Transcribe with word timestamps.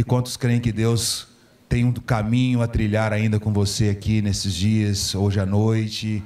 E 0.00 0.02
quantos 0.02 0.34
creem 0.34 0.62
que 0.62 0.72
Deus 0.72 1.28
tem 1.68 1.84
um 1.84 1.92
caminho 1.92 2.62
a 2.62 2.66
trilhar 2.66 3.12
ainda 3.12 3.38
com 3.38 3.52
você 3.52 3.90
aqui 3.90 4.22
nesses 4.22 4.54
dias, 4.54 5.14
hoje 5.14 5.38
à 5.38 5.44
noite, 5.44 6.24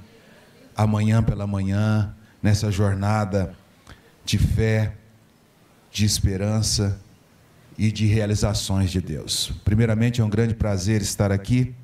amanhã 0.76 1.20
pela 1.20 1.44
manhã, 1.44 2.14
nessa 2.40 2.70
jornada 2.70 3.52
de 4.24 4.38
fé, 4.38 4.92
de 5.90 6.04
esperança 6.04 7.00
e 7.76 7.90
de 7.90 8.06
realizações 8.06 8.92
de 8.92 9.00
Deus. 9.00 9.50
Primeiramente, 9.64 10.20
é 10.20 10.24
um 10.24 10.30
grande 10.30 10.54
prazer 10.54 11.02
estar 11.02 11.32
aqui. 11.32 11.74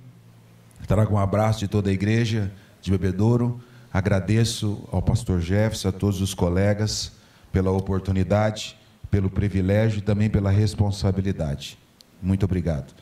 Com 1.08 1.14
um 1.14 1.18
abraço 1.18 1.58
de 1.58 1.66
toda 1.66 1.90
a 1.90 1.92
igreja 1.92 2.52
de 2.80 2.92
Bebedouro. 2.92 3.60
Agradeço 3.92 4.88
ao 4.92 5.02
pastor 5.02 5.40
Jefferson, 5.40 5.88
a 5.88 5.92
todos 5.92 6.20
os 6.20 6.34
colegas 6.34 7.10
pela 7.50 7.72
oportunidade, 7.72 8.78
pelo 9.10 9.28
privilégio 9.28 9.98
e 9.98 10.02
também 10.02 10.30
pela 10.30 10.52
responsabilidade. 10.52 11.79
Muito 12.22 12.44
obrigado. 12.44 12.94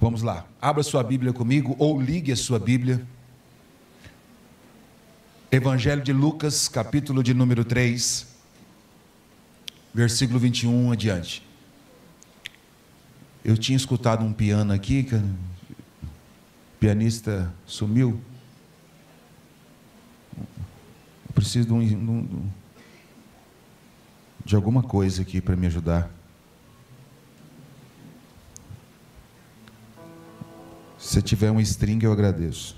Vamos 0.00 0.22
lá, 0.22 0.46
abra 0.62 0.82
sua 0.82 1.02
Bíblia 1.02 1.32
comigo 1.32 1.74
ou 1.78 2.00
ligue 2.00 2.30
a 2.30 2.36
sua 2.36 2.58
Bíblia. 2.58 3.04
Evangelho 5.50 6.02
de 6.02 6.12
Lucas, 6.12 6.68
capítulo 6.68 7.22
de 7.22 7.34
número 7.34 7.64
3, 7.64 8.26
versículo 9.92 10.38
21 10.38 10.92
adiante. 10.92 11.42
Eu 13.44 13.56
tinha 13.56 13.76
escutado 13.76 14.24
um 14.24 14.32
piano 14.32 14.72
aqui, 14.72 15.02
que 15.02 15.14
o 15.14 15.22
pianista 16.78 17.52
sumiu. 17.66 18.20
Eu 20.36 21.32
preciso 21.34 21.66
de, 21.66 21.72
um, 21.72 22.46
de 24.44 24.54
alguma 24.54 24.82
coisa 24.82 25.22
aqui 25.22 25.40
para 25.40 25.56
me 25.56 25.66
ajudar. 25.66 26.17
Se 30.98 31.22
tiver 31.22 31.52
um 31.52 31.60
string, 31.60 32.04
eu 32.04 32.12
agradeço. 32.12 32.76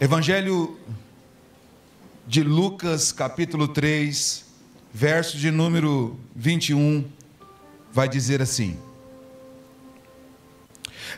Evangelho 0.00 0.78
de 2.26 2.42
Lucas, 2.42 3.12
capítulo 3.12 3.68
3, 3.68 4.46
verso 4.94 5.36
de 5.36 5.50
número 5.50 6.18
21, 6.34 7.04
vai 7.92 8.08
dizer 8.08 8.40
assim: 8.40 8.78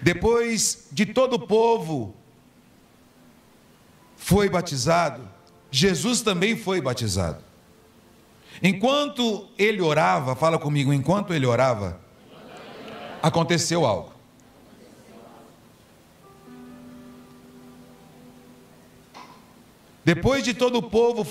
Depois 0.02 0.88
de 0.90 1.06
todo 1.06 1.34
o 1.34 1.46
povo 1.46 2.16
foi 4.16 4.48
batizado, 4.48 5.28
Jesus 5.70 6.20
também 6.20 6.56
foi 6.56 6.80
batizado. 6.80 7.49
Enquanto 8.62 9.48
ele 9.56 9.80
orava, 9.80 10.36
fala 10.36 10.58
comigo, 10.58 10.92
enquanto 10.92 11.32
ele 11.32 11.46
orava, 11.46 11.98
aconteceu 13.22 13.86
algo. 13.86 14.12
Depois 20.04 20.44
de 20.44 20.52
todo 20.52 20.78
o 20.78 20.82
povo 20.82 21.26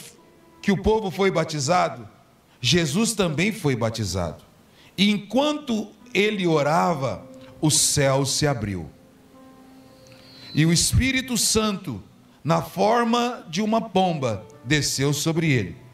que 0.61 0.71
o 0.71 0.81
povo 0.81 1.11
foi 1.11 1.30
batizado, 1.30 2.08
Jesus 2.59 3.13
também 3.13 3.52
foi 3.52 3.75
batizado. 3.75 4.43
E 4.97 5.09
enquanto 5.09 5.88
ele 6.14 6.47
orava, 6.47 7.25
o 7.61 7.69
céu 7.69 8.25
se 8.25 8.47
abriu. 8.47 8.89
E 10.53 10.66
o 10.66 10.73
Espírito 10.73 11.38
Santo, 11.38 12.02
na 12.43 12.61
forma 12.61 13.45
de 13.49 13.61
uma 13.61 13.81
pomba, 13.81 14.45
desceu 14.66 15.14
sobre 15.14 15.52
ele 15.52 15.89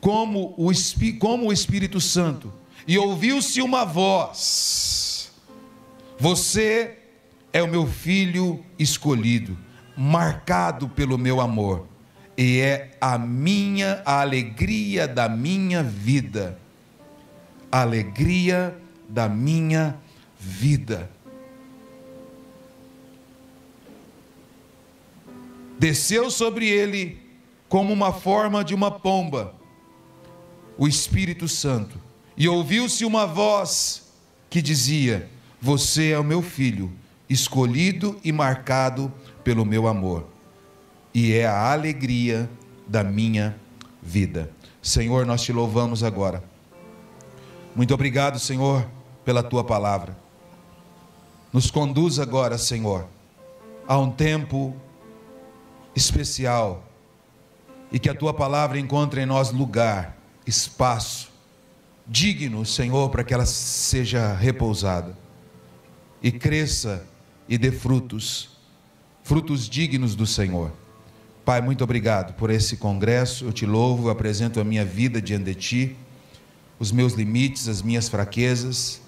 como 0.00 0.54
o, 0.56 0.70
como 1.18 1.48
o 1.48 1.52
Espírito 1.52 2.00
Santo, 2.00 2.52
e 2.86 2.98
ouviu-se 2.98 3.60
uma 3.60 3.84
voz: 3.84 5.30
Você 6.18 6.98
é 7.52 7.62
o 7.62 7.68
meu 7.68 7.86
filho 7.86 8.64
escolhido, 8.78 9.56
marcado 9.96 10.88
pelo 10.88 11.18
meu 11.18 11.40
amor, 11.40 11.86
e 12.36 12.60
é 12.60 12.92
a 13.00 13.18
minha 13.18 14.02
a 14.04 14.20
alegria 14.20 15.06
da 15.06 15.28
minha 15.28 15.82
vida. 15.82 16.58
Alegria 17.70 18.76
da 19.08 19.28
minha 19.28 19.96
vida. 20.38 21.08
Desceu 25.78 26.30
sobre 26.30 26.68
ele 26.68 27.20
como 27.68 27.92
uma 27.92 28.12
forma 28.12 28.64
de 28.64 28.74
uma 28.74 28.90
pomba 28.90 29.59
o 30.80 30.88
Espírito 30.88 31.46
Santo, 31.46 32.00
e 32.34 32.48
ouviu-se 32.48 33.04
uma 33.04 33.26
voz 33.26 34.10
que 34.48 34.62
dizia: 34.62 35.28
Você 35.60 36.12
é 36.12 36.18
o 36.18 36.24
meu 36.24 36.40
filho, 36.40 36.90
escolhido 37.28 38.18
e 38.24 38.32
marcado 38.32 39.12
pelo 39.44 39.66
meu 39.66 39.86
amor, 39.86 40.26
e 41.12 41.34
é 41.34 41.44
a 41.44 41.70
alegria 41.70 42.48
da 42.88 43.04
minha 43.04 43.54
vida. 44.02 44.50
Senhor, 44.80 45.26
nós 45.26 45.42
te 45.42 45.52
louvamos 45.52 46.02
agora. 46.02 46.42
Muito 47.76 47.92
obrigado, 47.92 48.38
Senhor, 48.38 48.88
pela 49.22 49.42
tua 49.42 49.62
palavra. 49.62 50.16
Nos 51.52 51.70
conduz 51.70 52.18
agora, 52.18 52.56
Senhor, 52.56 53.06
a 53.86 53.98
um 53.98 54.10
tempo 54.10 54.74
especial 55.94 56.82
e 57.92 57.98
que 57.98 58.08
a 58.08 58.14
tua 58.14 58.32
palavra 58.32 58.78
encontre 58.78 59.20
em 59.20 59.26
nós 59.26 59.52
lugar 59.52 60.19
espaço 60.50 61.30
digno, 62.06 62.66
Senhor, 62.66 63.08
para 63.08 63.24
que 63.24 63.32
ela 63.32 63.46
seja 63.46 64.34
repousada 64.34 65.16
e 66.20 66.30
cresça 66.30 67.06
e 67.48 67.56
dê 67.56 67.70
frutos, 67.70 68.50
frutos 69.22 69.68
dignos 69.68 70.14
do 70.14 70.26
Senhor. 70.26 70.72
Pai, 71.44 71.60
muito 71.60 71.82
obrigado 71.82 72.34
por 72.34 72.50
esse 72.50 72.76
congresso. 72.76 73.44
Eu 73.44 73.52
te 73.52 73.64
louvo, 73.64 74.08
eu 74.08 74.10
apresento 74.10 74.60
a 74.60 74.64
minha 74.64 74.84
vida 74.84 75.22
diante 75.22 75.44
de 75.44 75.54
ti, 75.54 75.96
os 76.78 76.92
meus 76.92 77.14
limites, 77.14 77.68
as 77.68 77.80
minhas 77.80 78.08
fraquezas, 78.08 79.00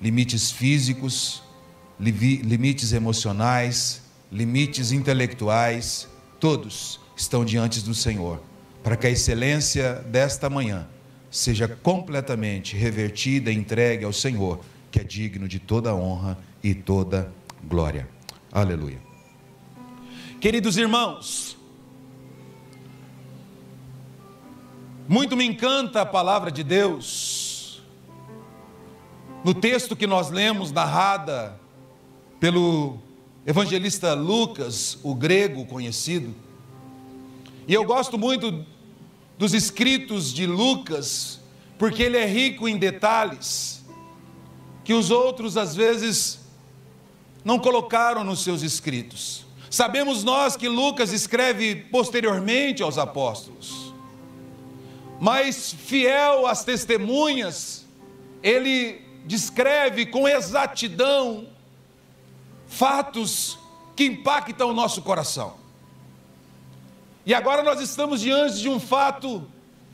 limites 0.00 0.50
físicos, 0.50 1.42
limites 1.98 2.92
emocionais, 2.92 4.02
limites 4.30 4.92
intelectuais, 4.92 6.06
todos 6.38 7.00
estão 7.16 7.44
diante 7.44 7.80
do 7.80 7.94
Senhor 7.94 8.40
para 8.88 8.96
que 8.96 9.06
a 9.06 9.10
excelência 9.10 9.96
desta 10.06 10.48
manhã 10.48 10.88
seja 11.30 11.68
completamente 11.68 12.74
revertida 12.74 13.52
e 13.52 13.54
entregue 13.54 14.02
ao 14.02 14.14
Senhor, 14.14 14.60
que 14.90 14.98
é 14.98 15.04
digno 15.04 15.46
de 15.46 15.58
toda 15.58 15.94
honra 15.94 16.38
e 16.62 16.72
toda 16.72 17.30
glória. 17.64 18.08
Aleluia. 18.50 18.98
Queridos 20.40 20.78
irmãos, 20.78 21.58
muito 25.06 25.36
me 25.36 25.44
encanta 25.44 26.00
a 26.00 26.06
palavra 26.06 26.50
de 26.50 26.64
Deus. 26.64 27.82
No 29.44 29.52
texto 29.52 29.94
que 29.94 30.06
nós 30.06 30.30
lemos, 30.30 30.72
narrada 30.72 31.60
pelo 32.40 32.96
evangelista 33.44 34.14
Lucas, 34.14 34.98
o 35.02 35.14
grego 35.14 35.66
conhecido, 35.66 36.34
e 37.66 37.74
eu 37.74 37.84
gosto 37.84 38.16
muito 38.16 38.64
dos 39.38 39.54
escritos 39.54 40.34
de 40.34 40.46
Lucas, 40.46 41.40
porque 41.78 42.02
ele 42.02 42.16
é 42.16 42.26
rico 42.26 42.68
em 42.68 42.76
detalhes 42.76 43.84
que 44.84 44.92
os 44.92 45.10
outros 45.10 45.56
às 45.56 45.76
vezes 45.76 46.40
não 47.44 47.58
colocaram 47.58 48.24
nos 48.24 48.42
seus 48.42 48.62
escritos. 48.62 49.46
Sabemos 49.70 50.24
nós 50.24 50.56
que 50.56 50.68
Lucas 50.68 51.12
escreve 51.12 51.76
posteriormente 51.76 52.82
aos 52.82 52.98
apóstolos, 52.98 53.94
mas 55.20 55.72
fiel 55.72 56.46
às 56.46 56.64
testemunhas, 56.64 57.86
ele 58.42 59.00
descreve 59.24 60.06
com 60.06 60.26
exatidão 60.26 61.46
fatos 62.66 63.58
que 63.94 64.04
impactam 64.04 64.70
o 64.70 64.74
nosso 64.74 65.02
coração. 65.02 65.67
E 67.28 67.34
agora 67.34 67.62
nós 67.62 67.78
estamos 67.78 68.22
diante 68.22 68.58
de 68.58 68.70
um 68.70 68.80
fato 68.80 69.46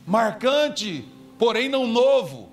marcante, 0.07 1.03
porém 1.37 1.67
não 1.67 1.85
novo. 1.85 2.49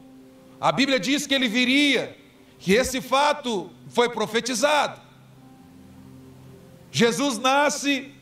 A 0.61 0.73
Bíblia 0.73 0.99
diz 0.99 1.25
que 1.25 1.33
ele 1.33 1.47
viria, 1.47 2.19
que 2.59 2.73
esse 2.73 3.01
fato 3.01 3.71
foi 3.91 4.09
profetizado. 4.09 5.01
Jesus 6.91 7.39
nasce 7.39 8.13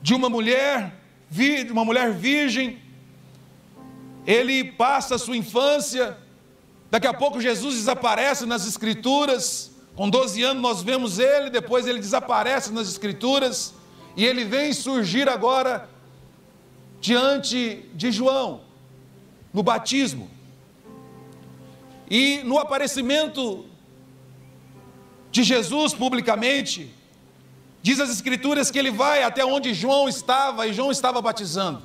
de 0.00 0.14
uma 0.14 0.28
mulher, 0.30 0.94
de 1.28 1.66
uma 1.68 1.84
mulher 1.84 2.12
virgem, 2.12 2.80
ele 4.24 4.62
passa 4.62 5.16
a 5.16 5.18
sua 5.18 5.36
infância, 5.36 6.16
daqui 6.92 7.08
a 7.08 7.12
pouco 7.12 7.40
Jesus 7.40 7.74
desaparece 7.74 8.46
nas 8.46 8.68
Escrituras, 8.68 9.72
com 9.96 10.08
12 10.08 10.44
anos 10.44 10.62
nós 10.62 10.80
vemos 10.80 11.18
ele, 11.18 11.50
depois 11.50 11.88
ele 11.88 11.98
desaparece 11.98 12.72
nas 12.72 12.88
Escrituras, 12.88 13.74
e 14.16 14.24
ele 14.24 14.44
vem 14.44 14.72
surgir 14.72 15.28
agora 15.28 15.88
diante 17.00 17.88
de 17.94 18.10
João, 18.10 18.62
no 19.52 19.62
batismo. 19.62 20.30
E 22.08 22.42
no 22.44 22.58
aparecimento 22.58 23.66
de 25.30 25.42
Jesus 25.42 25.92
publicamente, 25.92 26.94
diz 27.82 27.98
as 27.98 28.10
Escrituras 28.10 28.70
que 28.70 28.78
ele 28.78 28.90
vai 28.90 29.22
até 29.22 29.44
onde 29.44 29.74
João 29.74 30.08
estava 30.08 30.66
e 30.66 30.72
João 30.72 30.90
estava 30.90 31.20
batizando. 31.20 31.82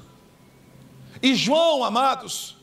E 1.22 1.34
João, 1.36 1.84
amados, 1.84 2.56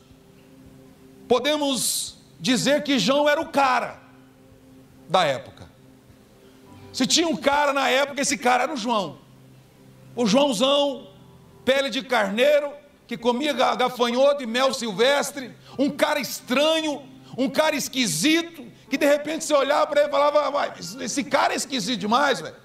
podemos 1.27 2.17
dizer 2.39 2.83
que 2.83 2.97
João 2.97 3.27
era 3.27 3.41
o 3.41 3.49
cara 3.49 3.99
da 5.09 5.23
época. 5.25 5.69
Se 6.93 7.05
tinha 7.05 7.27
um 7.27 7.35
cara 7.35 7.73
na 7.73 7.89
época, 7.89 8.21
esse 8.21 8.37
cara 8.37 8.63
era 8.63 8.73
o 8.73 8.77
João. 8.77 9.26
O 10.17 10.25
Joãozão, 10.25 11.07
pele 11.63 11.91
de 11.91 12.01
carneiro, 12.01 12.73
que 13.05 13.15
comia 13.15 13.53
gafanhoto 13.53 14.41
e 14.41 14.47
mel 14.47 14.73
silvestre, 14.73 15.55
um 15.77 15.91
cara 15.91 16.19
estranho, 16.19 17.07
um 17.37 17.47
cara 17.47 17.75
esquisito, 17.75 18.65
que 18.89 18.97
de 18.97 19.05
repente 19.05 19.45
você 19.45 19.53
olhava 19.53 19.85
para 19.85 20.01
ele 20.01 20.09
e 20.09 20.11
falava, 20.11 20.73
esse 21.01 21.23
cara 21.23 21.53
é 21.53 21.55
esquisito 21.55 21.99
demais, 21.99 22.41
velho. 22.41 22.55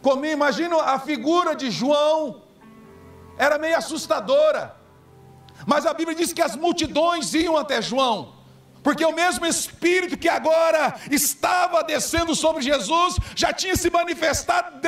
Comia, 0.00 0.30
imagina 0.30 0.76
a 0.76 1.00
figura 1.00 1.56
de 1.56 1.68
João, 1.68 2.42
era 3.36 3.58
meio 3.58 3.76
assustadora. 3.76 4.76
Mas 5.66 5.84
a 5.84 5.92
Bíblia 5.92 6.16
diz 6.16 6.32
que 6.32 6.40
as 6.40 6.54
multidões 6.54 7.34
iam 7.34 7.56
até 7.56 7.82
João, 7.82 8.36
porque 8.88 9.04
o 9.04 9.12
mesmo 9.12 9.44
Espírito 9.44 10.16
que 10.16 10.30
agora 10.30 10.98
estava 11.10 11.84
descendo 11.84 12.34
sobre 12.34 12.62
Jesus 12.62 13.16
já 13.36 13.52
tinha 13.52 13.76
se 13.76 13.90
manifestado 13.90 14.80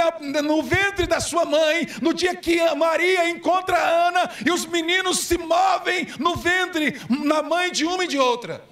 no 0.43 0.63
ventre 0.63 1.07
da 1.07 1.21
sua 1.21 1.45
mãe, 1.45 1.87
no 2.01 2.15
dia 2.15 2.35
que 2.35 2.59
Maria 2.77 3.29
encontra 3.29 3.77
Ana 3.77 4.31
e 4.43 4.51
os 4.51 4.65
meninos 4.65 5.19
se 5.19 5.37
movem 5.37 6.09
no 6.19 6.35
ventre, 6.35 6.99
na 7.11 7.43
mãe 7.43 7.71
de 7.71 7.85
uma 7.85 8.05
e 8.05 8.09
de 8.09 8.19
outra. 8.19 8.65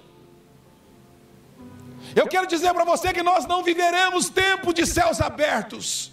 Eu 2.15 2.25
quero 2.25 2.47
dizer 2.47 2.73
para 2.73 2.83
você 2.83 3.13
que 3.13 3.21
nós 3.21 3.45
não 3.45 3.61
viveremos 3.61 4.31
tempo 4.31 4.73
de 4.73 4.83
céus 4.87 5.21
abertos. 5.21 6.11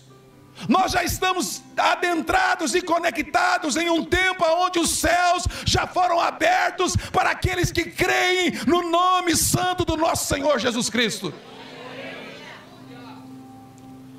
Nós 0.68 0.92
já 0.92 1.04
estamos 1.04 1.62
adentrados 1.76 2.74
e 2.74 2.80
conectados 2.80 3.76
em 3.76 3.90
um 3.90 4.04
tempo 4.04 4.44
onde 4.44 4.78
os 4.78 4.90
céus 4.90 5.44
já 5.64 5.86
foram 5.86 6.20
abertos 6.20 6.96
para 7.12 7.30
aqueles 7.30 7.70
que 7.70 7.84
creem 7.84 8.52
no 8.66 8.90
nome 8.90 9.36
santo 9.36 9.84
do 9.84 9.96
nosso 9.96 10.26
Senhor 10.26 10.58
Jesus 10.58 10.88
Cristo. 10.88 11.32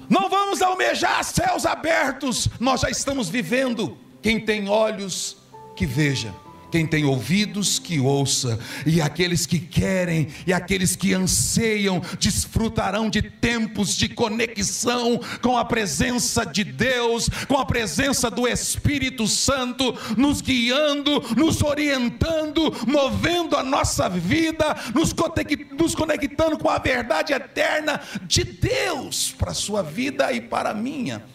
Não 0.10 0.30
vamos 0.30 0.62
almejar 0.62 1.24
céus 1.24 1.66
abertos, 1.66 2.48
nós 2.60 2.81
já 2.81 2.90
estamos 2.90 3.28
vivendo. 3.28 3.98
Quem 4.22 4.40
tem 4.40 4.69
olhos, 4.69 5.38
que 5.75 5.86
veja. 5.86 6.33
Quem 6.77 6.85
tem 6.85 7.06
ouvidos, 7.06 7.79
que 7.79 8.00
ouça, 8.00 8.59
e 8.85 9.01
aqueles 9.01 9.47
que 9.47 9.57
querem 9.57 10.27
e 10.45 10.53
aqueles 10.53 10.95
que 10.95 11.12
anseiam 11.12 12.00
desfrutarão 12.19 13.09
de 13.09 13.19
tempos 13.24 13.95
de 13.95 14.07
conexão 14.07 15.19
com 15.41 15.57
a 15.57 15.65
presença 15.65 16.45
de 16.45 16.63
Deus, 16.63 17.29
com 17.47 17.57
a 17.57 17.65
presença 17.65 18.29
do 18.29 18.47
Espírito 18.47 19.25
Santo, 19.25 19.97
nos 20.15 20.39
guiando, 20.39 21.19
nos 21.35 21.63
orientando, 21.63 22.71
movendo 22.85 23.57
a 23.57 23.63
nossa 23.63 24.07
vida, 24.07 24.77
nos 24.94 25.95
conectando 25.95 26.59
com 26.59 26.69
a 26.69 26.77
verdade 26.77 27.33
eterna 27.33 28.00
de 28.21 28.44
Deus 28.44 29.33
para 29.35 29.50
a 29.50 29.56
sua 29.56 29.81
vida 29.81 30.31
e 30.31 30.41
para 30.41 30.69
a 30.69 30.75
minha. 30.75 31.25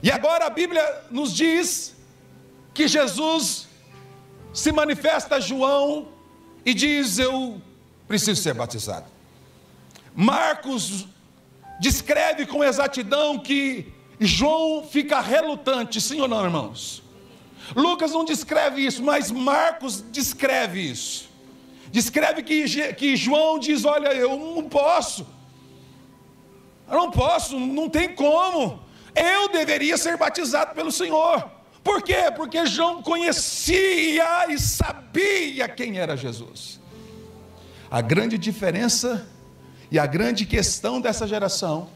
E 0.00 0.12
agora 0.12 0.46
a 0.46 0.50
Bíblia 0.50 0.84
nos 1.10 1.34
diz 1.34 1.97
que 2.78 2.86
Jesus 2.86 3.66
se 4.54 4.70
manifesta 4.70 5.34
a 5.34 5.40
João 5.40 6.06
e 6.64 6.72
diz: 6.72 7.18
Eu 7.18 7.60
preciso 8.06 8.40
ser 8.40 8.54
batizado. 8.54 9.06
Marcos 10.14 11.04
descreve 11.80 12.46
com 12.46 12.62
exatidão 12.62 13.36
que 13.36 13.92
João 14.20 14.84
fica 14.84 15.20
relutante, 15.20 16.00
sim 16.00 16.20
ou 16.20 16.28
não, 16.28 16.44
irmãos? 16.44 17.02
Lucas 17.74 18.12
não 18.12 18.24
descreve 18.24 18.86
isso, 18.86 19.02
mas 19.02 19.28
Marcos 19.28 20.00
descreve 20.12 20.80
isso. 20.80 21.28
Descreve 21.90 22.44
que, 22.44 22.92
que 22.94 23.16
João 23.16 23.58
diz: 23.58 23.84
Olha, 23.84 24.14
eu 24.14 24.38
não 24.38 24.68
posso, 24.68 25.26
eu 26.88 26.96
não 26.96 27.10
posso, 27.10 27.58
não 27.58 27.90
tem 27.90 28.14
como, 28.14 28.80
eu 29.16 29.48
deveria 29.48 29.98
ser 29.98 30.16
batizado 30.16 30.76
pelo 30.76 30.92
Senhor. 30.92 31.57
Por 31.88 32.02
quê? 32.02 32.30
Porque 32.36 32.66
João 32.66 33.02
conhecia 33.02 34.52
e 34.52 34.58
sabia 34.58 35.66
quem 35.66 35.98
era 35.98 36.18
Jesus. 36.18 36.78
A 37.90 38.02
grande 38.02 38.36
diferença 38.36 39.26
e 39.90 39.98
a 39.98 40.04
grande 40.04 40.44
questão 40.44 41.00
dessa 41.00 41.26
geração 41.26 41.88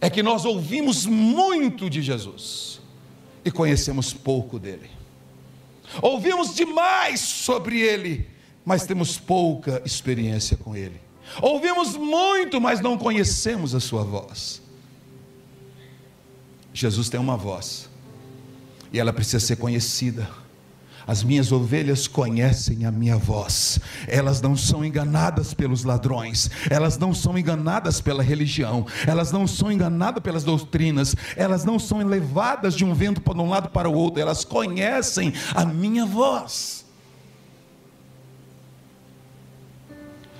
é 0.00 0.08
que 0.08 0.22
nós 0.22 0.46
ouvimos 0.46 1.04
muito 1.04 1.90
de 1.90 2.00
Jesus 2.00 2.80
e 3.44 3.50
conhecemos 3.50 4.14
pouco 4.14 4.58
dele. 4.58 4.90
Ouvimos 6.00 6.54
demais 6.54 7.20
sobre 7.20 7.82
ele, 7.82 8.26
mas 8.64 8.86
temos 8.86 9.18
pouca 9.18 9.82
experiência 9.84 10.56
com 10.56 10.74
ele. 10.74 10.98
Ouvimos 11.42 11.98
muito, 11.98 12.58
mas 12.58 12.80
não 12.80 12.96
conhecemos 12.96 13.74
a 13.74 13.80
sua 13.80 14.04
voz. 14.04 14.62
Jesus 16.72 17.10
tem 17.10 17.20
uma 17.20 17.36
voz 17.36 17.91
e 18.92 18.98
ela 18.98 19.12
precisa 19.12 19.40
ser 19.40 19.56
conhecida. 19.56 20.28
As 21.04 21.24
minhas 21.24 21.50
ovelhas 21.50 22.06
conhecem 22.06 22.84
a 22.84 22.90
minha 22.92 23.16
voz, 23.16 23.80
elas 24.06 24.40
não 24.40 24.56
são 24.56 24.84
enganadas 24.84 25.52
pelos 25.52 25.82
ladrões, 25.82 26.48
elas 26.70 26.96
não 26.96 27.12
são 27.12 27.36
enganadas 27.36 28.00
pela 28.00 28.22
religião, 28.22 28.86
elas 29.04 29.32
não 29.32 29.46
são 29.46 29.72
enganadas 29.72 30.22
pelas 30.22 30.44
doutrinas, 30.44 31.16
elas 31.36 31.64
não 31.64 31.76
são 31.78 31.98
levadas 31.98 32.74
de 32.74 32.84
um 32.84 32.94
vento 32.94 33.20
para 33.20 33.36
um 33.38 33.48
lado 33.48 33.70
para 33.70 33.88
o 33.88 33.94
outro, 33.94 34.20
elas 34.20 34.44
conhecem 34.44 35.32
a 35.54 35.64
minha 35.64 36.06
voz. 36.06 36.86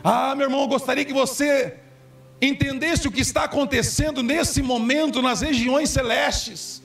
Ah, 0.05 0.34
meu 0.37 0.46
irmão, 0.46 0.62
eu 0.62 0.69
gostaria 0.69 1.05
que 1.05 1.12
você 1.12 1.76
entendesse 2.40 3.06
o 3.06 3.12
que 3.12 3.20
está 3.20 3.44
acontecendo 3.44 4.22
nesse 4.22 4.62
momento 4.62 5.22
nas 5.22 5.40
regiões 5.40 5.90
celestes. 5.90 6.82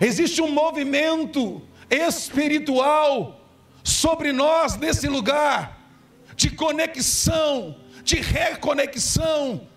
Existe 0.00 0.40
um 0.42 0.50
movimento 0.50 1.62
espiritual 1.90 3.40
sobre 3.82 4.32
nós 4.32 4.76
nesse 4.76 5.08
lugar 5.08 5.80
de 6.36 6.50
conexão, 6.50 7.76
de 8.02 8.16
reconexão, 8.16 9.68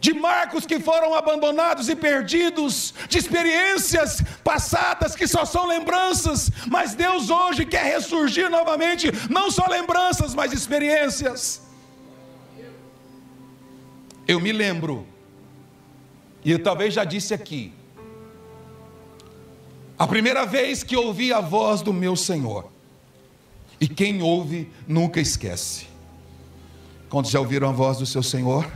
de 0.00 0.12
marcos 0.12 0.66
que 0.66 0.80
foram 0.80 1.14
abandonados 1.14 1.88
e 1.88 1.94
perdidos, 1.94 2.92
de 3.08 3.18
experiências 3.18 4.20
passadas 4.42 5.14
que 5.14 5.28
só 5.28 5.44
são 5.44 5.64
lembranças, 5.64 6.50
mas 6.66 6.94
Deus 6.94 7.30
hoje 7.30 7.64
quer 7.64 7.84
ressurgir 7.84 8.50
novamente, 8.50 9.12
não 9.30 9.48
só 9.48 9.64
lembranças, 9.68 10.34
mas 10.34 10.52
experiências. 10.52 11.62
Eu 14.26 14.40
me 14.40 14.50
lembro 14.50 15.06
e 16.44 16.50
eu 16.50 16.62
talvez 16.62 16.94
já 16.94 17.04
disse 17.04 17.32
aqui. 17.32 17.72
A 19.98 20.06
primeira 20.06 20.44
vez 20.44 20.82
que 20.82 20.96
ouvi 20.96 21.32
a 21.32 21.40
voz 21.40 21.82
do 21.82 21.92
meu 21.92 22.16
Senhor. 22.16 22.70
E 23.80 23.86
quem 23.86 24.22
ouve 24.22 24.70
nunca 24.86 25.20
esquece. 25.20 25.86
Quando 27.08 27.28
já 27.28 27.38
ouviram 27.38 27.68
a 27.68 27.72
voz 27.72 27.98
do 27.98 28.06
seu 28.06 28.22
Senhor? 28.22 28.70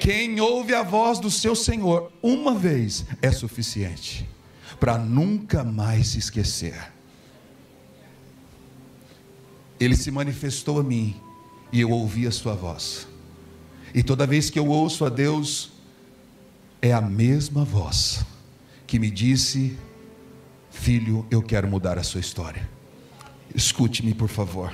Quem 0.00 0.40
ouve 0.40 0.74
a 0.74 0.82
voz 0.82 1.18
do 1.18 1.30
seu 1.30 1.54
Senhor 1.54 2.12
uma 2.22 2.54
vez 2.54 3.06
é 3.22 3.30
suficiente 3.30 4.28
para 4.78 4.98
nunca 4.98 5.64
mais 5.64 6.08
se 6.08 6.18
esquecer. 6.18 6.92
Ele 9.80 9.96
se 9.96 10.10
manifestou 10.10 10.78
a 10.78 10.82
mim 10.82 11.16
e 11.72 11.80
eu 11.80 11.90
ouvi 11.90 12.26
a 12.26 12.30
sua 12.30 12.54
voz. 12.54 13.08
E 13.94 14.02
toda 14.02 14.26
vez 14.26 14.50
que 14.50 14.58
eu 14.58 14.66
ouço 14.66 15.04
a 15.04 15.08
Deus, 15.08 15.73
é 16.84 16.92
a 16.92 17.00
mesma 17.00 17.64
voz 17.64 18.26
que 18.86 18.98
me 18.98 19.10
disse: 19.10 19.78
Filho, 20.70 21.26
eu 21.30 21.40
quero 21.40 21.66
mudar 21.66 21.98
a 21.98 22.02
sua 22.02 22.20
história. 22.20 22.68
Escute-me, 23.54 24.12
por 24.12 24.28
favor, 24.28 24.70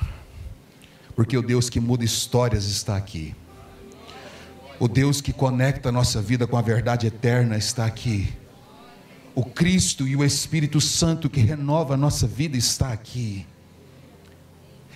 porque 1.14 1.38
o 1.38 1.42
Deus 1.42 1.70
que 1.70 1.78
muda 1.78 2.04
histórias 2.04 2.64
está 2.64 2.96
aqui. 2.96 3.32
O 4.80 4.88
Deus 4.88 5.20
que 5.20 5.32
conecta 5.32 5.90
a 5.90 5.92
nossa 5.92 6.20
vida 6.20 6.48
com 6.48 6.56
a 6.56 6.62
verdade 6.62 7.06
eterna 7.06 7.56
está 7.56 7.86
aqui. 7.86 8.32
O 9.32 9.44
Cristo 9.44 10.08
e 10.08 10.16
o 10.16 10.24
Espírito 10.24 10.80
Santo 10.80 11.30
que 11.30 11.38
renova 11.38 11.94
a 11.94 11.96
nossa 11.96 12.26
vida 12.26 12.56
está 12.56 12.92
aqui. 12.92 13.46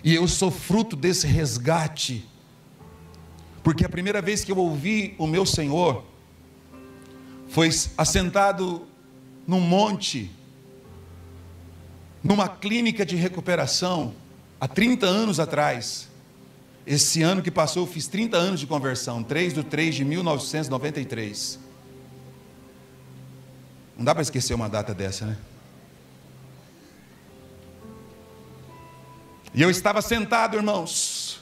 E 0.02 0.12
eu 0.12 0.26
sou 0.26 0.50
fruto 0.50 0.96
desse 0.96 1.28
resgate, 1.28 2.28
porque 3.62 3.84
a 3.84 3.88
primeira 3.88 4.20
vez 4.20 4.42
que 4.42 4.50
eu 4.50 4.58
ouvi 4.58 5.14
o 5.16 5.28
meu 5.28 5.46
Senhor, 5.46 6.12
foi 7.54 7.70
assentado 7.96 8.84
num 9.46 9.60
monte, 9.60 10.28
numa 12.20 12.48
clínica 12.48 13.06
de 13.06 13.14
recuperação, 13.14 14.12
há 14.60 14.66
30 14.66 15.06
anos 15.06 15.38
atrás. 15.38 16.08
Esse 16.84 17.22
ano 17.22 17.40
que 17.42 17.52
passou, 17.52 17.84
eu 17.84 17.86
fiz 17.86 18.08
30 18.08 18.36
anos 18.36 18.58
de 18.58 18.66
conversão, 18.66 19.22
3 19.22 19.54
de 19.54 19.62
3 19.62 19.94
de 19.94 20.04
1993. 20.04 21.60
Não 23.96 24.04
dá 24.04 24.12
para 24.12 24.22
esquecer 24.22 24.52
uma 24.52 24.68
data 24.68 24.92
dessa, 24.92 25.24
né? 25.24 25.36
E 29.54 29.62
eu 29.62 29.70
estava 29.70 30.02
sentado, 30.02 30.56
irmãos. 30.56 31.40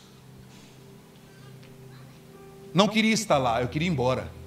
Não 2.74 2.86
queria 2.86 3.14
estar 3.14 3.38
lá, 3.38 3.62
eu 3.62 3.68
queria 3.68 3.88
ir 3.88 3.90
embora. 3.90 4.41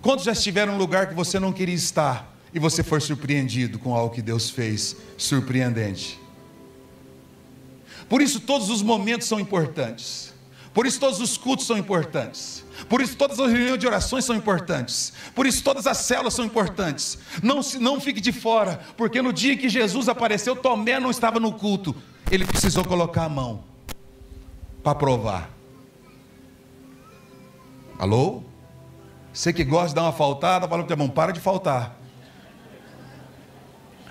Quantos 0.00 0.24
já 0.24 0.32
estiveram 0.32 0.72
num 0.72 0.78
lugar 0.78 1.08
que 1.08 1.14
você 1.14 1.38
não 1.40 1.52
queria 1.52 1.74
estar 1.74 2.36
e 2.54 2.58
você 2.58 2.82
foi 2.82 3.00
surpreendido 3.00 3.78
com 3.78 3.94
algo 3.94 4.14
que 4.14 4.22
Deus 4.22 4.48
fez 4.48 4.96
surpreendente? 5.16 6.20
Por 8.08 8.22
isso, 8.22 8.40
todos 8.40 8.70
os 8.70 8.80
momentos 8.80 9.26
são 9.26 9.38
importantes. 9.38 10.32
Por 10.72 10.86
isso, 10.86 11.00
todos 11.00 11.20
os 11.20 11.36
cultos 11.36 11.66
são 11.66 11.76
importantes. 11.76 12.64
Por 12.88 13.00
isso, 13.00 13.16
todas 13.16 13.40
as 13.40 13.50
reuniões 13.50 13.78
de 13.78 13.86
orações 13.86 14.24
são 14.24 14.36
importantes. 14.36 15.12
Por 15.34 15.46
isso, 15.46 15.62
todas 15.62 15.86
as 15.86 15.98
células 15.98 16.34
são 16.34 16.44
importantes. 16.44 17.18
Não, 17.42 17.60
não 17.80 18.00
fique 18.00 18.20
de 18.20 18.32
fora, 18.32 18.80
porque 18.96 19.20
no 19.20 19.32
dia 19.32 19.56
que 19.56 19.68
Jesus 19.68 20.08
apareceu, 20.08 20.54
Tomé 20.54 21.00
não 21.00 21.10
estava 21.10 21.40
no 21.40 21.52
culto. 21.52 21.94
Ele 22.30 22.46
precisou 22.46 22.84
colocar 22.84 23.24
a 23.24 23.28
mão 23.28 23.64
para 24.82 24.94
provar. 24.94 25.50
Alô? 27.98 28.44
Você 29.38 29.52
que 29.52 29.62
gosta 29.62 29.90
de 29.90 29.94
dar 29.94 30.02
uma 30.02 30.12
faltada, 30.12 30.66
fala 30.66 30.82
para 30.82 30.90
o 30.90 30.94
irmão, 30.94 31.08
para 31.08 31.30
de 31.30 31.38
faltar. 31.38 31.96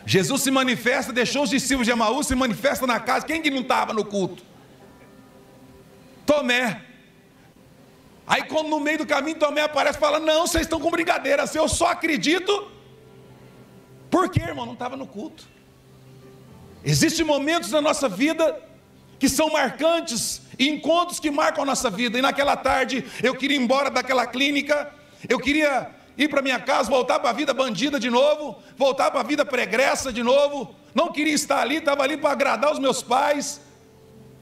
Jesus 0.05 0.41
se 0.41 0.49
manifesta, 0.49 1.11
deixou 1.11 1.43
os 1.43 1.49
discípulos 1.49 1.85
de 1.85 1.91
Emaús, 1.91 2.27
se 2.27 2.33
manifesta 2.33 2.87
na 2.87 2.97
casa. 2.97 3.25
Quem 3.25 3.41
que 3.41 3.49
não 3.49 3.59
estava 3.59 3.91
no 3.91 4.05
culto? 4.05 4.41
Tomé. 6.25 6.81
Aí 8.25 8.43
quando 8.43 8.69
no 8.69 8.79
meio 8.79 8.99
do 8.99 9.05
caminho 9.05 9.37
Tomé 9.37 9.63
aparece 9.63 9.97
e 9.97 9.99
fala, 9.99 10.17
não, 10.17 10.47
vocês 10.47 10.63
estão 10.63 10.79
com 10.79 10.89
brincadeira, 10.89 11.43
eu 11.53 11.67
só 11.67 11.87
acredito. 11.87 12.71
Por 14.09 14.29
quê, 14.29 14.43
irmão? 14.43 14.65
Não 14.65 14.75
estava 14.75 14.95
no 14.95 15.05
culto. 15.05 15.45
Existem 16.85 17.25
momentos 17.25 17.71
na 17.71 17.81
nossa 17.81 18.07
vida 18.07 18.63
que 19.19 19.27
são 19.27 19.51
marcantes, 19.51 20.41
encontros 20.57 21.19
que 21.19 21.29
marcam 21.29 21.63
a 21.63 21.65
nossa 21.65 21.89
vida. 21.89 22.17
E 22.17 22.21
naquela 22.21 22.55
tarde 22.55 23.03
eu 23.21 23.35
queria 23.35 23.57
ir 23.57 23.61
embora 23.61 23.91
daquela 23.91 24.25
clínica, 24.25 24.95
eu 25.27 25.39
queria 25.39 25.89
ir 26.17 26.27
para 26.27 26.41
minha 26.41 26.59
casa, 26.59 26.89
voltar 26.89 27.19
para 27.19 27.29
a 27.29 27.33
vida 27.33 27.53
bandida 27.53 27.99
de 27.99 28.09
novo, 28.09 28.61
voltar 28.75 29.11
para 29.11 29.21
a 29.21 29.23
vida 29.23 29.45
pregressa 29.45 30.11
de 30.11 30.23
novo. 30.23 30.75
Não 30.93 31.11
queria 31.11 31.33
estar 31.33 31.61
ali, 31.61 31.77
estava 31.77 32.03
ali 32.03 32.17
para 32.17 32.31
agradar 32.31 32.71
os 32.71 32.79
meus 32.79 33.03
pais. 33.03 33.61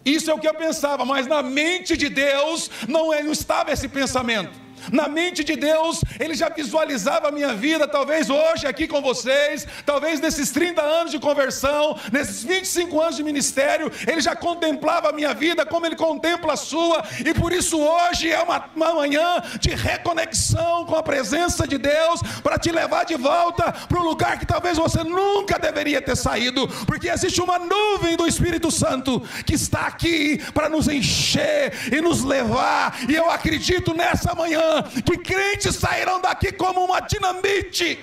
Isso 0.06 0.30
é 0.30 0.34
o 0.34 0.40
que 0.40 0.48
eu 0.48 0.54
pensava, 0.54 1.04
mas 1.04 1.28
na 1.28 1.42
mente 1.42 1.98
de 1.98 2.10
Deus 2.10 2.70
não, 2.88 3.14
é, 3.14 3.24
não 3.24 3.32
estava 3.32 3.72
esse 3.72 3.88
pensamento. 3.88 4.65
Na 4.92 5.08
mente 5.08 5.44
de 5.44 5.56
Deus, 5.56 6.02
Ele 6.20 6.36
já 6.36 6.50
visualizava 6.50 7.28
a 7.28 7.32
minha 7.32 7.54
vida, 7.54 7.88
talvez 7.88 8.30
hoje 8.30 8.68
aqui 8.68 8.88
com 8.88 9.02
vocês, 9.02 9.68
talvez 9.86 10.20
nesses 10.20 10.52
30 10.52 10.82
anos 10.82 11.12
de 11.12 11.20
conversão, 11.20 11.98
nesses 12.12 12.44
25 12.44 13.02
anos 13.02 13.16
de 13.16 13.24
ministério, 13.24 13.92
Ele 14.08 14.22
já 14.22 14.36
contemplava 14.36 15.10
a 15.10 15.14
minha 15.14 15.34
vida 15.34 15.66
como 15.66 15.86
Ele 15.86 15.96
contempla 15.96 16.54
a 16.54 16.58
sua, 16.58 17.04
e 17.26 17.34
por 17.34 17.52
isso 17.52 17.80
hoje 17.80 18.32
é 18.32 18.42
uma, 18.42 18.66
uma 18.76 18.94
manhã 18.94 19.42
de 19.60 19.70
reconexão 19.72 20.86
com 20.86 20.96
a 20.96 21.04
presença 21.04 21.68
de 21.68 21.78
Deus, 21.78 22.22
para 22.44 22.58
te 22.58 22.72
levar 22.72 23.06
de 23.06 23.16
volta 23.16 23.72
para 23.72 24.00
o 24.00 24.04
lugar 24.04 24.40
que 24.40 24.46
talvez 24.46 24.78
você 24.78 25.04
nunca 25.04 25.60
deveria 25.60 26.02
ter 26.02 26.16
saído, 26.16 26.68
porque 26.86 27.10
existe 27.10 27.42
uma 27.42 27.60
nuvem 27.60 28.16
do 28.16 28.28
Espírito 28.28 28.72
Santo 28.72 29.22
que 29.46 29.54
está 29.54 29.82
aqui 29.88 30.42
para 30.54 30.70
nos 30.70 30.88
encher 30.88 31.74
e 31.92 32.02
nos 32.02 32.24
levar, 32.24 32.98
e 33.10 33.16
eu 33.16 33.30
acredito 33.30 33.94
nessa 33.94 34.34
manhã 34.36 34.75
que 34.84 35.18
crentes 35.18 35.76
sairão 35.76 36.22
daqui 36.22 36.52
como 36.52 36.84
uma 36.84 37.00
dinamite. 37.00 38.00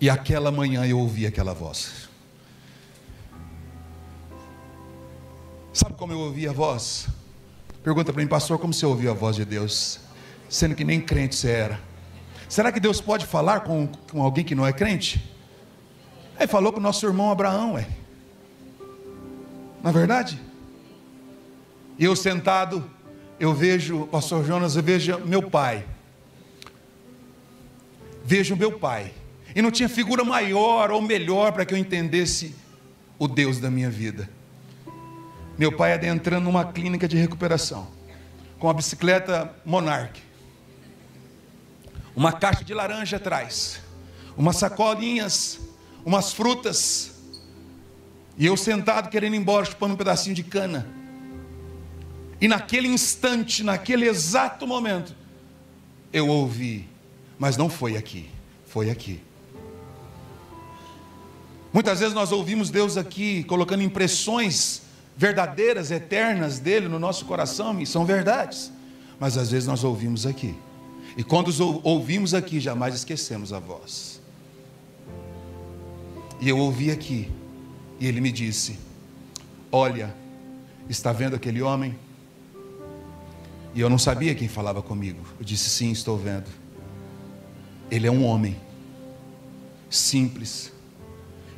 E 0.00 0.08
aquela 0.08 0.50
manhã 0.50 0.86
eu 0.86 0.98
ouvi 0.98 1.26
aquela 1.26 1.52
voz. 1.52 2.08
Sabe 5.72 5.94
como 5.94 6.12
eu 6.12 6.18
ouvi 6.18 6.48
a 6.48 6.52
voz? 6.52 7.06
Pergunta 7.84 8.12
para 8.12 8.22
mim, 8.22 8.28
pastor, 8.28 8.58
como 8.58 8.72
você 8.72 8.84
ouviu 8.86 9.10
a 9.10 9.14
voz 9.14 9.36
de 9.36 9.44
Deus? 9.44 10.00
Sendo 10.48 10.74
que 10.74 10.84
nem 10.84 11.00
crente 11.00 11.36
você 11.36 11.50
era. 11.50 11.80
Será 12.48 12.72
que 12.72 12.80
Deus 12.80 13.00
pode 13.00 13.26
falar 13.26 13.60
com, 13.60 13.86
com 14.10 14.22
alguém 14.22 14.44
que 14.44 14.54
não 14.54 14.66
é 14.66 14.72
crente? 14.72 15.30
Ele 16.38 16.48
falou 16.48 16.72
com 16.72 16.80
o 16.80 16.82
nosso 16.82 17.06
irmão 17.06 17.30
Abraão, 17.30 17.74
ué. 17.74 17.86
Não 19.82 19.90
é 19.90 19.92
verdade? 19.92 20.40
E 21.98 22.04
eu 22.04 22.14
sentado, 22.14 22.90
eu 23.38 23.54
vejo, 23.54 24.06
pastor 24.06 24.44
Jonas, 24.44 24.76
eu 24.76 24.82
vejo 24.82 25.18
meu 25.20 25.42
pai. 25.42 25.84
Vejo 28.24 28.56
meu 28.56 28.78
pai. 28.78 29.12
E 29.54 29.62
não 29.62 29.70
tinha 29.70 29.88
figura 29.88 30.24
maior 30.24 30.90
ou 30.90 31.02
melhor 31.02 31.52
para 31.52 31.64
que 31.64 31.74
eu 31.74 31.78
entendesse 31.78 32.54
o 33.18 33.26
Deus 33.26 33.58
da 33.58 33.70
minha 33.70 33.90
vida. 33.90 34.28
Meu 35.58 35.76
pai 35.76 35.92
adentrando 35.92 36.44
numa 36.44 36.72
clínica 36.72 37.06
de 37.06 37.16
recuperação, 37.18 37.88
com 38.58 38.70
a 38.70 38.72
bicicleta 38.72 39.54
Monarch, 39.64 40.22
uma 42.16 42.32
caixa 42.32 42.64
de 42.64 42.72
laranja 42.72 43.16
atrás, 43.16 43.80
umas 44.36 44.56
sacolinhas, 44.56 45.60
umas 46.04 46.32
frutas, 46.32 47.19
e 48.40 48.46
eu 48.46 48.56
sentado 48.56 49.10
querendo 49.10 49.34
ir 49.34 49.36
embora, 49.36 49.66
chupando 49.66 49.92
um 49.92 49.96
pedacinho 49.98 50.34
de 50.34 50.42
cana. 50.42 50.88
E 52.40 52.48
naquele 52.48 52.88
instante, 52.88 53.62
naquele 53.62 54.08
exato 54.08 54.66
momento, 54.66 55.14
eu 56.10 56.26
ouvi, 56.26 56.88
mas 57.38 57.58
não 57.58 57.68
foi 57.68 57.98
aqui, 57.98 58.30
foi 58.64 58.88
aqui. 58.88 59.20
Muitas 61.70 62.00
vezes 62.00 62.14
nós 62.14 62.32
ouvimos 62.32 62.70
Deus 62.70 62.96
aqui 62.96 63.44
colocando 63.44 63.82
impressões 63.82 64.84
verdadeiras, 65.14 65.90
eternas 65.90 66.58
dele 66.58 66.88
no 66.88 66.98
nosso 66.98 67.26
coração, 67.26 67.78
e 67.78 67.84
são 67.84 68.06
verdades. 68.06 68.72
Mas 69.18 69.36
às 69.36 69.50
vezes 69.50 69.68
nós 69.68 69.84
ouvimos 69.84 70.24
aqui. 70.24 70.54
E 71.14 71.22
quando 71.22 71.52
ouvimos 71.84 72.32
aqui, 72.32 72.58
jamais 72.58 72.94
esquecemos 72.94 73.52
a 73.52 73.58
voz. 73.58 74.18
E 76.40 76.48
eu 76.48 76.56
ouvi 76.56 76.90
aqui, 76.90 77.30
e 78.00 78.06
ele 78.06 78.20
me 78.20 78.32
disse: 78.32 78.78
Olha, 79.70 80.14
está 80.88 81.12
vendo 81.12 81.36
aquele 81.36 81.60
homem? 81.60 81.96
E 83.74 83.80
eu 83.80 83.88
não 83.88 83.98
sabia 83.98 84.34
quem 84.34 84.48
falava 84.48 84.82
comigo. 84.82 85.22
Eu 85.38 85.44
disse: 85.44 85.68
Sim, 85.68 85.92
estou 85.92 86.16
vendo. 86.16 86.48
Ele 87.90 88.06
é 88.06 88.10
um 88.10 88.24
homem 88.24 88.56
simples, 89.90 90.72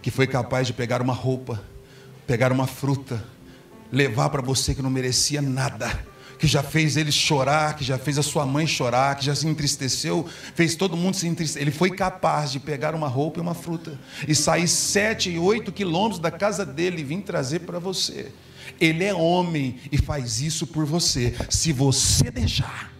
que 0.03 0.11
foi 0.11 0.27
capaz 0.27 0.67
de 0.67 0.73
pegar 0.73 1.01
uma 1.01 1.15
roupa, 1.15 1.63
pegar 2.27 2.51
uma 2.51 2.67
fruta, 2.67 3.25
levar 3.91 4.29
para 4.31 4.43
você 4.43 4.75
que 4.75 4.83
não 4.83 4.91
merecia 4.91 5.41
nada 5.41 6.12
que 6.43 6.49
já 6.49 6.61
fez 6.61 6.97
ele 6.97 7.13
chorar, 7.13 7.77
que 7.77 7.85
já 7.85 7.97
fez 7.97 8.19
a 8.19 8.23
sua 8.23 8.45
mãe 8.45 8.67
chorar, 8.67 9.15
que 9.15 9.25
já 9.25 9.33
se 9.33 9.47
entristeceu, 9.47 10.27
fez 10.57 10.75
todo 10.75 10.97
mundo 10.97 11.15
se 11.15 11.29
entristecer. 11.29 11.63
Ele 11.63 11.71
foi 11.71 11.93
capaz 11.93 12.51
de 12.51 12.59
pegar 12.59 12.97
uma 12.97 13.07
roupa 13.07 13.39
e 13.39 13.41
uma 13.41 13.55
fruta 13.55 13.97
e 14.27 14.35
sair 14.35 14.67
sete 14.67 15.31
e 15.31 15.39
oito 15.39 15.71
quilômetros 15.71 16.19
da 16.19 16.33
casa 16.33 16.67
dele 16.67 17.01
e 17.01 17.05
vir 17.05 17.23
trazer 17.23 17.61
para 17.61 17.79
você. 17.79 18.33
Ele 18.81 19.05
é 19.05 19.15
homem 19.15 19.77
e 19.93 19.97
faz 19.97 20.41
isso 20.41 20.67
por 20.67 20.85
você. 20.85 21.33
Se 21.49 21.73
você 21.73 22.29
deixar, 22.29 22.93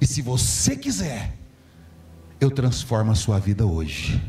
e 0.00 0.04
se 0.04 0.20
você 0.20 0.74
quiser, 0.74 1.32
eu 2.40 2.50
transformo 2.50 3.12
a 3.12 3.14
sua 3.14 3.38
vida 3.38 3.64
hoje. 3.64 4.20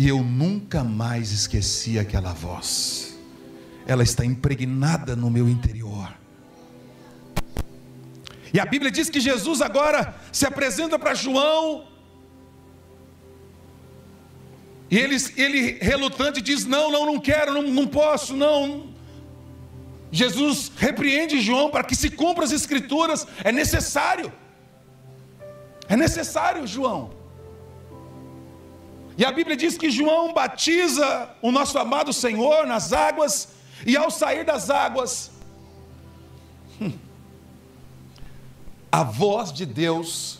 E 0.00 0.08
eu 0.08 0.22
nunca 0.22 0.82
mais 0.82 1.30
esqueci 1.30 1.98
aquela 1.98 2.32
voz. 2.32 3.18
Ela 3.86 4.02
está 4.02 4.24
impregnada 4.24 5.14
no 5.14 5.30
meu 5.30 5.46
interior. 5.46 6.10
E 8.50 8.58
a 8.58 8.64
Bíblia 8.64 8.90
diz 8.90 9.10
que 9.10 9.20
Jesus 9.20 9.60
agora 9.60 10.14
se 10.32 10.46
apresenta 10.46 10.98
para 10.98 11.12
João. 11.12 11.86
E 14.90 14.96
ele, 14.96 15.16
ele 15.36 15.72
relutante 15.82 16.40
diz: 16.40 16.64
Não, 16.64 16.90
não, 16.90 17.04
não 17.04 17.20
quero, 17.20 17.52
não, 17.52 17.64
não 17.64 17.86
posso, 17.86 18.34
não. 18.34 18.94
Jesus 20.10 20.72
repreende 20.78 21.42
João 21.42 21.70
para 21.70 21.84
que 21.84 21.94
se 21.94 22.08
cumpra 22.08 22.46
as 22.46 22.52
Escrituras. 22.52 23.26
É 23.44 23.52
necessário. 23.52 24.32
É 25.90 25.94
necessário, 25.94 26.66
João. 26.66 27.19
E 29.20 29.24
a 29.24 29.30
Bíblia 29.30 29.54
diz 29.54 29.76
que 29.76 29.90
João 29.90 30.32
batiza 30.32 31.28
o 31.42 31.52
nosso 31.52 31.78
amado 31.78 32.10
Senhor 32.10 32.66
nas 32.66 32.90
águas, 32.90 33.48
e 33.84 33.94
ao 33.94 34.10
sair 34.10 34.46
das 34.46 34.70
águas, 34.70 35.30
a 38.90 39.04
voz 39.04 39.52
de 39.52 39.66
Deus 39.66 40.38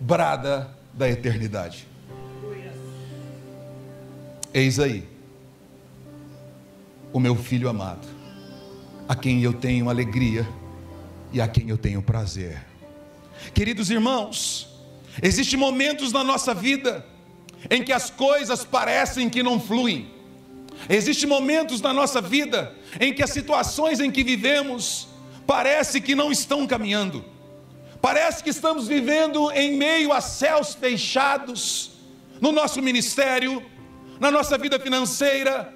brada 0.00 0.74
da 0.94 1.06
eternidade. 1.06 1.86
Eis 4.54 4.78
aí, 4.78 5.06
o 7.12 7.20
meu 7.20 7.36
filho 7.36 7.68
amado, 7.68 8.08
a 9.06 9.14
quem 9.14 9.42
eu 9.42 9.52
tenho 9.52 9.90
alegria 9.90 10.48
e 11.30 11.42
a 11.42 11.46
quem 11.46 11.68
eu 11.68 11.76
tenho 11.76 12.00
prazer. 12.00 12.64
Queridos 13.52 13.90
irmãos, 13.90 14.66
existem 15.22 15.58
momentos 15.58 16.10
na 16.10 16.24
nossa 16.24 16.54
vida 16.54 17.04
em 17.68 17.82
que 17.82 17.92
as 17.92 18.10
coisas 18.10 18.64
parecem 18.64 19.28
que 19.28 19.42
não 19.42 19.60
fluem. 19.60 20.10
Existem 20.88 21.28
momentos 21.28 21.80
na 21.80 21.92
nossa 21.92 22.20
vida 22.20 22.74
em 22.98 23.12
que 23.12 23.22
as 23.22 23.30
situações 23.30 24.00
em 24.00 24.10
que 24.10 24.24
vivemos 24.24 25.08
parece 25.46 26.00
que 26.00 26.14
não 26.14 26.30
estão 26.30 26.66
caminhando. 26.66 27.24
Parece 28.00 28.42
que 28.42 28.50
estamos 28.50 28.88
vivendo 28.88 29.50
em 29.50 29.76
meio 29.76 30.12
a 30.12 30.20
céus 30.20 30.74
fechados 30.74 31.90
no 32.40 32.50
nosso 32.50 32.80
ministério, 32.80 33.62
na 34.18 34.30
nossa 34.30 34.56
vida 34.56 34.80
financeira, 34.80 35.74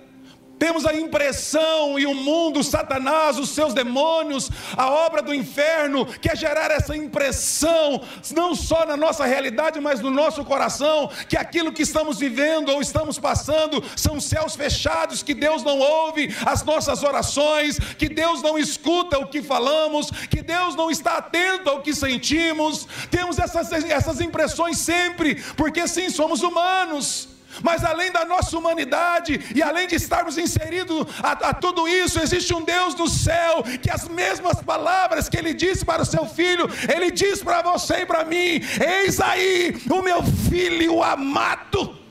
temos 0.59 0.87
a 0.87 0.95
impressão 0.95 1.99
e 1.99 2.07
o 2.07 2.15
mundo, 2.15 2.63
Satanás, 2.63 3.39
os 3.39 3.51
seus 3.51 3.75
demônios, 3.75 4.51
a 4.77 4.91
obra 4.91 5.21
do 5.21 5.35
inferno, 5.35 6.07
quer 6.07 6.37
gerar 6.37 6.71
essa 6.71 6.97
impressão, 6.97 8.01
não 8.35 8.55
só 8.55 8.87
na 8.87 8.97
nossa 8.97 9.25
realidade, 9.25 9.81
mas 9.81 10.01
no 10.01 10.11
nosso 10.11 10.45
coração, 10.45 11.11
que 11.29 11.37
aquilo 11.37 11.73
que 11.73 11.83
estamos 11.83 12.19
vivendo 12.19 12.71
ou 12.71 12.81
estamos 12.81 13.19
passando 13.19 13.83
são 13.97 14.21
céus 14.21 14.55
fechados, 14.55 15.23
que 15.23 15.35
Deus 15.35 15.63
não 15.63 15.79
ouve 15.79 16.35
as 16.47 16.63
nossas 16.63 17.03
orações, 17.03 17.79
que 17.79 18.09
Deus 18.09 18.43
não 18.43 18.59
escuta 18.59 19.19
o 19.19 19.27
que 19.27 19.43
falamos, 19.43 20.11
que 20.31 20.43
Deus 20.43 20.75
não 20.75 20.91
está 20.91 21.19
atento 21.19 21.69
ao 21.69 21.83
que 21.83 21.95
sentimos. 21.95 22.87
Temos 23.11 23.39
essas, 23.39 23.73
essas 23.73 24.21
impressões 24.21 24.79
sempre, 24.79 25.43
porque 25.57 25.87
sim, 25.89 26.09
somos 26.11 26.43
humanos. 26.43 27.34
Mas 27.63 27.85
além 27.85 28.11
da 28.11 28.25
nossa 28.25 28.57
humanidade 28.57 29.41
e 29.55 29.63
além 29.63 29.87
de 29.87 29.97
estarmos 29.97 30.39
inseridos 30.39 31.07
a, 31.23 31.33
a, 31.33 31.55
tudo 31.55 31.87
isso, 31.87 32.21
existe 32.21 32.55
um 32.55 32.63
Deus 32.63 32.95
do 32.95 33.09
céu 33.09 33.63
que 33.83 33.91
as 33.91 34.09
mesmas 34.09 34.61
palavras 34.63 35.29
que 35.29 35.37
Ele 35.37 35.55
disse 35.55 35.85
para 35.85 36.03
o 36.03 36.07
seu 36.07 36.27
filho, 36.27 36.69
Ele 36.93 37.11
diz 37.11 37.43
para 37.43 37.63
você 37.63 38.03
e 38.03 38.07
para 38.07 38.25
mim: 38.25 38.61
Eis 39.03 39.21
aí 39.21 39.81
o 39.91 40.03
meu 40.03 40.23
filho 40.23 41.03
amado. 41.03 42.05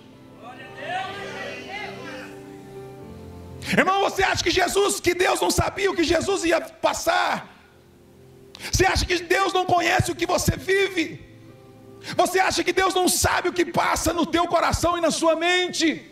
Irmão, 3.78 4.02
você 4.02 4.24
acha 4.24 4.44
que 4.44 4.52
Jesus, 4.52 5.00
que 5.00 5.14
Deus 5.16 5.40
não 5.40 5.50
sabia 5.50 5.90
o 5.90 5.96
que 5.96 6.04
Jesus 6.04 6.44
ia 6.44 6.60
passar? 6.60 7.50
Você 8.72 8.86
acha 8.86 9.06
que 9.06 9.18
Deus 9.20 9.54
não 9.54 9.66
conhece 9.66 10.12
o 10.12 10.16
que 10.16 10.26
você 10.26 10.56
vive? 10.56 11.33
Você 12.18 12.40
acha 12.40 12.64
que 12.64 12.74
Deus 12.74 12.94
não 12.94 13.08
sabe 13.08 13.50
o 13.50 13.54
que 13.54 13.66
passa 13.66 14.14
no 14.14 14.26
teu 14.26 14.46
coração 14.48 14.98
e 14.98 15.02
na 15.02 15.10
sua 15.10 15.36
mente? 15.36 16.10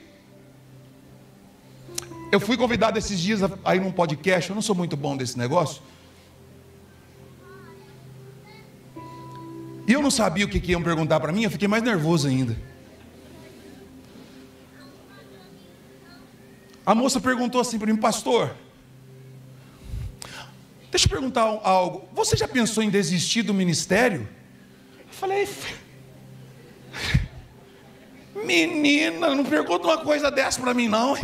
Eu 2.32 2.40
fui 2.40 2.56
convidado 2.56 2.98
esses 2.98 3.20
dias 3.20 3.42
aí 3.66 3.80
num 3.80 3.92
podcast, 3.92 4.50
eu 4.50 4.56
não 4.56 4.62
sou 4.62 4.74
muito 4.74 4.96
bom 4.96 5.18
desse 5.18 5.38
negócio. 5.38 5.82
E 9.86 9.92
eu 9.92 10.02
não 10.02 10.10
sabia 10.10 10.46
o 10.46 10.48
que, 10.48 10.60
que 10.60 10.72
iam 10.72 10.82
perguntar 10.82 11.20
para 11.20 11.34
mim, 11.34 11.44
eu 11.44 11.52
fiquei 11.52 11.68
mais 11.68 11.84
nervoso 11.84 12.28
ainda. 12.28 12.58
A 16.86 16.96
moça 16.96 17.20
perguntou 17.20 17.60
assim 17.60 17.78
para 17.78 17.92
mim, 17.92 18.00
pastor, 18.00 18.56
deixa 20.90 21.06
eu 21.06 21.10
perguntar 21.10 21.42
algo. 21.42 22.08
Você 22.14 22.38
já 22.38 22.48
pensou 22.48 22.82
em 22.82 22.90
desistir 22.90 23.42
do 23.42 23.54
ministério? 23.54 24.28
Falei, 25.22 25.48
menina, 28.34 29.36
não 29.36 29.46
pergunta 29.46 29.86
uma 29.86 30.00
coisa 30.00 30.32
dessa 30.32 30.60
para 30.60 30.74
mim, 30.74 30.88
não. 30.88 31.16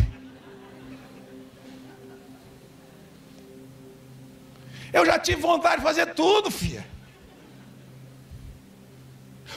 Eu 4.92 5.04
já 5.04 5.18
tive 5.18 5.42
vontade 5.42 5.78
de 5.78 5.82
fazer 5.82 6.14
tudo, 6.14 6.48
filha. 6.48 6.86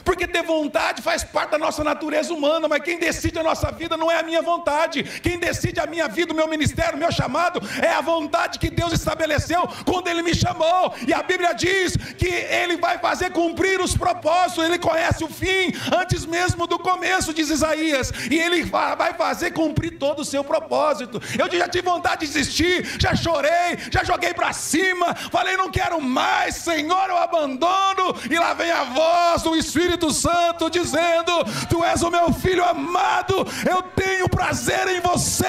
Porque 0.04 0.26
ter 0.26 0.42
vontade 0.42 1.02
faz 1.02 1.22
parte 1.24 1.50
da 1.50 1.58
nossa 1.58 1.84
natureza 1.84 2.32
humana, 2.32 2.68
mas 2.68 2.82
quem 2.82 2.98
decide 2.98 3.38
a 3.38 3.42
nossa 3.42 3.70
vida 3.70 3.96
não 3.96 4.10
é 4.10 4.18
a 4.18 4.22
minha 4.22 4.42
vontade. 4.42 5.02
Quem 5.02 5.38
decide 5.38 5.80
a 5.80 5.86
minha 5.86 6.08
vida, 6.08 6.32
o 6.32 6.36
meu 6.36 6.48
ministério, 6.48 6.96
o 6.96 6.98
meu 6.98 7.12
chamado, 7.12 7.60
é 7.80 7.88
a 7.88 8.00
vontade 8.00 8.58
que 8.58 8.70
Deus 8.70 8.92
estabeleceu 8.92 9.68
quando 9.84 10.08
Ele 10.08 10.22
me 10.22 10.34
chamou. 10.34 10.94
E 11.06 11.12
a 11.12 11.22
Bíblia 11.22 11.54
diz 11.54 11.96
que 12.16 12.26
Ele 12.26 12.76
vai 12.76 12.98
fazer 12.98 13.30
cumprir 13.30 13.80
os 13.80 13.96
propósitos, 13.96 14.64
Ele 14.64 14.78
conhece 14.78 15.24
o 15.24 15.28
fim 15.28 15.72
antes 15.96 16.26
mesmo 16.26 16.66
do 16.66 16.78
começo, 16.78 17.34
diz 17.34 17.50
Isaías, 17.50 18.12
e 18.30 18.38
Ele 18.38 18.62
vai 18.64 19.14
fazer 19.14 19.52
cumprir 19.52 19.98
todo 19.98 20.20
o 20.20 20.24
seu 20.24 20.42
propósito. 20.42 21.20
Eu 21.38 21.50
já 21.58 21.68
tive 21.68 21.88
vontade 21.88 22.26
de 22.26 22.32
desistir, 22.32 23.00
já 23.00 23.14
chorei, 23.14 23.78
já 23.90 24.02
joguei 24.04 24.34
para 24.34 24.52
cima, 24.52 25.14
falei, 25.30 25.56
não 25.56 25.70
quero 25.70 26.00
mais, 26.00 26.56
Senhor, 26.56 27.08
eu 27.08 27.16
abandono, 27.18 28.14
e 28.30 28.38
lá 28.38 28.54
vem 28.54 28.70
a 28.70 28.84
voz 28.84 29.42
do 29.42 29.56
Espírito 29.56 29.91
Espírito 29.92 30.10
Santo 30.10 30.70
dizendo: 30.70 31.44
Tu 31.68 31.84
és 31.84 32.02
o 32.02 32.10
meu 32.10 32.32
filho 32.32 32.64
amado, 32.64 33.46
eu 33.68 33.82
tenho 33.82 34.28
prazer 34.28 34.88
em 34.88 35.00
você 35.00 35.44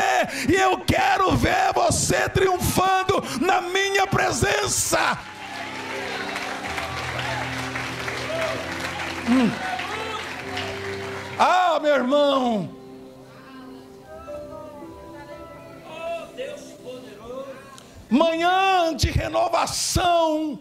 e 0.50 0.56
eu 0.56 0.80
quero 0.80 1.36
ver 1.36 1.72
você 1.74 2.28
triunfando 2.28 3.24
na 3.40 3.62
minha 3.62 4.06
presença. 4.06 5.18
Hum. 9.30 9.50
Ah, 11.40 11.80
meu 11.82 11.96
irmão. 11.96 12.70
Manhã 18.10 18.94
de 18.96 19.10
renovação 19.10 20.60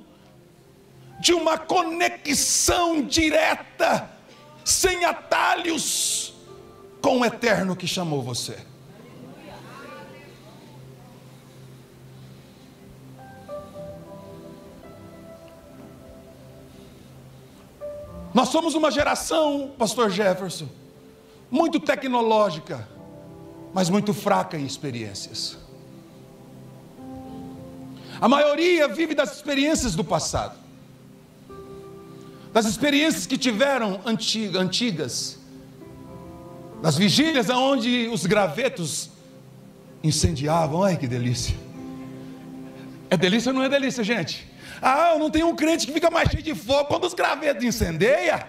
de 1.22 1.32
uma 1.32 1.56
conexão 1.56 3.00
direta, 3.00 4.10
sem 4.64 5.04
atalhos, 5.04 6.34
com 7.00 7.20
o 7.20 7.24
eterno 7.24 7.76
que 7.76 7.86
chamou 7.86 8.20
você. 8.20 8.58
Nós 18.34 18.48
somos 18.48 18.74
uma 18.74 18.90
geração, 18.90 19.72
Pastor 19.78 20.10
Jefferson, 20.10 20.68
muito 21.48 21.78
tecnológica, 21.78 22.88
mas 23.72 23.88
muito 23.88 24.12
fraca 24.12 24.58
em 24.58 24.66
experiências. 24.66 25.56
A 28.20 28.26
maioria 28.26 28.88
vive 28.88 29.14
das 29.14 29.36
experiências 29.36 29.94
do 29.94 30.02
passado 30.02 30.61
das 32.52 32.66
experiências 32.66 33.26
que 33.26 33.38
tiveram 33.38 34.00
antigas, 34.04 35.38
das 36.82 36.96
vigílias 36.96 37.48
onde 37.48 38.08
os 38.12 38.26
gravetos 38.26 39.10
incendiavam. 40.02 40.82
Ai 40.82 40.96
que 40.96 41.06
delícia! 41.06 41.56
É 43.08 43.16
delícia 43.16 43.50
ou 43.50 43.54
não 43.54 43.62
é 43.62 43.68
delícia, 43.68 44.02
gente? 44.04 44.50
Ah, 44.80 45.12
eu 45.12 45.18
não 45.18 45.30
tenho 45.30 45.46
um 45.48 45.54
crente 45.54 45.86
que 45.86 45.92
fica 45.92 46.10
mais 46.10 46.30
cheio 46.30 46.42
de 46.42 46.54
fogo 46.54 46.86
quando 46.86 47.04
os 47.04 47.14
gravetos 47.14 47.64
incendeia. 47.64 48.46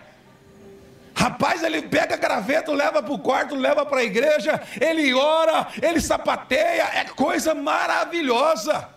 Rapaz, 1.16 1.62
ele 1.64 1.82
pega 1.84 2.18
graveto, 2.18 2.74
leva 2.74 3.02
para 3.04 3.14
o 3.14 3.20
quarto, 3.20 3.56
leva 3.56 3.86
para 3.86 4.00
a 4.00 4.04
igreja, 4.04 4.60
ele 4.82 5.14
ora, 5.14 5.68
ele 5.82 6.02
sapateia, 6.02 6.90
é 6.96 7.06
coisa 7.06 7.54
maravilhosa. 7.54 8.90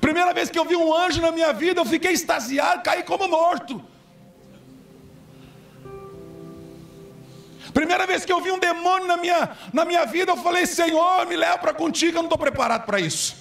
Primeira 0.00 0.32
vez 0.32 0.48
que 0.50 0.58
eu 0.58 0.64
vi 0.64 0.76
um 0.76 0.94
anjo 0.94 1.20
na 1.20 1.30
minha 1.30 1.52
vida, 1.52 1.80
eu 1.80 1.84
fiquei 1.84 2.12
extasiado, 2.12 2.82
caí 2.82 3.02
como 3.02 3.28
morto. 3.28 3.84
Primeira 7.72 8.06
vez 8.06 8.24
que 8.24 8.32
eu 8.32 8.40
vi 8.40 8.50
um 8.50 8.58
demônio 8.58 9.06
na 9.06 9.16
minha, 9.16 9.50
na 9.72 9.84
minha 9.84 10.04
vida, 10.06 10.32
eu 10.32 10.36
falei: 10.36 10.66
Senhor, 10.66 11.26
me 11.26 11.36
leva 11.36 11.58
para 11.58 11.74
contigo, 11.74 12.16
eu 12.16 12.22
não 12.22 12.28
estou 12.28 12.38
preparado 12.38 12.84
para 12.84 12.98
isso. 12.98 13.36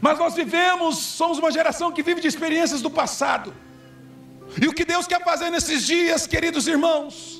Mas 0.00 0.18
nós 0.18 0.34
vivemos, 0.34 0.96
somos 0.98 1.38
uma 1.38 1.52
geração 1.52 1.92
que 1.92 2.02
vive 2.02 2.22
de 2.22 2.26
experiências 2.26 2.80
do 2.80 2.90
passado. 2.90 3.54
E 4.60 4.66
o 4.66 4.72
que 4.72 4.84
Deus 4.84 5.06
quer 5.06 5.22
fazer 5.22 5.50
nesses 5.50 5.86
dias, 5.86 6.26
queridos 6.26 6.66
irmãos, 6.66 7.39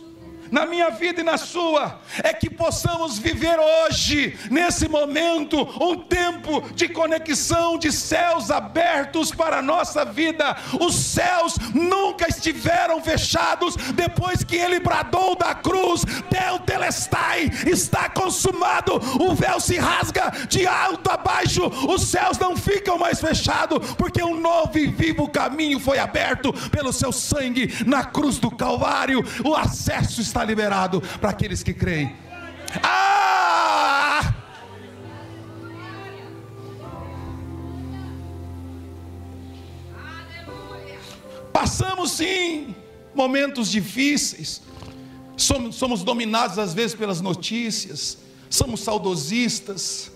na 0.50 0.66
minha 0.66 0.90
vida 0.90 1.20
e 1.20 1.24
na 1.24 1.38
sua, 1.38 2.00
é 2.22 2.32
que 2.32 2.50
possamos 2.50 3.18
viver 3.18 3.58
hoje, 3.58 4.38
nesse 4.50 4.88
momento, 4.88 5.60
um 5.80 5.96
tempo 5.96 6.62
de 6.74 6.88
conexão 6.88 7.78
de 7.78 7.92
céus 7.92 8.50
abertos 8.50 9.30
para 9.30 9.58
a 9.58 9.62
nossa 9.62 10.04
vida. 10.04 10.56
Os 10.80 10.94
céus 10.94 11.56
nunca 11.74 12.28
estiveram 12.28 13.02
fechados 13.02 13.76
depois 13.94 14.42
que 14.44 14.56
ele 14.56 14.80
bradou 14.80 15.36
da 15.36 15.54
cruz: 15.54 16.04
Teu 16.28 16.58
telestai 16.60 17.50
está 17.66 18.08
consumado. 18.08 19.00
O 19.20 19.34
véu 19.34 19.60
se 19.60 19.76
rasga 19.76 20.30
de 20.48 20.66
alto 20.66 21.10
a 21.10 21.16
baixo, 21.16 21.66
os 21.88 22.08
céus 22.08 22.38
não 22.38 22.56
ficam 22.56 22.98
mais 22.98 23.20
fechados, 23.20 23.94
porque 23.94 24.22
um 24.22 24.38
novo 24.38 24.78
e 24.78 24.86
vivo 24.86 25.28
caminho 25.28 25.78
foi 25.78 25.98
aberto 25.98 26.52
pelo 26.70 26.92
seu 26.92 27.12
sangue 27.12 27.84
na 27.86 28.04
cruz 28.04 28.38
do 28.38 28.50
Calvário. 28.50 29.24
O 29.44 29.54
acesso 29.54 30.20
está 30.20 30.39
liberado 30.44 31.00
para 31.20 31.30
aqueles 31.30 31.62
que 31.62 31.74
creem. 31.74 32.14
Ah! 32.82 34.34
Passamos 41.52 42.12
sim 42.12 42.74
momentos 43.14 43.70
difíceis, 43.70 44.62
somos, 45.36 45.76
somos 45.76 46.02
dominados 46.02 46.58
às 46.58 46.72
vezes 46.72 46.94
pelas 46.94 47.20
notícias, 47.20 48.18
somos 48.48 48.80
saudosistas. 48.80 50.10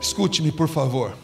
Escute-me, 0.00 0.52
por 0.52 0.68
favor. 0.68 1.23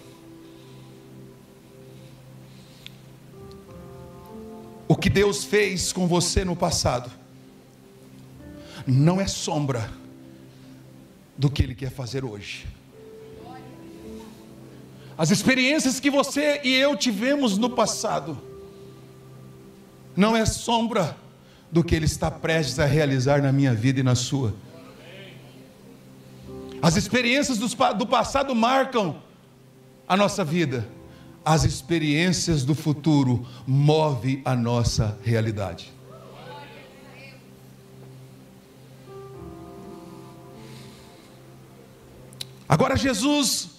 O 4.91 4.97
que 4.97 5.09
Deus 5.09 5.45
fez 5.45 5.93
com 5.93 6.09
você 6.09 6.45
no 6.45 6.57
passado 6.57 7.09
não 8.85 9.21
é 9.21 9.27
sombra 9.29 9.89
do 11.39 11.49
que 11.49 11.63
Ele 11.63 11.77
quer 11.77 11.93
fazer 11.93 12.25
hoje. 12.25 12.67
As 15.17 15.31
experiências 15.31 16.01
que 16.01 16.11
você 16.11 16.61
e 16.65 16.75
eu 16.75 16.97
tivemos 16.97 17.57
no 17.57 17.71
passado 17.71 18.37
não 20.17 20.37
é 20.37 20.45
sombra 20.45 21.17
do 21.71 21.85
que 21.85 21.95
Ele 21.95 22.07
está 22.07 22.29
prestes 22.29 22.81
a 22.81 22.85
realizar 22.85 23.41
na 23.41 23.53
minha 23.53 23.73
vida 23.73 24.01
e 24.01 24.03
na 24.03 24.17
sua. 24.17 24.57
As 26.83 26.97
experiências 26.97 27.59
do 27.59 28.07
passado 28.09 28.57
marcam 28.57 29.23
a 30.09 30.17
nossa 30.17 30.45
vida 30.45 30.85
as 31.45 31.65
experiências 31.65 32.65
do 32.65 32.75
futuro 32.75 33.47
move 33.67 34.43
a 34.45 34.55
nossa 34.55 35.19
realidade. 35.23 35.93
Agora 42.69 42.97
Jesus 42.97 43.71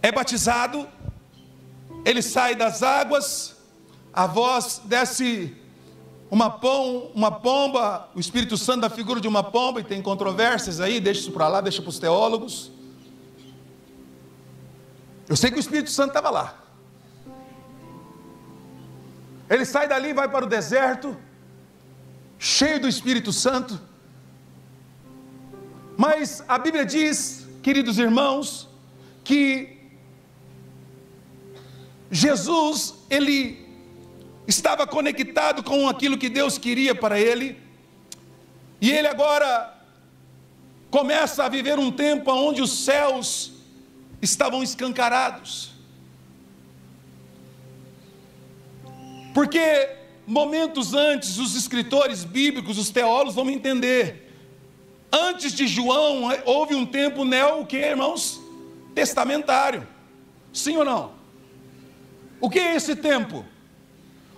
é 0.00 0.10
batizado, 0.10 0.88
ele 2.04 2.22
sai 2.22 2.54
das 2.54 2.82
águas, 2.82 3.56
a 4.12 4.26
voz 4.26 4.80
desce 4.84 5.54
uma, 6.30 6.48
pom, 6.48 7.10
uma 7.14 7.30
pomba, 7.30 8.08
o 8.14 8.20
Espírito 8.20 8.56
Santo 8.56 8.80
da 8.80 8.90
figura 8.90 9.20
de 9.20 9.28
uma 9.28 9.42
pomba, 9.42 9.80
e 9.80 9.84
tem 9.84 10.00
controvérsias 10.00 10.80
aí, 10.80 11.00
deixa 11.00 11.20
isso 11.20 11.32
para 11.32 11.48
lá, 11.48 11.60
deixa 11.60 11.82
para 11.82 11.90
os 11.90 11.98
teólogos. 11.98 12.70
Eu 15.28 15.36
sei 15.36 15.50
que 15.50 15.56
o 15.56 15.60
Espírito 15.60 15.90
Santo 15.90 16.08
estava 16.08 16.30
lá. 16.30 16.64
Ele 19.48 19.64
sai 19.64 19.86
dali 19.88 20.10
e 20.10 20.14
vai 20.14 20.28
para 20.28 20.44
o 20.44 20.48
deserto, 20.48 21.16
cheio 22.38 22.80
do 22.80 22.88
Espírito 22.88 23.32
Santo. 23.32 23.80
Mas 25.96 26.42
a 26.48 26.58
Bíblia 26.58 26.84
diz, 26.84 27.46
queridos 27.62 27.98
irmãos, 27.98 28.68
que 29.22 29.78
Jesus, 32.10 32.94
ele 33.08 33.64
estava 34.46 34.86
conectado 34.86 35.62
com 35.62 35.88
aquilo 35.88 36.18
que 36.18 36.28
Deus 36.28 36.58
queria 36.58 36.94
para 36.94 37.18
ele, 37.18 37.58
e 38.80 38.90
ele 38.90 39.08
agora 39.08 39.72
começa 40.90 41.44
a 41.44 41.48
viver 41.48 41.78
um 41.78 41.90
tempo 41.90 42.30
onde 42.30 42.60
os 42.60 42.84
céus 42.84 43.53
estavam 44.24 44.62
escancarados. 44.62 45.72
Porque 49.32 49.90
momentos 50.26 50.94
antes, 50.94 51.38
os 51.38 51.54
escritores 51.54 52.24
bíblicos, 52.24 52.78
os 52.78 52.90
teólogos 52.90 53.34
vão 53.34 53.50
entender. 53.50 54.32
Antes 55.12 55.52
de 55.52 55.66
João, 55.66 56.30
houve 56.44 56.74
um 56.74 56.86
tempo 56.86 57.24
neo, 57.24 57.60
o 57.60 57.66
que, 57.66 57.76
irmãos? 57.76 58.40
Testamentário. 58.94 59.86
Sim 60.52 60.76
ou 60.76 60.84
não? 60.84 61.12
O 62.40 62.48
que 62.48 62.58
é 62.58 62.76
esse 62.76 62.94
tempo? 62.94 63.44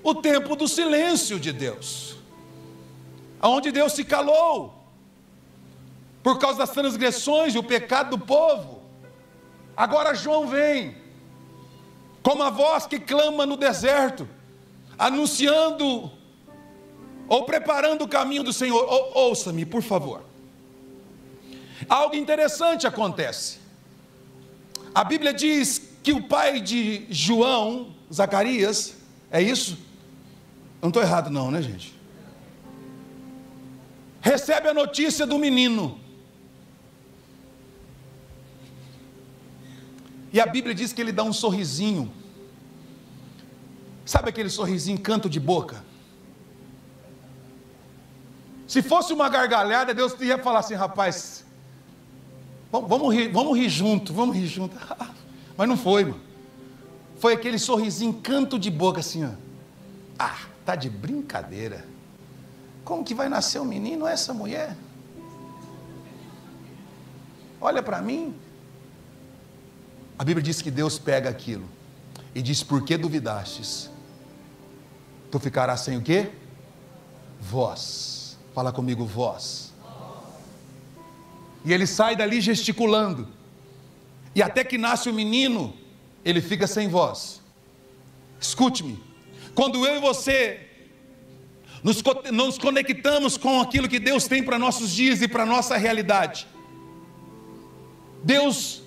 O 0.03 0.14
tempo 0.14 0.57
do 0.57 0.66
silêncio 0.66 1.38
de 1.38 1.53
Deus. 1.53 2.16
Aonde 3.40 3.70
Deus 3.70 3.92
se 3.92 4.05
calou 4.05 4.77
por 6.22 6.38
causa 6.38 6.59
das 6.59 6.70
transgressões 6.70 7.55
e 7.55 7.59
o 7.59 7.62
pecado 7.62 8.16
do 8.16 8.25
povo. 8.25 8.76
Agora 9.77 10.15
João 10.15 10.47
vem, 10.47 10.97
como 12.23 12.43
a 12.43 12.51
voz 12.51 12.87
que 12.87 12.99
clama 12.99 13.45
no 13.45 13.57
deserto, 13.57 14.29
anunciando 14.99 16.11
ou 17.29 17.45
preparando 17.45 18.03
o 18.03 18.09
caminho 18.09 18.43
do 18.43 18.53
Senhor. 18.53 18.83
Ou, 18.83 19.29
Ouça-me, 19.29 19.67
por 19.67 19.83
favor. 19.83 20.23
Algo 21.89 22.17
interessante 22.17 22.87
acontece. 22.87 23.59
A 24.95 25.05
Bíblia 25.05 25.33
diz 25.35 25.91
que 26.03 26.12
o 26.12 26.23
pai 26.23 26.61
de 26.61 27.07
João, 27.11 27.95
Zacarias, 28.12 28.97
é 29.31 29.43
isso? 29.43 29.77
Não 30.81 30.89
estou 30.89 31.03
errado, 31.03 31.31
não, 31.31 31.51
né, 31.51 31.61
gente? 31.61 31.95
Recebe 34.21 34.69
a 34.69 34.75
notícia 34.75 35.27
do 35.27 35.39
menino. 35.39 36.01
E 40.37 40.40
a 40.40 40.44
Bíblia 40.44 40.75
diz 40.75 40.92
que 40.92 41.01
ele 41.01 41.12
dá 41.12 41.22
um 41.22 41.33
sorrisinho. 41.33 42.12
Sabe 44.05 44.29
aquele 44.29 44.51
sorrisinho 44.51 45.01
canto 45.01 45.31
de 45.31 45.40
boca? 45.40 45.83
Se 48.68 48.83
fosse 48.83 49.14
uma 49.14 49.31
gargalhada, 49.31 49.94
Deus 49.94 50.14
ia 50.20 50.37
falar 50.37 50.59
assim, 50.59 50.75
rapaz, 50.75 51.42
vamos, 52.70 52.87
vamos, 52.87 53.14
rir, 53.14 53.33
vamos 53.33 53.57
rir 53.57 53.70
junto, 53.70 54.12
vamos 54.12 54.37
rir 54.37 54.46
junto. 54.46 54.77
Mas 55.57 55.66
não 55.66 55.75
foi, 55.75 56.05
mano. 56.05 56.20
Foi 57.18 57.33
aquele 57.33 57.59
sorrisinho 57.59 58.12
canto 58.12 58.59
de 58.59 58.70
boca 58.70 59.01
assim, 59.01 59.25
ó. 59.25 59.31
Ah, 60.18 60.38
tá 60.66 60.77
de 60.77 60.90
brincadeira. 60.90 61.88
Como 62.85 63.03
que 63.03 63.14
vai 63.14 63.31
nascer 63.31 63.59
um 63.59 63.64
menino 63.64 64.07
essa 64.07 64.35
mulher? 64.35 64.77
Olha 67.59 67.83
para 67.83 68.03
mim, 68.03 68.35
a 70.19 70.25
Bíblia 70.25 70.43
diz 70.43 70.63
que 70.63 70.71
Deus 70.71 70.99
pega 70.99 71.29
aquilo 71.29 71.69
e 72.35 72.41
diz: 72.43 72.63
Por 72.63 72.83
que 72.85 72.97
duvidastes? 72.97 73.91
Tu 75.31 75.39
ficarás 75.39 75.81
sem 75.81 75.97
o 75.97 76.03
quê? 76.03 76.31
Voz. 77.41 78.39
Fala 78.55 78.73
comigo, 78.73 79.05
voz. 79.05 79.75
E 81.65 81.73
ele 81.73 81.87
sai 81.87 82.17
dali 82.17 82.41
gesticulando. 82.41 83.29
E 84.35 84.43
até 84.43 84.63
que 84.63 84.79
nasce 84.79 85.11
o 85.11 85.13
menino, 85.13 85.75
ele 86.25 86.41
fica 86.41 86.67
sem 86.67 86.89
voz. 86.89 87.43
Escute-me. 88.41 89.03
Quando 89.55 89.87
eu 89.87 89.97
e 89.97 90.01
você 90.01 90.61
nos, 91.83 92.03
nos 92.33 92.59
conectamos 92.59 93.37
com 93.37 93.61
aquilo 93.61 93.89
que 93.89 93.99
Deus 93.99 94.27
tem 94.27 94.43
para 94.43 94.59
nossos 94.59 94.91
dias 94.91 95.23
e 95.23 95.29
para 95.29 95.45
nossa 95.45 95.77
realidade, 95.77 96.47
Deus 98.23 98.83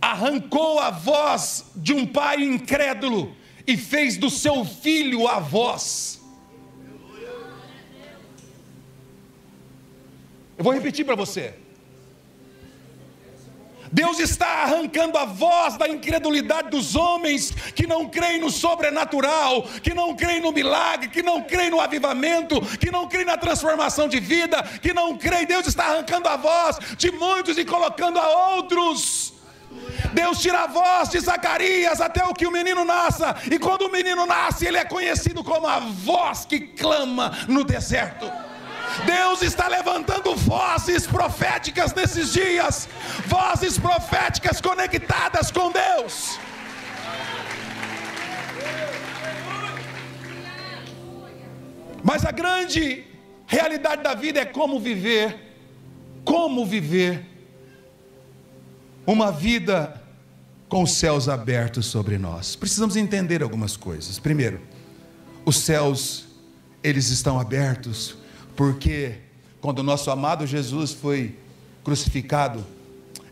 arrancou 0.00 0.78
a 0.78 0.90
voz 0.90 1.66
de 1.76 1.92
um 1.92 2.06
pai 2.06 2.42
incrédulo 2.42 3.34
e 3.66 3.76
fez 3.76 4.16
do 4.16 4.30
seu 4.30 4.64
filho 4.64 5.28
a 5.28 5.38
voz. 5.38 6.20
Eu 10.56 10.64
vou 10.64 10.72
repetir 10.72 11.04
para 11.04 11.14
você. 11.14 11.54
Deus 13.92 14.20
está 14.20 14.46
arrancando 14.62 15.18
a 15.18 15.24
voz 15.24 15.76
da 15.76 15.88
incredulidade 15.88 16.70
dos 16.70 16.94
homens 16.94 17.50
que 17.74 17.88
não 17.88 18.08
creem 18.08 18.38
no 18.38 18.48
sobrenatural, 18.48 19.64
que 19.82 19.92
não 19.92 20.14
creem 20.14 20.40
no 20.40 20.52
milagre, 20.52 21.08
que 21.08 21.22
não 21.22 21.42
creem 21.42 21.70
no 21.70 21.80
avivamento, 21.80 22.60
que 22.78 22.90
não 22.90 23.08
creem 23.08 23.24
na 23.24 23.36
transformação 23.36 24.06
de 24.06 24.20
vida, 24.20 24.62
que 24.80 24.94
não 24.94 25.18
creem. 25.18 25.44
Deus 25.44 25.66
está 25.66 25.86
arrancando 25.86 26.28
a 26.28 26.36
voz 26.36 26.78
de 26.96 27.10
muitos 27.10 27.58
e 27.58 27.64
colocando 27.64 28.18
a 28.18 28.54
outros 28.54 29.39
Deus 30.12 30.40
tira 30.40 30.64
a 30.64 30.66
voz 30.66 31.08
de 31.08 31.20
Zacarias 31.20 32.00
até 32.00 32.24
o 32.24 32.34
que 32.34 32.46
o 32.46 32.50
menino 32.50 32.84
nasça, 32.84 33.36
e 33.50 33.58
quando 33.58 33.82
o 33.82 33.92
menino 33.92 34.26
nasce, 34.26 34.66
ele 34.66 34.78
é 34.78 34.84
conhecido 34.84 35.44
como 35.44 35.66
a 35.66 35.78
voz 35.78 36.44
que 36.44 36.60
clama 36.60 37.32
no 37.48 37.62
deserto. 37.64 38.30
Deus 39.06 39.42
está 39.42 39.68
levantando 39.68 40.34
vozes 40.34 41.06
proféticas 41.06 41.94
nesses 41.94 42.32
dias, 42.32 42.88
vozes 43.26 43.78
proféticas 43.78 44.60
conectadas 44.60 45.50
com 45.50 45.70
Deus. 45.70 46.38
Mas 52.02 52.24
a 52.24 52.32
grande 52.32 53.04
realidade 53.46 54.02
da 54.02 54.14
vida 54.14 54.40
é 54.40 54.44
como 54.44 54.80
viver, 54.80 55.38
como 56.24 56.66
viver 56.66 57.29
uma 59.12 59.32
vida 59.32 60.00
com 60.68 60.84
os 60.84 60.92
céus 60.92 61.28
abertos 61.28 61.86
sobre 61.86 62.16
nós. 62.16 62.54
Precisamos 62.54 62.94
entender 62.94 63.42
algumas 63.42 63.76
coisas. 63.76 64.18
Primeiro, 64.18 64.60
os 65.44 65.56
céus 65.58 66.26
eles 66.82 67.08
estão 67.08 67.38
abertos 67.38 68.16
porque 68.56 69.16
quando 69.60 69.80
o 69.80 69.82
nosso 69.82 70.10
amado 70.10 70.46
Jesus 70.46 70.92
foi 70.92 71.36
crucificado, 71.82 72.64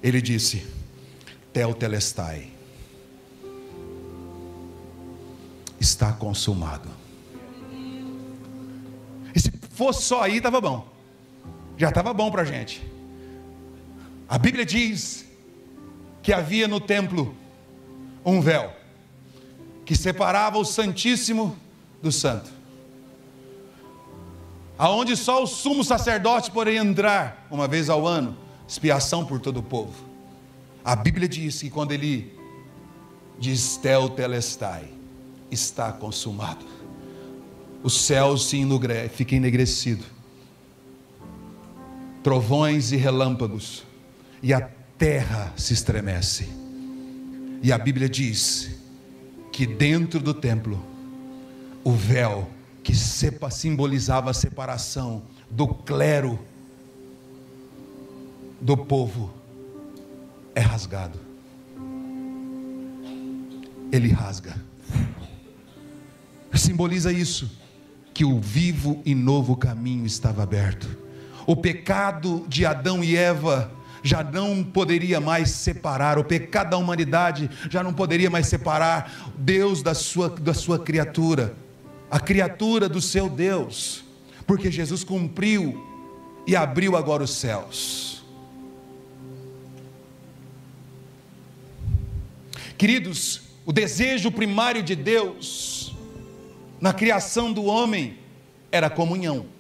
ele 0.02 0.20
disse: 0.20 0.66
Tel 1.52 1.72
telestai. 1.74 2.50
Está 5.80 6.12
consumado. 6.12 6.88
E 9.32 9.38
se 9.38 9.52
fosse 9.70 10.02
só 10.02 10.22
aí, 10.22 10.38
estava 10.38 10.60
bom. 10.60 10.88
Já 11.76 11.90
estava 11.90 12.12
bom 12.12 12.32
para 12.32 12.42
a 12.42 12.44
gente. 12.44 12.84
A 14.28 14.36
Bíblia 14.36 14.66
diz 14.66 15.27
que 16.28 16.32
havia 16.34 16.68
no 16.68 16.78
templo 16.78 17.34
um 18.22 18.38
véu 18.42 18.70
que 19.86 19.96
separava 19.96 20.58
o 20.58 20.64
Santíssimo 20.64 21.56
do 22.02 22.12
Santo. 22.12 22.50
Aonde 24.76 25.16
só 25.16 25.42
o 25.42 25.46
sumo 25.46 25.82
sacerdote 25.82 26.50
poderia 26.50 26.80
entrar 26.80 27.46
uma 27.50 27.66
vez 27.66 27.88
ao 27.88 28.06
ano, 28.06 28.36
expiação 28.68 29.24
por 29.24 29.40
todo 29.40 29.60
o 29.60 29.62
povo. 29.62 29.94
A 30.84 30.94
Bíblia 30.94 31.26
diz 31.26 31.62
que 31.62 31.70
quando 31.70 31.92
ele 31.92 32.38
diz 33.38 33.78
tel 33.78 34.10
telestai, 34.10 34.84
está 35.50 35.90
consumado. 35.92 36.66
O 37.82 37.88
céu 37.88 38.36
se 38.36 38.58
enugre, 38.58 39.08
fica 39.08 39.34
enegrecido. 39.34 40.04
Trovões 42.22 42.92
e 42.92 42.96
relâmpagos, 42.96 43.82
e 44.42 44.52
a 44.52 44.68
terra 44.98 45.52
se 45.56 45.72
estremece. 45.72 46.48
E 47.62 47.72
a 47.72 47.78
Bíblia 47.78 48.08
diz 48.08 48.70
que 49.52 49.66
dentro 49.66 50.20
do 50.20 50.34
templo, 50.34 50.84
o 51.84 51.92
véu 51.92 52.50
que 52.82 52.94
simbolizava 52.94 54.30
a 54.30 54.34
separação 54.34 55.22
do 55.50 55.68
clero 55.68 56.38
do 58.61 58.76
povo 58.76 59.32
é 60.54 60.61
rasgado. 60.61 61.18
Ele 63.92 64.08
rasga. 64.08 64.56
Simboliza 66.54 67.12
isso, 67.12 67.50
que 68.12 68.24
o 68.24 68.40
vivo 68.40 69.00
e 69.04 69.14
novo 69.14 69.56
caminho 69.56 70.04
estava 70.04 70.42
aberto. 70.42 70.88
O 71.46 71.56
pecado 71.56 72.44
de 72.48 72.66
Adão 72.66 73.02
e 73.02 73.16
Eva 73.16 73.72
já 74.09 74.25
não 74.25 74.64
poderia 74.64 75.21
mais 75.21 75.51
separar, 75.51 76.18
o 76.18 76.25
pecado 76.25 76.71
da 76.71 76.79
humanidade 76.79 77.51
já 77.68 77.83
não 77.83 77.92
poderia 77.92 78.31
mais 78.31 78.47
separar 78.47 79.35
Deus 79.37 79.83
da 79.83 79.92
sua, 79.92 80.31
da 80.31 80.55
sua 80.55 80.79
criatura, 80.79 81.55
a 82.11 82.18
criatura 82.18 82.88
do 82.88 83.03
seu 83.03 83.29
Deus, 83.29 84.03
porque 84.47 84.71
Jesus 84.71 85.05
cumpriu 85.05 85.87
e 86.47 86.57
abriu 86.57 86.97
agora 86.97 87.23
os 87.23 87.35
céus. 87.35 88.25
Queridos, 92.79 93.42
o 93.66 93.75
desejo 93.75 94.33
primário 94.33 94.83
de 94.83 94.97
Deus 94.97 95.94
na 96.81 96.94
criação 96.94 97.53
do 97.53 97.64
homem 97.64 98.16
era 98.73 98.88
comunhão. 98.88 99.58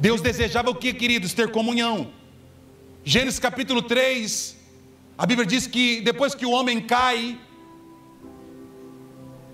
Deus 0.00 0.22
desejava 0.22 0.70
o 0.70 0.74
que, 0.74 0.94
queridos? 0.94 1.34
Ter 1.34 1.50
comunhão. 1.50 2.10
Gênesis 3.04 3.38
capítulo 3.38 3.82
3, 3.82 4.56
a 5.16 5.26
Bíblia 5.26 5.46
diz 5.46 5.66
que 5.66 6.00
depois 6.00 6.34
que 6.34 6.46
o 6.46 6.50
homem 6.50 6.80
cai, 6.80 7.38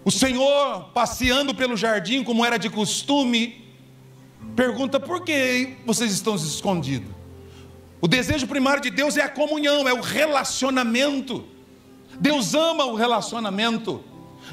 o 0.05 0.11
Senhor, 0.11 0.91
passeando 0.95 1.53
pelo 1.53 1.77
jardim, 1.77 2.23
como 2.23 2.45
era 2.45 2.59
de 2.59 2.71
costume, 2.71 3.65
pergunta: 4.55 5.01
por 5.01 5.25
que 5.25 5.77
vocês 5.85 6.13
estão 6.13 6.37
escondidos? 6.37 7.11
O 8.01 8.07
desejo 8.07 8.47
primário 8.47 8.81
de 8.81 8.91
Deus 8.91 9.17
é 9.17 9.23
a 9.23 9.29
comunhão, 9.29 9.89
é 9.89 9.93
o 9.93 10.01
relacionamento. 10.01 11.45
Deus 12.21 12.55
ama 12.55 12.85
o 12.85 12.95
relacionamento. 12.95 14.05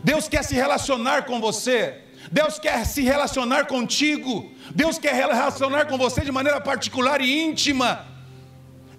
Deus 0.04 0.28
quer 0.28 0.44
se 0.44 0.56
relacionar 0.56 1.26
com 1.26 1.40
você. 1.40 2.03
Deus 2.32 2.60
quer 2.60 2.86
se 2.86 3.02
relacionar 3.02 3.66
contigo. 3.66 4.52
Deus 4.74 4.98
quer 4.98 5.14
relacionar 5.14 5.86
com 5.86 5.98
você 5.98 6.22
de 6.22 6.32
maneira 6.32 6.60
particular 6.60 7.22
e 7.22 7.42
íntima, 7.42 8.06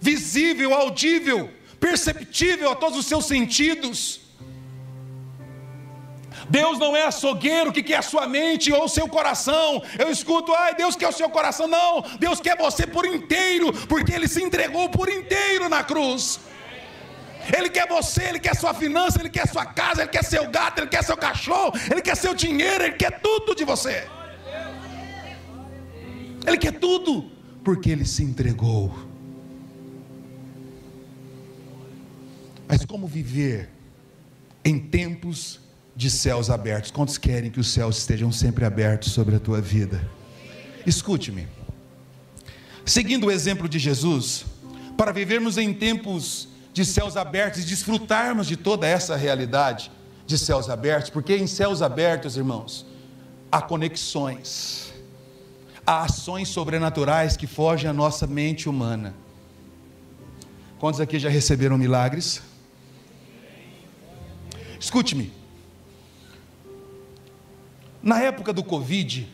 visível, 0.00 0.74
audível, 0.74 1.50
perceptível 1.80 2.70
a 2.70 2.76
todos 2.76 2.98
os 2.98 3.06
seus 3.06 3.26
sentidos. 3.26 4.20
Deus 6.48 6.78
não 6.78 6.96
é 6.96 7.06
açougueiro 7.06 7.72
que 7.72 7.82
quer 7.82 7.96
a 7.96 8.02
sua 8.02 8.26
mente 8.26 8.72
ou 8.72 8.84
o 8.84 8.88
seu 8.88 9.08
coração. 9.08 9.82
Eu 9.98 10.10
escuto, 10.10 10.52
ai, 10.52 10.74
Deus 10.74 10.94
quer 10.94 11.08
o 11.08 11.12
seu 11.12 11.28
coração. 11.30 11.66
Não, 11.66 12.04
Deus 12.18 12.40
quer 12.40 12.56
você 12.56 12.86
por 12.86 13.06
inteiro, 13.06 13.72
porque 13.86 14.12
Ele 14.12 14.28
se 14.28 14.42
entregou 14.42 14.88
por 14.88 15.08
inteiro 15.08 15.68
na 15.68 15.82
cruz. 15.82 16.40
Ele 17.56 17.68
quer 17.68 17.88
você, 17.88 18.24
Ele 18.24 18.38
quer 18.38 18.54
sua 18.54 18.72
finança, 18.72 19.20
Ele 19.20 19.28
quer 19.28 19.46
sua 19.48 19.66
casa, 19.66 20.02
Ele 20.02 20.10
quer 20.10 20.24
seu 20.24 20.48
gato, 20.50 20.80
Ele 20.80 20.86
quer 20.86 21.02
seu 21.02 21.16
cachorro, 21.16 21.72
Ele 21.90 22.00
quer 22.00 22.16
seu 22.16 22.34
dinheiro, 22.34 22.84
Ele 22.84 22.94
quer 22.94 23.20
tudo 23.20 23.54
de 23.54 23.64
você. 23.64 24.06
Ele 26.46 26.58
quer 26.58 26.72
tudo, 26.72 27.30
porque 27.62 27.90
Ele 27.90 28.04
se 28.04 28.22
entregou. 28.22 28.94
Mas 32.68 32.84
como 32.84 33.06
viver 33.06 33.70
em 34.64 34.78
tempos 34.78 35.60
de 35.94 36.10
céus 36.10 36.50
abertos? 36.50 36.90
Quantos 36.90 37.18
querem 37.18 37.50
que 37.50 37.60
os 37.60 37.68
céus 37.68 37.98
estejam 37.98 38.32
sempre 38.32 38.64
abertos 38.64 39.12
sobre 39.12 39.36
a 39.36 39.40
tua 39.40 39.60
vida? 39.60 40.06
Escute-me. 40.86 41.46
Seguindo 42.84 43.26
o 43.26 43.30
exemplo 43.30 43.68
de 43.68 43.78
Jesus, 43.78 44.44
para 44.96 45.12
vivermos 45.12 45.56
em 45.56 45.72
tempos 45.72 46.48
de 46.74 46.84
céus 46.84 47.16
abertos 47.16 47.62
e 47.62 47.64
desfrutarmos 47.64 48.48
de 48.48 48.56
toda 48.56 48.84
essa 48.84 49.14
realidade 49.14 49.92
de 50.26 50.36
céus 50.36 50.68
abertos, 50.68 51.08
porque 51.08 51.36
em 51.36 51.46
céus 51.46 51.80
abertos, 51.80 52.36
irmãos, 52.36 52.84
há 53.50 53.62
conexões, 53.62 54.92
há 55.86 56.02
ações 56.02 56.48
sobrenaturais 56.48 57.36
que 57.36 57.46
fogem 57.46 57.88
à 57.88 57.92
nossa 57.92 58.26
mente 58.26 58.68
humana. 58.68 59.14
Quantos 60.80 61.00
aqui 61.00 61.16
já 61.16 61.28
receberam 61.28 61.78
milagres? 61.78 62.42
Escute-me. 64.80 65.32
Na 68.02 68.20
época 68.20 68.52
do 68.52 68.64
Covid, 68.64 69.28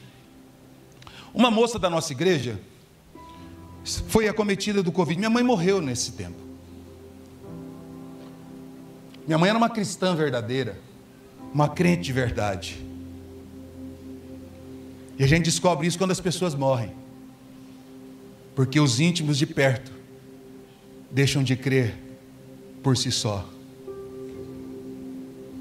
uma 1.32 1.50
moça 1.50 1.78
da 1.78 1.88
nossa 1.88 2.12
igreja 2.12 2.60
foi 4.08 4.28
acometida 4.28 4.82
do 4.82 4.92
Covid. 4.92 5.18
Minha 5.18 5.30
mãe 5.30 5.42
morreu 5.42 5.80
nesse 5.80 6.12
tempo. 6.12 6.39
Minha 9.30 9.38
mãe 9.38 9.48
era 9.50 9.56
uma 9.56 9.70
cristã 9.70 10.12
verdadeira, 10.16 10.76
uma 11.54 11.68
crente 11.68 12.02
de 12.02 12.12
verdade. 12.12 12.84
E 15.16 15.22
a 15.22 15.26
gente 15.28 15.44
descobre 15.44 15.86
isso 15.86 15.96
quando 15.96 16.10
as 16.10 16.18
pessoas 16.18 16.52
morrem, 16.52 16.90
porque 18.56 18.80
os 18.80 18.98
íntimos 18.98 19.38
de 19.38 19.46
perto 19.46 19.92
deixam 21.12 21.44
de 21.44 21.54
crer 21.54 21.94
por 22.82 22.96
si 22.96 23.12
só. 23.12 23.48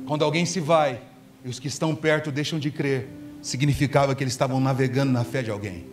Quando 0.08 0.26
alguém 0.26 0.48
se 0.48 0.60
vai 0.60 1.04
e 1.46 1.50
os 1.50 1.60
que 1.60 1.68
estão 1.68 1.94
perto 1.94 2.32
deixam 2.32 2.58
de 2.58 2.72
crer, 2.72 3.08
significava 3.40 4.16
que 4.16 4.24
eles 4.24 4.34
estavam 4.34 4.60
navegando 4.60 5.12
na 5.12 5.24
fé 5.24 5.44
de 5.44 5.52
alguém. 5.52 5.86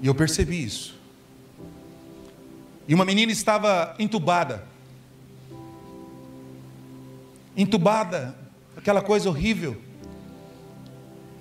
E 0.00 0.06
eu 0.06 0.14
percebi 0.14 0.64
isso. 0.64 1.01
E 2.86 2.94
uma 2.94 3.04
menina 3.04 3.30
estava 3.30 3.94
entubada. 3.98 4.64
Entubada, 7.56 8.36
aquela 8.76 9.02
coisa 9.02 9.28
horrível. 9.28 9.76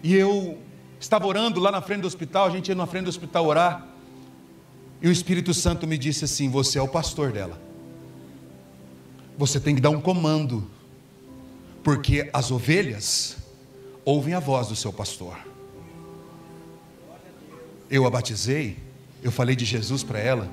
E 0.04 0.16
eu 0.16 0.58
estava 1.00 1.26
orando 1.26 1.60
lá 1.60 1.72
na 1.72 1.82
frente 1.82 2.02
do 2.02 2.08
hospital, 2.08 2.48
a 2.48 2.50
gente 2.50 2.70
ia 2.70 2.76
na 2.76 2.86
frente 2.86 3.06
do 3.06 3.10
hospital 3.10 3.46
orar. 3.46 3.88
E 5.02 5.08
o 5.08 5.12
Espírito 5.12 5.54
Santo 5.54 5.88
me 5.88 5.98
disse 5.98 6.26
assim: 6.26 6.50
Você 6.50 6.78
é 6.78 6.82
o 6.82 6.88
pastor 6.88 7.32
dela. 7.32 7.60
Você 9.38 9.60
tem 9.60 9.74
que 9.74 9.82
dar 9.82 9.90
um 9.90 10.00
comando, 10.00 10.70
porque 11.84 12.30
as 12.32 12.52
ovelhas 12.52 13.38
ouvem 14.06 14.34
a 14.34 14.40
voz 14.40 14.68
do 14.68 14.76
seu 14.76 14.94
pastor. 14.94 15.38
Eu 17.90 18.06
a 18.06 18.10
batizei, 18.10 18.78
eu 19.24 19.32
falei 19.32 19.56
de 19.56 19.66
Jesus 19.66 20.04
para 20.04 20.20
ela, 20.20 20.50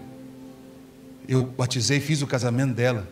eu 1.29 1.45
batizei, 1.45 2.01
fiz 2.01 2.23
o 2.23 2.27
casamento 2.27 2.75
dela. 2.75 3.07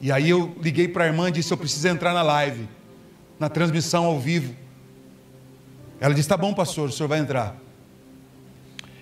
E 0.00 0.12
aí 0.12 0.30
eu 0.30 0.56
liguei 0.62 0.86
para 0.86 1.04
a 1.04 1.06
irmã 1.08 1.28
e 1.28 1.32
disse: 1.32 1.52
Eu 1.52 1.56
preciso 1.58 1.88
entrar 1.88 2.14
na 2.14 2.22
live, 2.22 2.68
na 3.40 3.48
transmissão 3.48 4.04
ao 4.04 4.20
vivo. 4.20 4.54
Ela 5.98 6.14
disse: 6.14 6.28
Tá 6.28 6.36
bom, 6.36 6.54
pastor, 6.54 6.88
o 6.88 6.92
senhor 6.92 7.08
vai 7.08 7.18
entrar. 7.18 7.56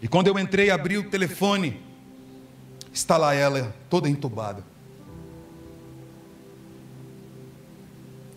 E 0.01 0.09
quando 0.09 0.29
eu 0.29 0.38
entrei, 0.38 0.71
abri 0.71 0.97
o 0.97 1.11
telefone, 1.11 1.79
está 2.90 3.19
lá 3.19 3.35
ela, 3.35 3.75
toda 3.90 4.09
entubada. 4.09 4.64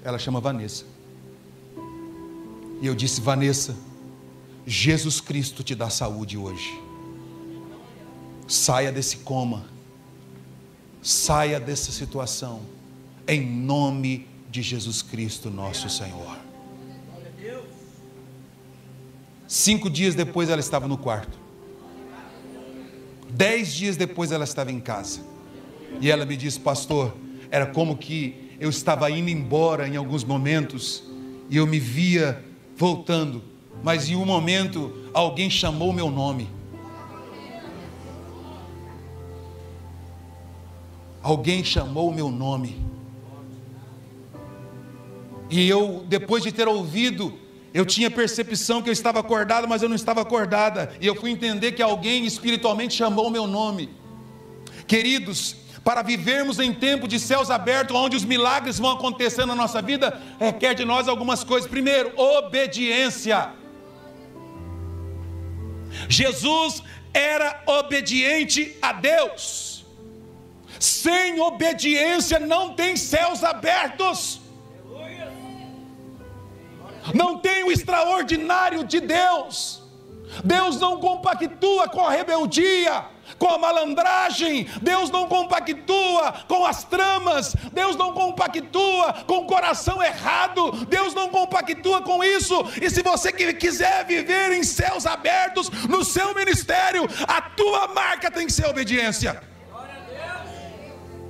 Ela 0.03 0.19
chama 0.19 0.41
Vanessa. 0.41 0.83
E 2.81 2.87
eu 2.87 2.93
disse: 2.93 3.21
Vanessa, 3.21 3.77
Jesus 4.67 5.21
Cristo 5.21 5.63
te 5.63 5.73
dá 5.73 5.89
saúde 5.89 6.37
hoje. 6.37 6.88
Saia 8.49 8.91
desse 8.91 9.17
coma. 9.17 9.63
Saia 11.03 11.59
dessa 11.59 11.91
situação. 11.91 12.61
Em 13.27 13.45
nome 13.45 14.27
de 14.49 14.63
Jesus 14.63 15.03
Cristo, 15.03 15.51
nosso 15.51 15.87
Senhor. 15.87 16.35
Cinco 19.47 19.87
dias 19.87 20.15
depois 20.15 20.49
ela 20.49 20.59
estava 20.59 20.87
no 20.87 20.97
quarto. 20.97 21.37
Dez 23.29 23.71
dias 23.71 23.95
depois 23.95 24.31
ela 24.31 24.45
estava 24.45 24.71
em 24.71 24.79
casa. 24.79 25.21
E 26.01 26.09
ela 26.09 26.25
me 26.25 26.35
disse, 26.35 26.59
pastor, 26.59 27.15
era 27.51 27.67
como 27.67 27.95
que 27.97 28.55
eu 28.59 28.71
estava 28.71 29.11
indo 29.11 29.29
embora 29.29 29.87
em 29.87 29.95
alguns 29.95 30.23
momentos 30.23 31.03
e 31.51 31.57
eu 31.57 31.67
me 31.67 31.79
via 31.79 32.43
voltando, 32.75 33.43
mas 33.83 34.09
em 34.09 34.15
um 34.15 34.25
momento 34.25 35.09
alguém 35.13 35.51
chamou 35.51 35.93
meu 35.93 36.09
nome. 36.09 36.58
Alguém 41.21 41.63
chamou 41.63 42.13
meu 42.13 42.29
nome. 42.29 42.85
E 45.49 45.67
eu, 45.67 46.05
depois 46.07 46.43
de 46.43 46.51
ter 46.51 46.67
ouvido, 46.67 47.37
eu 47.73 47.85
tinha 47.85 48.09
percepção 48.09 48.81
que 48.81 48.89
eu 48.89 48.93
estava 48.93 49.19
acordado, 49.19 49.67
mas 49.67 49.81
eu 49.81 49.89
não 49.89 49.95
estava 49.95 50.21
acordada. 50.21 50.91
E 51.01 51.07
eu 51.07 51.15
fui 51.15 51.31
entender 51.31 51.73
que 51.73 51.81
alguém 51.81 52.25
espiritualmente 52.25 52.93
chamou 52.93 53.27
o 53.27 53.31
meu 53.31 53.47
nome. 53.47 53.89
Queridos, 54.87 55.55
para 55.83 56.01
vivermos 56.01 56.59
em 56.59 56.73
tempo 56.73 57.07
de 57.07 57.19
céus 57.19 57.49
abertos, 57.49 57.95
onde 57.95 58.15
os 58.15 58.23
milagres 58.23 58.79
vão 58.79 58.91
acontecendo 58.91 59.47
na 59.47 59.55
nossa 59.55 59.81
vida, 59.81 60.21
requer 60.39 60.73
de 60.73 60.85
nós 60.85 61.07
algumas 61.07 61.43
coisas. 61.43 61.69
Primeiro, 61.69 62.11
obediência. 62.19 63.49
Jesus 66.07 66.83
era 67.13 67.63
obediente 67.65 68.77
a 68.81 68.93
Deus. 68.93 69.78
Sem 70.79 71.39
obediência 71.39 72.39
não 72.39 72.73
tem 72.73 72.95
céus 72.95 73.43
abertos. 73.43 74.39
Não 77.13 77.37
tem 77.37 77.63
o 77.63 77.71
extraordinário 77.71 78.83
de 78.83 78.99
Deus. 78.99 79.83
Deus 80.43 80.79
não 80.79 80.99
compactua 80.99 81.89
com 81.89 82.05
a 82.05 82.11
rebeldia, 82.11 83.03
com 83.37 83.47
a 83.47 83.57
malandragem, 83.57 84.67
Deus 84.81 85.09
não 85.09 85.27
compactua 85.27 86.33
com 86.47 86.65
as 86.65 86.83
tramas, 86.83 87.55
Deus 87.73 87.95
não 87.95 88.13
compactua 88.13 89.13
com 89.25 89.39
o 89.39 89.45
coração 89.45 90.01
errado, 90.03 90.71
Deus 90.85 91.13
não 91.13 91.29
compactua 91.29 92.01
com 92.01 92.23
isso. 92.23 92.55
E 92.81 92.89
se 92.89 93.01
você 93.01 93.31
quiser 93.31 94.05
viver 94.05 94.51
em 94.51 94.63
céus 94.63 95.05
abertos 95.05 95.69
no 95.89 96.03
seu 96.03 96.33
ministério, 96.35 97.07
a 97.27 97.41
tua 97.41 97.87
marca 97.87 98.29
tem 98.29 98.45
que 98.45 98.53
ser 98.53 98.67
obediência. 98.67 99.41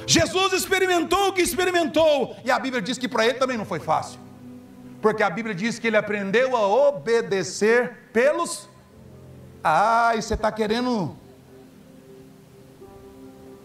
Jesus 0.08 0.54
experimentou 0.54 1.28
o 1.28 1.34
que 1.34 1.42
experimentou, 1.42 2.36
e 2.46 2.52
a 2.52 2.58
Bíblia 2.58 2.82
diz 2.82 2.98
que 2.98 3.08
para 3.08 3.26
ele 3.26 3.36
também 3.36 3.58
não 3.58 3.66
foi 3.66 3.80
fácil, 3.80 4.20
porque 5.02 5.22
a 5.22 5.30
Bíblia 5.30 5.54
diz 5.54 5.78
que 5.80 5.88
ele 5.88 5.98
aprendeu 5.98 6.56
a 6.56 6.66
obedecer 6.68 8.10
pelos. 8.14 8.70
Ah, 9.64 10.14
e 10.16 10.22
você 10.22 10.36
está 10.36 10.52
querendo 10.52 11.16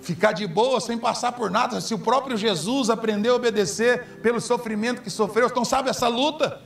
ficar 0.01 0.33
de 0.33 0.47
boa 0.47 0.81
sem 0.81 0.99
passar 0.99 1.33
por 1.33 1.49
nada, 1.51 1.81
se 1.81 1.95
o 1.95 1.99
próprio 1.99 2.37
Jesus 2.37 2.91
aprendeu 2.91 3.35
a 3.35 3.37
obedecer 3.37 4.05
pelo 4.21 4.41
sofrimento 4.41 5.01
que 5.01 5.11
sofreu, 5.11 5.47
então 5.47 5.65
sabe 5.65 5.89
essa 5.91 6.09
luta? 6.09 6.61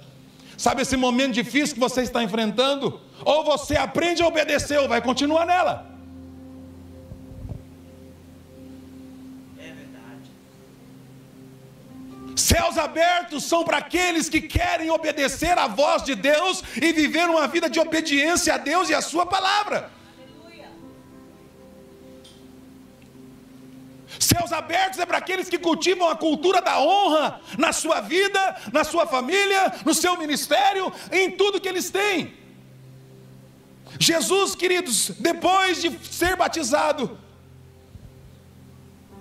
Sabe 0.57 0.81
esse 0.83 0.97
momento 0.97 1.35
difícil 1.35 1.75
que 1.75 1.81
você 1.81 2.01
está 2.01 2.23
enfrentando? 2.23 2.99
Ou 3.25 3.45
você 3.45 3.77
aprende 3.77 4.23
a 4.23 4.27
obedecer 4.27 4.79
ou 4.81 4.89
vai 4.89 5.03
continuar 5.03 5.45
nela. 5.45 5.96
Céus 12.37 12.77
abertos 12.77 13.45
são 13.45 13.65
para 13.65 13.79
aqueles 13.79 14.29
que 14.29 14.43
querem 14.43 14.91
obedecer 14.91 15.57
à 15.59 15.67
voz 15.67 16.03
de 16.03 16.15
Deus 16.15 16.63
e 16.77 16.93
viver 16.93 17.27
uma 17.31 17.49
vida 17.49 17.69
de 17.69 17.81
obediência 17.81 18.55
a 18.55 18.59
Deus 18.59 18.91
e 18.91 18.95
à 18.95 19.01
Sua 19.01 19.25
palavra. 19.25 19.91
Céus 24.19 24.53
abertos 24.53 24.99
é 24.99 25.07
para 25.07 25.19
aqueles 25.19 25.49
que 25.49 25.59
cultivam 25.59 26.09
a 26.09 26.17
cultura 26.17 26.61
da 26.61 26.79
honra 26.81 27.41
na 27.59 27.73
sua 27.73 28.01
vida, 28.01 28.57
na 28.73 28.85
sua 28.85 29.07
família, 29.07 29.73
no 29.85 29.95
seu 29.95 30.17
ministério, 30.19 30.93
em 31.11 31.31
tudo 31.31 31.61
que 31.61 31.69
eles 31.69 31.91
têm. 31.91 32.35
Jesus, 33.99 34.55
queridos, 34.55 35.11
depois 35.19 35.81
de 35.81 35.99
ser 36.05 36.37
batizado, 36.37 37.19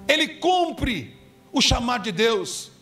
ele 0.08 0.28
cumpre 0.28 1.18
o 1.52 1.62
chamado 1.62 2.04
de 2.04 2.12
Deus. 2.12 2.75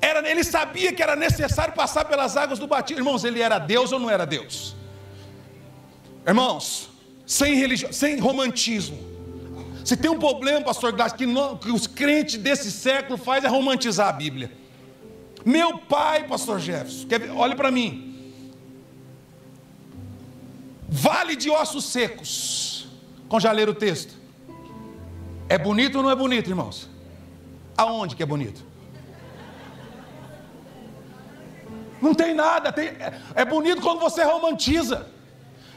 Era, 0.00 0.28
ele 0.28 0.44
sabia 0.44 0.92
que 0.92 1.02
era 1.02 1.16
necessário 1.16 1.74
passar 1.74 2.04
pelas 2.04 2.36
águas 2.36 2.58
do 2.58 2.66
batismo. 2.66 3.00
Irmãos, 3.00 3.24
ele 3.24 3.40
era 3.40 3.58
Deus 3.58 3.92
ou 3.92 3.98
não 3.98 4.10
era 4.10 4.26
Deus? 4.26 4.74
Irmãos, 6.26 6.90
sem 7.26 7.54
religião, 7.54 7.92
sem 7.92 8.18
romantismo. 8.18 8.98
Se 9.84 9.96
tem 9.96 10.10
um 10.10 10.18
problema, 10.18 10.62
pastor 10.62 10.92
Glass, 10.92 11.12
que, 11.12 11.24
que 11.60 11.70
os 11.70 11.86
crentes 11.86 12.36
desse 12.36 12.72
século 12.72 13.16
fazem 13.16 13.48
é 13.48 13.52
romantizar 13.52 14.08
a 14.08 14.12
Bíblia. 14.12 14.50
Meu 15.44 15.78
pai, 15.78 16.26
pastor 16.26 16.58
Jefferson, 16.58 17.06
quer, 17.06 17.30
olhe 17.30 17.54
para 17.54 17.70
mim. 17.70 18.34
Vale 20.88 21.36
de 21.36 21.50
ossos 21.50 21.84
secos. 21.84 22.88
Com 23.28 23.38
já 23.38 23.52
ler 23.52 23.68
o 23.68 23.74
texto. 23.74 24.14
É 25.48 25.56
bonito 25.56 25.98
ou 25.98 26.02
não 26.02 26.10
é 26.10 26.16
bonito, 26.16 26.50
irmãos? 26.50 26.88
Aonde 27.76 28.16
que 28.16 28.22
é 28.22 28.26
bonito? 28.26 28.64
Não 32.00 32.14
tem 32.14 32.34
nada, 32.34 32.72
tem, 32.72 32.90
é 33.34 33.44
bonito 33.44 33.80
quando 33.80 34.00
você 34.00 34.22
romantiza. 34.22 35.06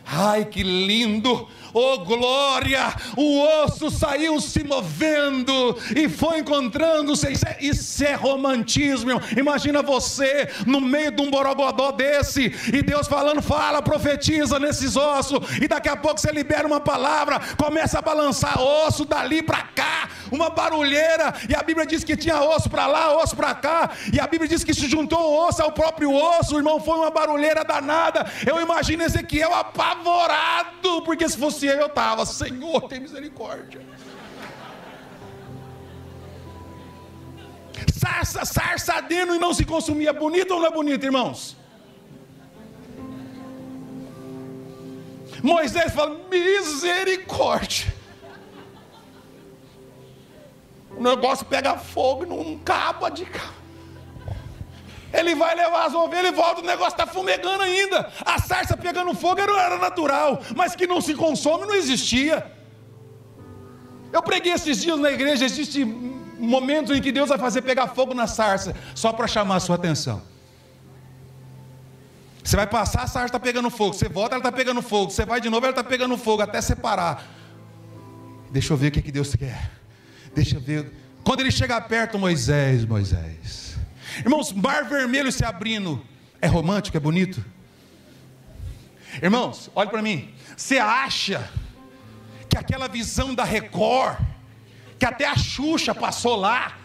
Ai, 0.06 0.46
que 0.46 0.64
lindo! 0.64 1.48
Oh 1.74 2.00
glória! 2.00 2.94
O 3.16 3.42
osso 3.64 3.92
saiu 3.92 4.40
se 4.40 4.64
movendo 4.64 5.78
e 5.96 6.10
foi 6.10 6.40
encontrando-se. 6.40 7.32
Isso, 7.32 7.48
é, 7.48 7.58
isso 7.60 8.04
é 8.04 8.14
romantismo. 8.14 9.12
Imagina 9.38 9.82
você 9.82 10.50
no 10.66 10.82
meio 10.82 11.12
de 11.12 11.22
um 11.22 11.30
borogodó 11.30 11.92
desse 11.92 12.54
e 12.74 12.82
Deus 12.82 13.08
falando, 13.08 13.42
fala, 13.42 13.82
profetiza 13.82 14.60
nesses 14.60 14.96
ossos. 14.96 15.40
E 15.62 15.68
daqui 15.68 15.90
a 15.90 15.96
pouco 15.96 16.20
você 16.20 16.32
libera 16.32 16.68
uma 16.68 16.80
palavra, 16.80 17.40
começa 17.58 18.00
a 18.00 18.02
balançar 18.02 18.60
osso 18.60 19.06
dali 19.06 19.42
para 19.44 19.62
cá, 19.64 20.10
uma 20.32 20.50
barulheira. 20.50 21.34
E 21.48 21.56
a 21.56 21.62
Bíblia 21.62 21.86
diz 21.86 22.04
que 22.04 22.18
tinha 22.18 22.42
osso 22.42 22.70
para 22.70 22.88
lá, 22.88 23.16
osso 23.18 23.36
para 23.36 23.54
cá. 23.54 23.92
E 24.12 24.20
a 24.20 24.28
Bíblia 24.28 24.50
diz 24.50 24.64
que 24.64 24.74
se 24.74 24.88
juntou 24.88 25.20
o 25.20 25.48
osso 25.48 25.62
ao 25.62 25.72
próprio 25.72 26.14
osso. 26.14 26.58
Irmão, 26.58 26.80
foi 26.80 26.98
uma 26.98 27.12
barulheira 27.12 27.64
danada. 27.64 28.26
Eu 28.46 28.60
imagino 28.62 29.04
Ezequiel 29.04 29.54
apavorado, 29.54 31.02
porque 31.04 31.28
se 31.28 31.38
fosse 31.38 31.59
eu, 31.68 31.80
eu 31.80 31.88
estava, 31.88 32.26
Senhor, 32.26 32.88
tem 32.88 33.00
misericórdia. 33.00 33.82
Sarça, 37.94 38.46
sarça 38.46 38.94
ardendo 38.94 39.36
e 39.36 39.40
não 39.40 39.54
se 39.54 39.66
consumia. 39.66 40.14
Bonito 40.14 40.54
ou 40.54 40.60
não 40.60 40.68
é 40.68 40.72
bonito, 40.72 41.04
irmãos? 41.06 41.58
Moisés 45.44 45.94
fala: 45.94 46.20
misericórdia. 46.30 47.94
O 50.92 51.02
negócio 51.02 51.46
pega 51.46 51.78
fogo 51.78 52.26
não 52.26 52.56
acaba 52.56 53.10
de. 53.10 53.26
Ele 55.12 55.34
vai 55.36 55.56
levar 55.56 55.86
as 55.88 55.94
ovelhas 55.94 56.32
e 56.32 56.36
volta, 56.36 56.62
o 56.62 56.66
negócio 56.66 56.94
está 56.94 57.08
fumegando 57.08 57.64
ainda. 57.64 58.12
A 58.24 58.40
sarça 58.40 58.78
pegando 58.78 59.14
fogo 59.14 59.42
era, 59.42 59.52
era 59.62 59.78
natural, 59.78 60.42
mas 60.56 60.76
que 60.76 60.86
não 60.86 61.02
se 61.02 61.16
consome 61.16 61.66
não 61.66 61.76
existia. 61.76 62.46
Eu 64.12 64.22
preguei 64.22 64.54
esses 64.54 64.82
dias 64.82 65.00
na 65.00 65.12
igreja, 65.12 65.46
existe 65.46 65.84
momentos 65.84 66.96
em 66.96 67.02
que 67.02 67.12
Deus 67.12 67.30
vai 67.30 67.38
fazer 67.38 67.62
pegar 67.62 67.88
fogo 67.88 68.14
na 68.14 68.28
sarça, 68.28 68.76
só 68.96 69.12
para 69.12 69.28
chamar 69.28 69.56
a 69.58 69.60
sua 69.60 69.76
atenção. 69.76 70.22
Você 72.44 72.56
vai 72.56 72.66
passar, 72.66 73.04
a 73.04 73.08
sarça 73.08 73.28
está 73.28 73.40
pegando 73.40 73.70
fogo. 73.70 73.94
Você 73.94 74.10
volta, 74.10 74.36
ela 74.36 74.40
está 74.40 74.52
pegando 74.52 74.82
fogo. 74.82 75.12
Você 75.12 75.26
vai 75.26 75.40
de 75.40 75.50
novo, 75.50 75.66
ela 75.66 75.72
está 75.72 75.84
pegando 75.84 76.18
fogo, 76.18 76.42
até 76.42 76.60
separar. 76.62 77.24
Deixa 78.50 78.74
eu 78.74 78.78
ver 78.78 78.88
o 78.88 78.92
que, 78.92 79.02
que 79.04 79.12
Deus 79.12 79.36
quer. 79.36 79.70
Deixa 80.34 80.56
eu 80.56 80.62
ver. 80.62 80.92
Quando 81.24 81.42
ele 81.42 81.52
chega 81.52 81.80
perto, 81.80 82.18
Moisés, 82.18 82.86
Moisés. 82.86 83.69
Irmãos, 84.18 84.52
mar 84.52 84.86
vermelho 84.86 85.32
se 85.32 85.46
abrindo. 85.46 86.04
É 86.42 86.48
romântico, 86.48 86.98
é 86.98 87.00
bonito? 87.00 87.44
Irmãos, 89.22 89.70
olhe 89.76 89.90
para 89.90 90.02
mim. 90.02 90.34
Você 90.56 90.78
acha 90.78 91.50
que 92.50 92.58
aquela 92.58 92.88
visão 92.88 93.34
da 93.34 93.44
Record, 93.44 94.20
que 94.98 95.06
até 95.06 95.26
a 95.26 95.38
Xuxa 95.38 95.94
passou 95.94 96.36
lá, 96.36 96.80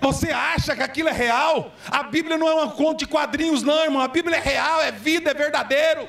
Você 0.00 0.30
acha 0.30 0.76
que 0.76 0.82
aquilo 0.82 1.08
é 1.08 1.12
real? 1.12 1.72
A 1.90 2.02
Bíblia 2.04 2.36
não 2.36 2.46
é 2.46 2.54
uma 2.54 2.70
conta 2.70 2.98
de 2.98 3.06
quadrinhos, 3.06 3.62
não, 3.62 3.82
irmão. 3.82 4.00
A 4.00 4.08
Bíblia 4.08 4.36
é 4.36 4.40
real, 4.40 4.80
é 4.82 4.92
vida, 4.92 5.30
é 5.30 5.34
verdadeiro. 5.34 6.06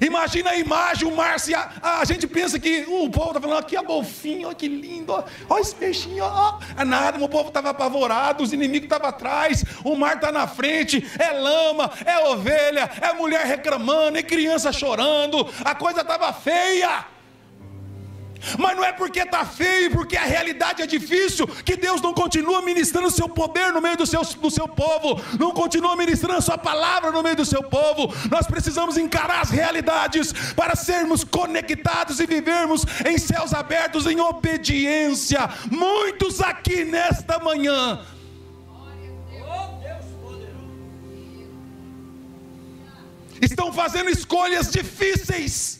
Imagina 0.00 0.50
a 0.50 0.56
imagem, 0.56 1.06
o 1.06 1.14
mar 1.14 1.38
se. 1.38 1.54
A, 1.54 2.00
a 2.00 2.04
gente 2.04 2.26
pensa 2.26 2.58
que 2.58 2.84
uh, 2.88 3.04
o 3.04 3.10
povo 3.10 3.28
está 3.28 3.40
falando 3.40 3.58
aqui 3.58 3.76
a 3.76 3.82
golfinho, 3.82 4.48
olha 4.48 4.54
que 4.54 4.66
lindo, 4.66 5.12
olha 5.48 5.60
esse 5.60 5.74
peixinho, 5.74 6.24
ó. 6.24 6.58
É 6.76 6.84
nada, 6.84 7.22
o 7.22 7.28
povo 7.28 7.48
estava 7.48 7.70
apavorado, 7.70 8.42
os 8.42 8.52
inimigos 8.52 8.84
estavam 8.84 9.08
atrás, 9.08 9.64
o 9.84 9.94
mar 9.94 10.16
está 10.16 10.32
na 10.32 10.46
frente, 10.46 11.06
é 11.18 11.32
lama, 11.32 11.90
é 12.04 12.18
ovelha, 12.28 12.90
é 13.00 13.12
mulher 13.12 13.44
reclamando, 13.44 14.18
é 14.18 14.22
criança 14.22 14.72
chorando, 14.72 15.46
a 15.64 15.74
coisa 15.74 16.00
estava 16.00 16.32
feia. 16.32 17.04
Mas 18.58 18.76
não 18.76 18.84
é 18.84 18.92
porque 18.92 19.20
está 19.20 19.44
feio, 19.44 19.90
porque 19.90 20.16
a 20.16 20.24
realidade 20.24 20.82
é 20.82 20.86
difícil, 20.86 21.46
que 21.46 21.76
Deus 21.76 22.00
não 22.00 22.12
continua 22.12 22.62
ministrando 22.62 23.08
o 23.08 23.10
seu 23.10 23.28
poder 23.28 23.72
no 23.72 23.80
meio 23.80 23.96
do 23.96 24.06
seu, 24.06 24.22
do 24.22 24.50
seu 24.50 24.68
povo, 24.68 25.20
não 25.38 25.50
continua 25.52 25.96
ministrando 25.96 26.38
a 26.38 26.40
sua 26.40 26.58
palavra 26.58 27.10
no 27.10 27.22
meio 27.22 27.36
do 27.36 27.44
seu 27.44 27.62
povo. 27.62 28.14
Nós 28.30 28.46
precisamos 28.46 28.96
encarar 28.96 29.40
as 29.40 29.50
realidades 29.50 30.32
para 30.54 30.74
sermos 30.74 31.24
conectados 31.24 32.20
e 32.20 32.26
vivermos 32.26 32.84
em 33.06 33.18
céus 33.18 33.52
abertos, 33.52 34.06
em 34.06 34.20
obediência. 34.20 35.48
Muitos 35.70 36.40
aqui 36.40 36.84
nesta 36.84 37.38
manhã. 37.38 38.00
Estão 43.40 43.72
fazendo 43.72 44.10
escolhas 44.10 44.70
difíceis 44.70 45.79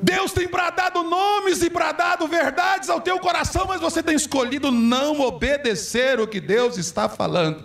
Deus 0.00 0.32
tem 0.32 0.46
bradado 0.48 1.02
nomes 1.02 1.62
e 1.62 1.68
bradado 1.68 2.26
verdades 2.28 2.88
ao 2.88 3.00
teu 3.00 3.18
coração, 3.18 3.66
mas 3.66 3.80
você 3.80 4.02
tem 4.02 4.14
escolhido 4.14 4.70
não 4.70 5.20
obedecer 5.20 6.20
o 6.20 6.26
que 6.26 6.40
Deus 6.40 6.76
está 6.76 7.08
falando. 7.08 7.64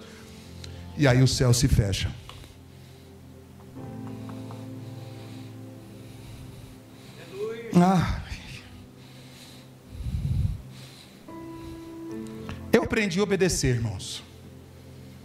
E 0.97 1.07
aí 1.07 1.21
o 1.21 1.27
céu 1.27 1.53
se 1.53 1.67
fecha. 1.67 2.11
Ah. 7.75 8.19
Eu 12.71 12.84
aprendi 12.84 13.19
a 13.19 13.23
obedecer, 13.23 13.75
irmãos. 13.75 14.23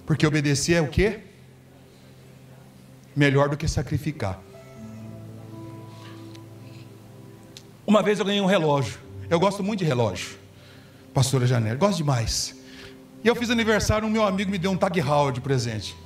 Porque 0.05 0.27
obedecer 0.27 0.75
é 0.75 0.81
o 0.83 0.89
que? 0.89 1.19
Melhor 3.17 3.49
do 3.49 3.57
que 3.57 3.67
sacrificar. 3.67 4.41
Uma 7.89 8.03
vez 8.03 8.19
eu 8.19 8.25
ganhei 8.27 8.43
um 8.43 8.45
relógio. 8.45 9.01
Eu 9.31 9.41
gosto 9.41 9.65
muito 9.65 9.79
de 9.79 9.87
relógio. 9.87 10.39
Pastora 11.15 11.47
Janela, 11.47 11.75
gosto 11.75 11.97
demais. 11.97 12.55
E 13.25 13.27
eu 13.27 13.35
fiz 13.35 13.49
aniversário, 13.49 14.07
um 14.07 14.11
meu 14.11 14.25
amigo 14.25 14.51
me 14.51 14.59
deu 14.59 14.71
um 14.71 14.77
Tag 14.77 15.01
Heuer 15.01 15.33
de 15.33 15.41
presente. 15.41 15.97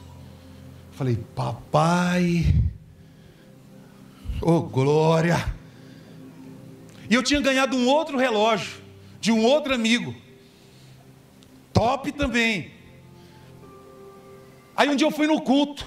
Falei, 0.93 1.19
papai, 1.35 2.55
oh 4.41 4.61
glória. 4.61 5.45
E 7.11 7.15
eu 7.17 7.23
tinha 7.25 7.41
ganhado 7.41 7.77
um 7.77 7.89
outro 7.89 8.17
relógio, 8.17 8.81
de 9.21 9.33
um 9.33 9.45
outro 9.45 9.75
amigo. 9.75 10.15
Top 11.73 12.13
também. 12.13 12.71
Aí 14.77 14.89
um 14.89 14.95
dia 14.95 15.09
eu 15.09 15.11
fui 15.11 15.27
no 15.27 15.41
culto. 15.41 15.85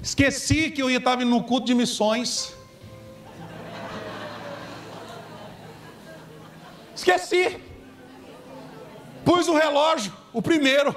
Esqueci 0.00 0.70
que 0.70 0.80
eu 0.80 0.88
ia 0.88 0.98
estar 0.98 1.16
no 1.16 1.42
culto 1.42 1.66
de 1.66 1.74
missões. 1.74 2.55
Esqueci. 6.96 7.58
Pus 9.24 9.46
o 9.48 9.54
relógio, 9.54 10.12
o 10.32 10.40
primeiro. 10.40 10.96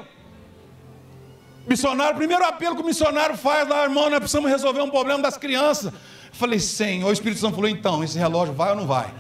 Missionário, 1.68 2.16
primeiro 2.16 2.44
apelo 2.46 2.76
que 2.76 2.82
o 2.82 2.86
missionário 2.86 3.38
faz 3.38 3.68
lá, 3.68 3.84
irmão, 3.84 4.10
nós 4.10 4.20
precisamos 4.20 4.50
resolver 4.50 4.82
um 4.82 4.90
problema 4.90 5.22
das 5.22 5.38
crianças. 5.38 5.94
Falei, 6.32 6.58
Senhor, 6.60 7.10
o 7.10 7.14
Espírito 7.14 7.40
Santo 7.40 7.56
falou, 7.56 7.70
então, 7.70 8.04
esse 8.04 8.18
relógio 8.18 8.54
vai 8.54 8.70
ou 8.70 8.76
não 8.76 8.88
vai? 8.88 9.14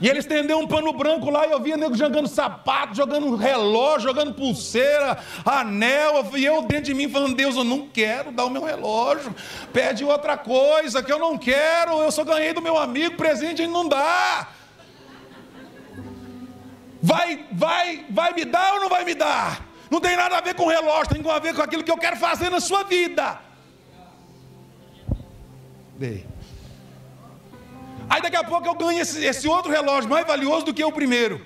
E 0.00 0.08
ele 0.08 0.18
estendeu 0.18 0.58
um 0.58 0.66
pano 0.66 0.92
branco 0.94 1.28
lá 1.28 1.46
e 1.46 1.50
eu 1.50 1.60
via 1.60 1.76
nego 1.76 1.94
jogando 1.94 2.26
sapato, 2.26 2.96
jogando 2.96 3.36
relógio, 3.36 4.08
jogando 4.08 4.32
pulseira, 4.32 5.18
anel. 5.44 6.30
E 6.34 6.44
eu 6.44 6.62
dentro 6.62 6.84
de 6.84 6.94
mim 6.94 7.08
falando: 7.08 7.34
Deus, 7.34 7.54
eu 7.54 7.64
não 7.64 7.86
quero 7.86 8.32
dar 8.32 8.46
o 8.46 8.50
meu 8.50 8.64
relógio. 8.64 9.34
Pede 9.72 10.02
outra 10.02 10.38
coisa 10.38 11.02
que 11.02 11.12
eu 11.12 11.18
não 11.18 11.36
quero. 11.36 12.00
Eu 12.00 12.10
só 12.10 12.24
ganhei 12.24 12.54
do 12.54 12.62
meu 12.62 12.78
amigo, 12.78 13.16
presente 13.16 13.60
ele 13.60 13.72
não 13.72 13.86
dá. 13.86 14.48
Vai, 17.02 17.46
vai, 17.52 18.06
vai 18.08 18.32
me 18.32 18.44
dar 18.44 18.74
ou 18.74 18.80
não 18.80 18.88
vai 18.88 19.04
me 19.04 19.14
dar? 19.14 19.66
Não 19.90 20.00
tem 20.00 20.16
nada 20.16 20.38
a 20.38 20.40
ver 20.40 20.54
com 20.54 20.66
relógio, 20.66 21.12
tem 21.12 21.30
a 21.30 21.38
ver 21.38 21.54
com 21.54 21.62
aquilo 21.62 21.82
que 21.82 21.90
eu 21.90 21.98
quero 21.98 22.16
fazer 22.16 22.48
na 22.48 22.60
sua 22.60 22.84
vida. 22.84 23.38
Dei. 25.98 26.26
Aí 28.20 28.22
daqui 28.22 28.36
a 28.36 28.44
pouco 28.44 28.68
eu 28.68 28.74
ganho 28.74 29.00
esse, 29.00 29.24
esse 29.24 29.48
outro 29.48 29.72
relógio 29.72 30.10
mais 30.10 30.26
valioso 30.26 30.66
do 30.66 30.74
que 30.74 30.84
o 30.84 30.92
primeiro. 30.92 31.40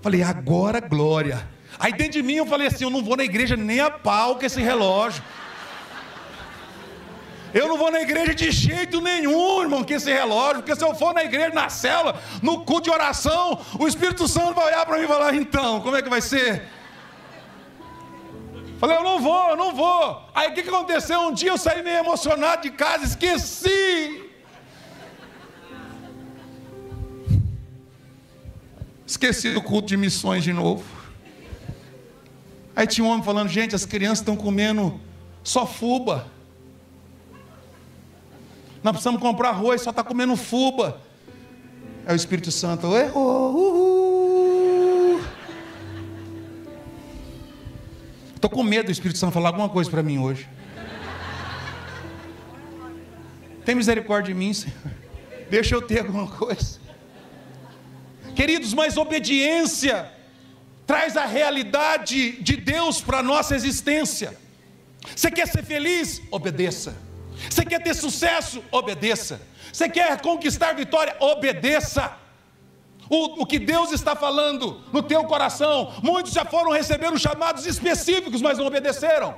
Falei, 0.00 0.22
agora 0.22 0.78
glória. 0.78 1.48
Aí 1.80 1.92
dentro 1.92 2.12
de 2.12 2.22
mim 2.22 2.34
eu 2.34 2.46
falei 2.46 2.68
assim: 2.68 2.84
eu 2.84 2.90
não 2.90 3.02
vou 3.02 3.16
na 3.16 3.24
igreja 3.24 3.56
nem 3.56 3.80
a 3.80 3.90
pau 3.90 4.36
com 4.36 4.46
esse 4.46 4.60
relógio. 4.62 5.20
Eu 7.52 7.66
não 7.66 7.76
vou 7.76 7.90
na 7.90 8.00
igreja 8.00 8.36
de 8.36 8.52
jeito 8.52 9.00
nenhum, 9.00 9.62
irmão, 9.62 9.82
com 9.82 9.92
esse 9.92 10.12
relógio, 10.12 10.62
porque 10.62 10.76
se 10.76 10.84
eu 10.84 10.94
for 10.94 11.12
na 11.12 11.24
igreja, 11.24 11.52
na 11.52 11.68
cela, 11.68 12.20
no 12.40 12.64
culto 12.64 12.82
de 12.82 12.90
oração, 12.90 13.58
o 13.76 13.88
Espírito 13.88 14.28
Santo 14.28 14.54
vai 14.54 14.66
olhar 14.66 14.86
para 14.86 14.98
mim 14.98 15.04
e 15.04 15.08
falar: 15.08 15.34
então, 15.34 15.80
como 15.80 15.96
é 15.96 16.02
que 16.02 16.08
vai 16.08 16.20
ser? 16.20 16.62
Falei, 18.78 18.96
eu 18.96 19.02
não 19.02 19.18
vou, 19.18 19.48
eu 19.48 19.56
não 19.56 19.74
vou. 19.74 20.22
Aí 20.32 20.50
o 20.50 20.54
que, 20.54 20.62
que 20.62 20.68
aconteceu? 20.68 21.18
Um 21.22 21.32
dia 21.32 21.50
eu 21.50 21.58
saí 21.58 21.82
meio 21.82 21.98
emocionado 21.98 22.62
de 22.62 22.70
casa, 22.70 23.04
esqueci. 23.04 24.25
Esqueci 29.06 29.50
do 29.52 29.62
culto 29.62 29.86
de 29.86 29.96
missões 29.96 30.42
de 30.42 30.52
novo. 30.52 30.84
Aí 32.74 32.86
tinha 32.86 33.04
um 33.04 33.10
homem 33.10 33.24
falando: 33.24 33.48
gente, 33.48 33.74
as 33.74 33.86
crianças 33.86 34.18
estão 34.18 34.36
comendo 34.36 35.00
só 35.44 35.64
fuba. 35.66 36.26
Nós 38.82 38.92
precisamos 38.92 39.20
comprar 39.20 39.50
arroz, 39.50 39.80
só 39.82 39.90
está 39.90 40.02
comendo 40.02 40.36
fuba. 40.36 41.00
Aí 42.04 42.14
o 42.14 42.16
Espírito 42.16 42.50
Santo, 42.50 42.96
errou. 42.96 44.46
Estou 48.34 48.50
com 48.50 48.62
medo 48.62 48.86
do 48.86 48.92
Espírito 48.92 49.18
Santo 49.18 49.32
falar 49.32 49.48
alguma 49.48 49.68
coisa 49.68 49.90
para 49.90 50.02
mim 50.02 50.18
hoje. 50.18 50.48
Tem 53.64 53.74
misericórdia 53.74 54.32
de 54.32 54.38
mim, 54.38 54.52
Senhor. 54.52 54.76
Deixa 55.50 55.74
eu 55.74 55.82
ter 55.82 56.00
alguma 56.00 56.28
coisa. 56.28 56.85
Queridos, 58.36 58.74
mas 58.74 58.98
obediência 58.98 60.12
traz 60.86 61.16
a 61.16 61.24
realidade 61.24 62.32
de 62.42 62.56
Deus 62.56 63.00
para 63.00 63.18
a 63.18 63.22
nossa 63.22 63.56
existência. 63.56 64.36
Você 65.14 65.30
quer 65.30 65.48
ser 65.48 65.64
feliz? 65.64 66.22
Obedeça. 66.30 66.94
Você 67.50 67.64
quer 67.64 67.82
ter 67.82 67.94
sucesso? 67.94 68.62
Obedeça. 68.70 69.40
Você 69.72 69.88
quer 69.88 70.20
conquistar 70.20 70.74
vitória? 70.74 71.16
Obedeça. 71.18 72.14
O, 73.08 73.42
o, 73.42 73.46
que 73.46 73.58
Deus 73.58 73.90
está 73.92 74.14
falando 74.14 74.82
no 74.92 75.02
teu 75.02 75.24
coração, 75.24 75.94
muitos 76.02 76.32
já 76.32 76.44
foram 76.44 76.72
receber 76.72 77.12
os 77.12 77.22
chamados 77.22 77.64
específicos, 77.64 78.42
mas 78.42 78.58
não 78.58 78.66
obedeceram. 78.66 79.34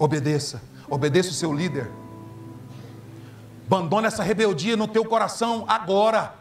Obedeça, 0.00 0.62
obedeça 0.88 1.28
o 1.28 1.34
seu 1.34 1.52
líder. 1.52 1.90
Abandone 3.66 4.06
essa 4.06 4.22
rebeldia 4.22 4.74
no 4.74 4.88
teu 4.88 5.04
coração 5.04 5.66
agora. 5.68 6.34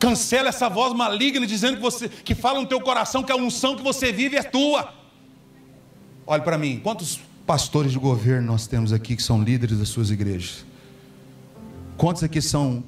Cancela 0.00 0.48
essa 0.48 0.68
voz 0.68 0.92
maligna 0.92 1.46
dizendo 1.46 1.76
que 1.76 1.82
você 1.82 2.08
que 2.08 2.34
fala 2.34 2.60
no 2.60 2.66
teu 2.66 2.80
coração 2.80 3.22
que 3.22 3.30
a 3.30 3.36
unção 3.36 3.76
que 3.76 3.82
você 3.84 4.10
vive 4.10 4.36
é 4.36 4.42
tua. 4.42 4.92
Olhe 6.26 6.42
para 6.42 6.58
mim, 6.58 6.80
quantos 6.82 7.20
pastores 7.46 7.92
de 7.92 7.98
governo 7.98 8.48
nós 8.48 8.66
temos 8.66 8.92
aqui 8.92 9.14
que 9.14 9.22
são 9.22 9.40
líderes 9.40 9.78
das 9.78 9.88
suas 9.88 10.10
igrejas? 10.10 10.66
Quantos 11.96 12.24
aqui 12.24 12.42
são 12.42 12.82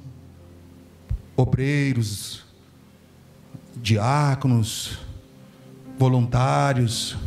obreiros, 1.37 2.46
diáconos, 3.81 4.99
voluntários? 5.97 7.17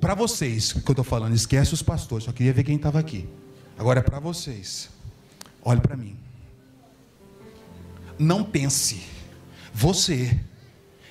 Para 0.00 0.14
vocês 0.14 0.72
que 0.72 0.78
eu 0.78 0.92
estou 0.92 1.04
falando, 1.04 1.34
esquece 1.34 1.74
os 1.74 1.82
pastores, 1.82 2.24
só 2.24 2.32
queria 2.32 2.52
ver 2.52 2.64
quem 2.64 2.76
estava 2.76 2.98
aqui. 2.98 3.28
Agora 3.78 4.00
é 4.00 4.02
para 4.02 4.18
vocês. 4.18 4.88
Olhe 5.62 5.80
para 5.80 5.96
mim. 5.96 6.16
Não 8.18 8.42
pense, 8.42 9.02
você, 9.74 10.38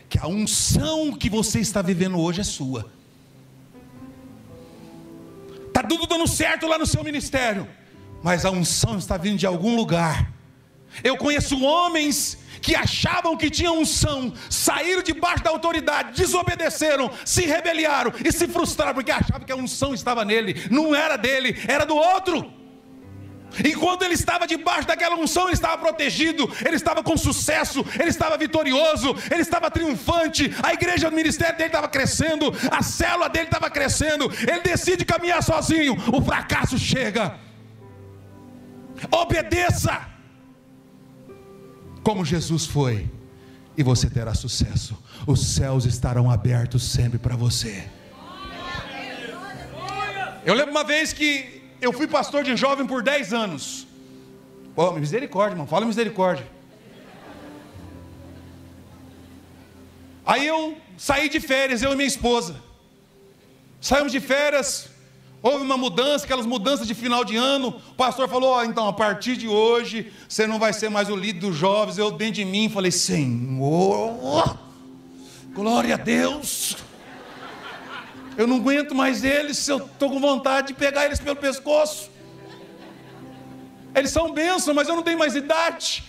que 0.10 0.18
a 0.18 0.28
unção 0.28 1.14
que 1.14 1.30
você 1.30 1.60
está 1.60 1.82
vivendo 1.82 2.18
hoje 2.18 2.42
é 2.42 2.44
sua. 2.44 2.90
Está 5.68 5.84
tudo 5.84 6.08
dando 6.08 6.28
certo 6.28 6.66
lá 6.68 6.78
no 6.78 6.86
seu 6.86 7.04
ministério, 7.04 7.68
mas 8.24 8.46
a 8.46 8.50
unção 8.50 8.98
está 8.98 9.18
vindo 9.18 9.38
de 9.38 9.46
algum 9.46 9.76
lugar. 9.76 10.32
Eu 11.04 11.18
conheço 11.18 11.62
homens 11.62 12.38
que 12.66 12.76
achavam 12.76 13.38
que 13.38 13.48
tinham 13.48 13.78
unção, 13.80 14.34
saíram 14.50 15.04
debaixo 15.04 15.44
da 15.44 15.52
autoridade, 15.52 16.18
desobedeceram, 16.18 17.12
se 17.24 17.46
rebeliaram 17.46 18.12
e 18.26 18.32
se 18.32 18.48
frustraram 18.48 18.96
porque 18.96 19.12
achavam 19.12 19.46
que 19.46 19.52
a 19.52 19.56
unção 19.56 19.94
estava 19.94 20.26
nele, 20.26 20.66
não 20.72 20.96
era 20.96 21.16
dele, 21.16 21.56
era 21.68 21.86
do 21.86 21.96
outro. 21.96 22.52
Enquanto 23.64 24.02
ele 24.02 24.16
estava 24.16 24.48
debaixo 24.48 24.88
daquela 24.88 25.16
unção, 25.16 25.44
ele 25.44 25.54
estava 25.54 25.78
protegido, 25.78 26.52
ele 26.66 26.76
estava 26.76 27.04
com 27.04 27.16
sucesso, 27.16 27.86
ele 28.00 28.10
estava 28.10 28.36
vitorioso, 28.36 29.16
ele 29.30 29.44
estava 29.44 29.70
triunfante, 29.70 30.52
a 30.64 30.74
igreja, 30.74 31.08
o 31.08 31.12
ministério 31.12 31.56
dele 31.56 31.70
estava 31.70 31.88
crescendo, 31.88 32.52
a 32.72 32.82
célula 32.82 33.30
dele 33.30 33.46
estava 33.46 33.70
crescendo, 33.70 34.26
ele 34.40 34.62
decide 34.62 35.06
caminhar 35.06 35.44
sozinho, 35.44 35.96
o 36.12 36.20
fracasso 36.20 36.80
chega. 36.80 37.36
Obedeça, 39.12 40.15
como 42.06 42.24
Jesus 42.24 42.68
foi, 42.68 43.10
e 43.76 43.82
você 43.82 44.08
terá 44.08 44.36
sucesso. 44.36 44.96
Os 45.26 45.40
céus 45.56 45.86
estarão 45.86 46.30
abertos 46.30 46.84
sempre 46.84 47.18
para 47.18 47.36
você. 47.36 47.90
Eu 50.46 50.54
lembro 50.54 50.70
uma 50.70 50.84
vez 50.84 51.12
que 51.12 51.64
eu 51.82 51.92
fui 51.92 52.06
pastor 52.06 52.44
de 52.44 52.56
jovem 52.56 52.86
por 52.86 53.02
10 53.02 53.34
anos. 53.34 53.88
Pô, 54.76 54.92
misericórdia, 54.92 55.56
irmão, 55.56 55.66
fala 55.66 55.84
misericórdia. 55.88 56.48
Aí 60.24 60.46
eu 60.46 60.78
saí 60.96 61.28
de 61.28 61.40
férias, 61.40 61.82
eu 61.82 61.92
e 61.92 61.96
minha 61.96 62.08
esposa. 62.08 62.56
Saímos 63.82 64.12
de 64.12 64.20
férias, 64.20 64.90
houve 65.46 65.64
uma 65.64 65.78
mudança, 65.78 66.26
aquelas 66.26 66.48
mudanças 66.48 66.88
de 66.88 66.96
final 66.96 67.24
de 67.24 67.36
ano. 67.36 67.68
O 67.68 67.94
pastor 67.94 68.28
falou: 68.28 68.58
oh, 68.58 68.64
então, 68.64 68.88
a 68.88 68.94
partir 68.94 69.38
de 69.38 69.48
hoje, 69.48 70.12
você 70.28 70.48
não 70.48 70.58
vai 70.58 70.74
ser 70.74 70.90
mais 70.90 71.08
o 71.08 71.16
líder 71.16 71.40
dos 71.40 71.56
jovens. 71.56 72.00
Eu, 72.00 72.10
dentro 72.10 72.36
de 72.36 72.46
mim, 72.46 72.68
falei: 72.68 72.92
Senhor, 72.92 74.58
glória 75.54 75.94
a 75.94 75.98
Deus. 75.98 76.78
Eu 78.36 78.48
não 78.48 78.58
aguento 78.58 78.96
mais 78.96 79.24
eles, 79.24 79.66
eu 79.68 79.78
estou 79.78 80.10
com 80.10 80.20
vontade 80.20 80.70
de 80.70 80.74
pegar 80.74 81.06
eles 81.06 81.20
pelo 81.20 81.36
pescoço. 81.36 82.10
Eles 83.94 84.12
são 84.12 84.34
bênçãos, 84.34 84.76
mas 84.76 84.90
eu 84.90 84.96
não 84.96 85.04
tenho 85.04 85.20
mais 85.20 85.36
idade. 85.36 86.04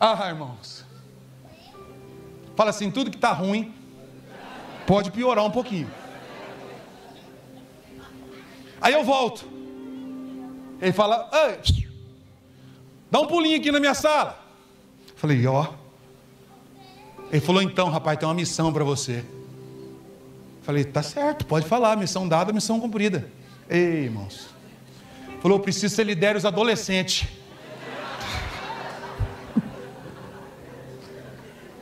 Ah, 0.00 0.28
irmãos. 0.28 0.84
Fala 2.54 2.70
assim: 2.70 2.88
tudo 2.88 3.10
que 3.10 3.16
está 3.16 3.32
ruim 3.32 3.74
pode 4.86 5.10
piorar 5.10 5.44
um 5.44 5.50
pouquinho. 5.50 5.90
Aí 8.84 8.92
eu 8.92 9.02
volto. 9.02 9.46
Ele 10.78 10.92
fala: 10.92 11.30
dá 13.10 13.18
um 13.18 13.26
pulinho 13.26 13.56
aqui 13.56 13.72
na 13.72 13.80
minha 13.80 13.94
sala. 13.94 14.38
Falei: 15.16 15.46
ó. 15.46 15.68
Ele 17.32 17.40
falou: 17.40 17.62
então, 17.62 17.88
rapaz, 17.88 18.18
tem 18.18 18.28
uma 18.28 18.34
missão 18.34 18.70
para 18.74 18.84
você. 18.84 19.24
Falei, 20.60 20.84
tá 20.84 21.02
certo, 21.02 21.46
pode 21.46 21.66
falar, 21.66 21.96
missão 21.96 22.28
dada, 22.28 22.52
missão 22.52 22.78
cumprida. 22.78 23.26
Ei, 23.70 24.04
irmãos. 24.04 24.48
Falou, 25.40 25.58
preciso 25.60 25.94
ser 25.94 26.04
lidere 26.04 26.36
os 26.36 26.44
adolescentes. 26.44 27.26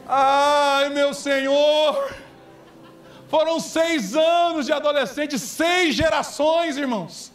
Ai, 0.06 0.88
meu 0.90 1.12
Senhor. 1.12 2.21
Foram 3.32 3.58
seis 3.58 4.14
anos 4.14 4.66
de 4.66 4.72
adolescente, 4.74 5.38
seis 5.38 5.94
gerações, 5.94 6.76
irmãos. 6.76 7.32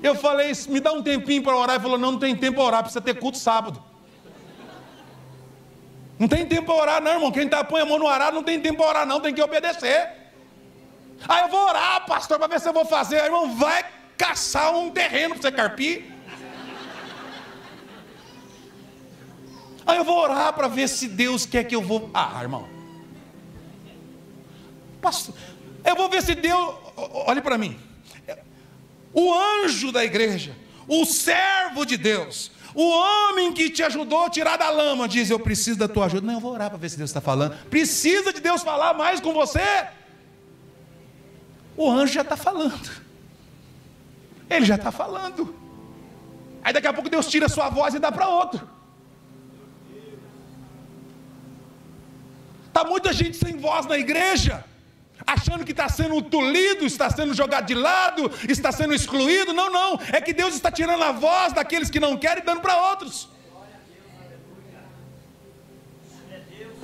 Eu 0.00 0.14
falei, 0.14 0.52
me 0.68 0.78
dá 0.78 0.92
um 0.92 1.02
tempinho 1.02 1.42
para 1.42 1.56
orar. 1.56 1.74
Ele 1.74 1.82
falou, 1.82 1.98
não, 1.98 2.12
não 2.12 2.20
tem 2.20 2.36
tempo 2.36 2.58
para 2.58 2.64
orar, 2.64 2.82
precisa 2.84 3.00
ter 3.00 3.18
culto 3.18 3.36
sábado. 3.36 3.82
Não 6.20 6.28
tem 6.28 6.46
tempo 6.46 6.66
para 6.66 6.74
orar, 6.76 7.02
não, 7.02 7.14
irmão. 7.14 7.32
Quem 7.32 7.48
tá, 7.48 7.64
põe 7.64 7.80
a 7.80 7.84
mão 7.84 7.98
no 7.98 8.06
arado 8.06 8.36
não 8.36 8.44
tem 8.44 8.60
tempo 8.60 8.76
para 8.76 8.86
orar, 8.86 9.06
não, 9.08 9.20
tem 9.20 9.34
que 9.34 9.42
obedecer. 9.42 10.08
Aí 11.28 11.42
eu 11.42 11.48
vou 11.48 11.66
orar, 11.66 12.06
pastor, 12.06 12.38
para 12.38 12.46
ver 12.46 12.60
se 12.60 12.68
eu 12.68 12.72
vou 12.72 12.84
fazer. 12.84 13.18
Aí, 13.18 13.26
irmão, 13.26 13.56
vai 13.56 13.84
caçar 14.16 14.72
um 14.72 14.88
terreno 14.88 15.34
para 15.34 15.42
você 15.42 15.50
carpir. 15.50 16.04
Aí 19.84 19.96
eu 19.96 20.04
vou 20.04 20.16
orar 20.16 20.52
para 20.52 20.68
ver 20.68 20.86
se 20.86 21.08
Deus 21.08 21.44
quer 21.44 21.64
que 21.64 21.74
eu 21.74 21.82
vou. 21.82 22.08
Ah, 22.14 22.38
irmão. 22.40 22.77
Pastor, 25.00 25.34
eu 25.84 25.96
vou 25.96 26.08
ver 26.08 26.22
se 26.22 26.34
Deus. 26.34 26.74
Olhe 27.26 27.40
para 27.40 27.56
mim. 27.56 27.78
O 29.12 29.32
anjo 29.32 29.90
da 29.90 30.04
igreja, 30.04 30.54
o 30.86 31.04
servo 31.04 31.84
de 31.84 31.96
Deus, 31.96 32.50
o 32.74 32.88
homem 32.88 33.52
que 33.52 33.70
te 33.70 33.82
ajudou 33.82 34.26
a 34.26 34.30
tirar 34.30 34.56
da 34.56 34.70
lama 34.70 35.08
diz: 35.08 35.30
Eu 35.30 35.40
preciso 35.40 35.78
da 35.78 35.88
tua 35.88 36.06
ajuda. 36.06 36.26
Não, 36.26 36.34
eu 36.34 36.40
vou 36.40 36.52
orar 36.52 36.68
para 36.68 36.78
ver 36.78 36.90
se 36.90 36.98
Deus 36.98 37.10
está 37.10 37.20
falando. 37.20 37.56
Precisa 37.68 38.32
de 38.32 38.40
Deus 38.40 38.62
falar 38.62 38.94
mais 38.94 39.20
com 39.20 39.32
você? 39.32 39.86
O 41.76 41.90
anjo 41.90 42.12
já 42.12 42.22
está 42.22 42.36
falando. 42.36 42.90
Ele 44.50 44.64
já 44.64 44.74
está 44.74 44.90
falando. 44.90 45.54
Aí 46.62 46.72
daqui 46.72 46.86
a 46.86 46.92
pouco 46.92 47.08
Deus 47.08 47.28
tira 47.28 47.46
a 47.46 47.48
sua 47.48 47.68
voz 47.68 47.94
e 47.94 47.98
dá 47.98 48.10
para 48.10 48.28
outro. 48.28 48.68
Está 52.66 52.84
muita 52.84 53.12
gente 53.12 53.36
sem 53.36 53.56
voz 53.56 53.86
na 53.86 53.98
igreja 53.98 54.64
achando 55.26 55.64
que 55.64 55.72
está 55.72 55.88
sendo 55.88 56.20
tolhido, 56.22 56.86
está 56.86 57.10
sendo 57.10 57.34
jogado 57.34 57.66
de 57.66 57.74
lado, 57.74 58.30
está 58.48 58.72
sendo 58.72 58.94
excluído. 58.94 59.52
Não, 59.52 59.70
não. 59.70 60.00
É 60.12 60.20
que 60.20 60.32
Deus 60.32 60.54
está 60.54 60.70
tirando 60.70 61.02
a 61.02 61.12
voz 61.12 61.52
daqueles 61.52 61.90
que 61.90 62.00
não 62.00 62.16
querem 62.16 62.42
e 62.42 62.46
dando 62.46 62.60
para 62.60 62.76
outros. 62.90 63.28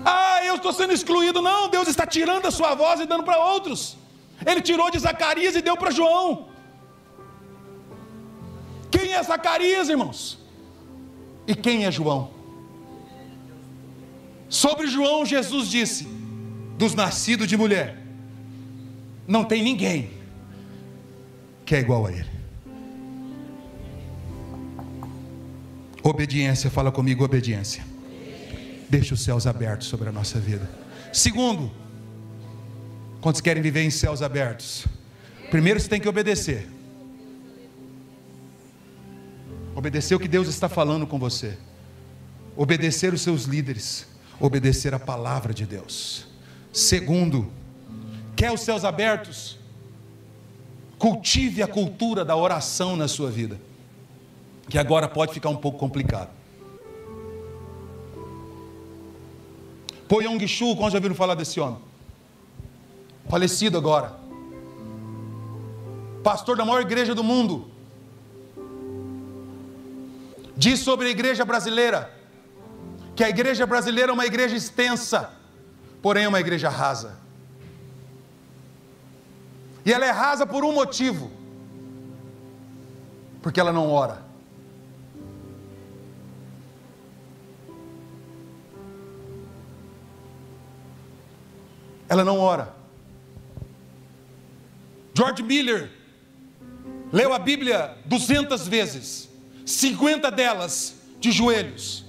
Ah, 0.04 0.44
eu 0.44 0.56
estou 0.56 0.72
sendo 0.72 0.92
excluído. 0.92 1.40
Não, 1.40 1.68
Deus 1.68 1.88
está 1.88 2.06
tirando 2.06 2.46
a 2.46 2.50
sua 2.50 2.74
voz 2.74 3.00
e 3.00 3.06
dando 3.06 3.24
para 3.24 3.38
outros. 3.38 3.96
Ele 4.44 4.60
tirou 4.60 4.90
de 4.90 4.98
Zacarias 4.98 5.56
e 5.56 5.62
deu 5.62 5.76
para 5.76 5.90
João. 5.90 6.48
Quem 8.90 9.14
é 9.14 9.22
Zacarias, 9.22 9.88
irmãos? 9.88 10.38
E 11.46 11.54
quem 11.54 11.86
é 11.86 11.90
João? 11.90 12.30
Sobre 14.48 14.86
João, 14.86 15.24
Jesus 15.24 15.68
disse: 15.68 16.04
dos 16.76 16.94
nascidos 16.94 17.48
de 17.48 17.56
mulher 17.56 18.03
não 19.26 19.44
tem 19.44 19.62
ninguém 19.62 20.10
que 21.64 21.74
é 21.74 21.80
igual 21.80 22.06
a 22.06 22.12
Ele. 22.12 22.34
Obediência, 26.02 26.70
fala 26.70 26.92
comigo, 26.92 27.24
obediência. 27.24 27.82
Deixa 28.90 29.14
os 29.14 29.22
céus 29.22 29.46
abertos 29.46 29.88
sobre 29.88 30.08
a 30.08 30.12
nossa 30.12 30.38
vida. 30.38 30.68
Segundo, 31.12 31.72
quantos 33.20 33.40
querem 33.40 33.62
viver 33.62 33.82
em 33.82 33.90
céus 33.90 34.20
abertos? 34.20 34.86
Primeiro 35.50 35.80
você 35.80 35.88
tem 35.88 36.00
que 36.00 36.08
obedecer. 36.08 36.68
Obedecer 39.74 40.14
o 40.14 40.20
que 40.20 40.28
Deus 40.28 40.46
está 40.46 40.68
falando 40.68 41.06
com 41.06 41.18
você. 41.18 41.56
Obedecer 42.54 43.14
os 43.14 43.22
seus 43.22 43.44
líderes. 43.44 44.06
Obedecer 44.38 44.92
a 44.92 44.98
palavra 44.98 45.54
de 45.54 45.64
Deus. 45.64 46.26
Segundo, 46.72 47.50
Quer 48.36 48.52
os 48.52 48.60
céus 48.60 48.84
abertos? 48.84 49.58
Cultive 50.98 51.62
a 51.62 51.68
cultura 51.68 52.24
da 52.24 52.36
oração 52.36 52.96
na 52.96 53.08
sua 53.08 53.30
vida, 53.30 53.60
que 54.68 54.78
agora 54.78 55.08
pode 55.08 55.32
ficar 55.32 55.48
um 55.48 55.56
pouco 55.56 55.78
complicado. 55.78 56.30
Po 60.08 60.20
Yong 60.20 60.46
Shu, 60.46 60.76
quando 60.76 60.92
já 60.92 60.98
viram 60.98 61.14
falar 61.14 61.34
desse 61.34 61.58
homem? 61.60 61.78
Falecido 63.28 63.78
agora. 63.78 64.14
Pastor 66.22 66.56
da 66.56 66.64
maior 66.64 66.80
igreja 66.80 67.14
do 67.14 67.24
mundo. 67.24 67.70
Diz 70.56 70.80
sobre 70.80 71.08
a 71.08 71.10
igreja 71.10 71.44
brasileira 71.44 72.12
que 73.16 73.22
a 73.22 73.28
igreja 73.28 73.66
brasileira 73.66 74.10
é 74.10 74.14
uma 74.14 74.26
igreja 74.26 74.56
extensa, 74.56 75.30
porém 76.02 76.24
é 76.24 76.28
uma 76.28 76.40
igreja 76.40 76.68
rasa. 76.68 77.23
E 79.84 79.92
ela 79.92 80.06
é 80.06 80.10
rasa 80.10 80.46
por 80.46 80.64
um 80.64 80.72
motivo: 80.72 81.30
porque 83.42 83.60
ela 83.60 83.72
não 83.72 83.90
ora. 83.90 84.22
Ela 92.08 92.24
não 92.24 92.38
ora. 92.38 92.74
George 95.14 95.42
Miller 95.42 95.90
leu 97.12 97.32
a 97.32 97.38
Bíblia 97.38 97.96
200 98.04 98.66
vezes, 98.66 99.28
50 99.64 100.30
delas 100.30 100.94
de 101.20 101.30
joelhos. 101.30 102.04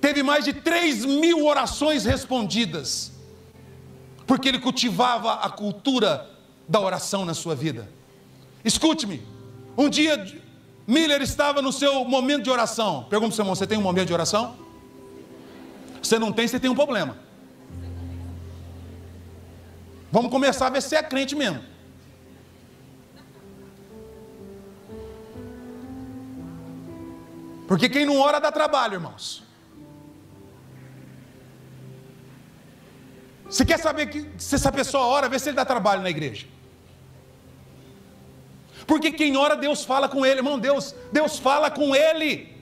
Teve 0.00 0.22
mais 0.22 0.44
de 0.44 0.52
3 0.52 1.04
mil 1.04 1.46
orações 1.46 2.04
respondidas 2.04 3.13
porque 4.26 4.48
ele 4.48 4.58
cultivava 4.58 5.34
a 5.34 5.50
cultura 5.50 6.30
da 6.68 6.80
oração 6.80 7.24
na 7.24 7.34
sua 7.34 7.54
vida. 7.54 7.88
Escute-me, 8.64 9.22
um 9.76 9.88
dia 9.88 10.16
Miller 10.86 11.22
estava 11.22 11.62
no 11.62 11.72
seu 11.72 12.04
momento 12.04 12.44
de 12.44 12.50
oração. 12.50 13.06
Pergunta 13.08 13.28
para 13.28 13.32
o 13.32 13.36
seu 13.36 13.42
irmão: 13.42 13.54
você 13.54 13.66
tem 13.66 13.78
um 13.78 13.82
momento 13.82 14.08
de 14.08 14.12
oração? 14.12 14.56
Você 16.02 16.18
não 16.18 16.32
tem, 16.32 16.46
você 16.46 16.60
tem 16.60 16.70
um 16.70 16.74
problema. 16.74 17.16
Vamos 20.12 20.30
começar 20.30 20.66
a 20.66 20.70
ver 20.70 20.82
se 20.82 20.94
é 20.94 21.02
crente 21.02 21.34
mesmo. 21.34 21.60
Porque 27.66 27.88
quem 27.88 28.04
não 28.04 28.18
ora 28.18 28.38
dá 28.38 28.52
trabalho, 28.52 28.94
irmãos. 28.94 29.43
Você 33.48 33.64
quer 33.64 33.78
saber 33.78 34.06
que, 34.06 34.28
se 34.38 34.54
essa 34.54 34.72
pessoa 34.72 35.06
ora, 35.06 35.28
vê 35.28 35.38
se 35.38 35.48
ele 35.48 35.56
dá 35.56 35.64
trabalho 35.64 36.02
na 36.02 36.10
igreja. 36.10 36.46
Porque 38.86 39.10
quem 39.10 39.36
ora, 39.36 39.56
Deus 39.56 39.84
fala 39.84 40.08
com 40.08 40.24
ele, 40.24 40.40
irmão. 40.40 40.58
Deus, 40.58 40.94
Deus 41.12 41.38
fala 41.38 41.70
com 41.70 41.94
ele. 41.94 42.54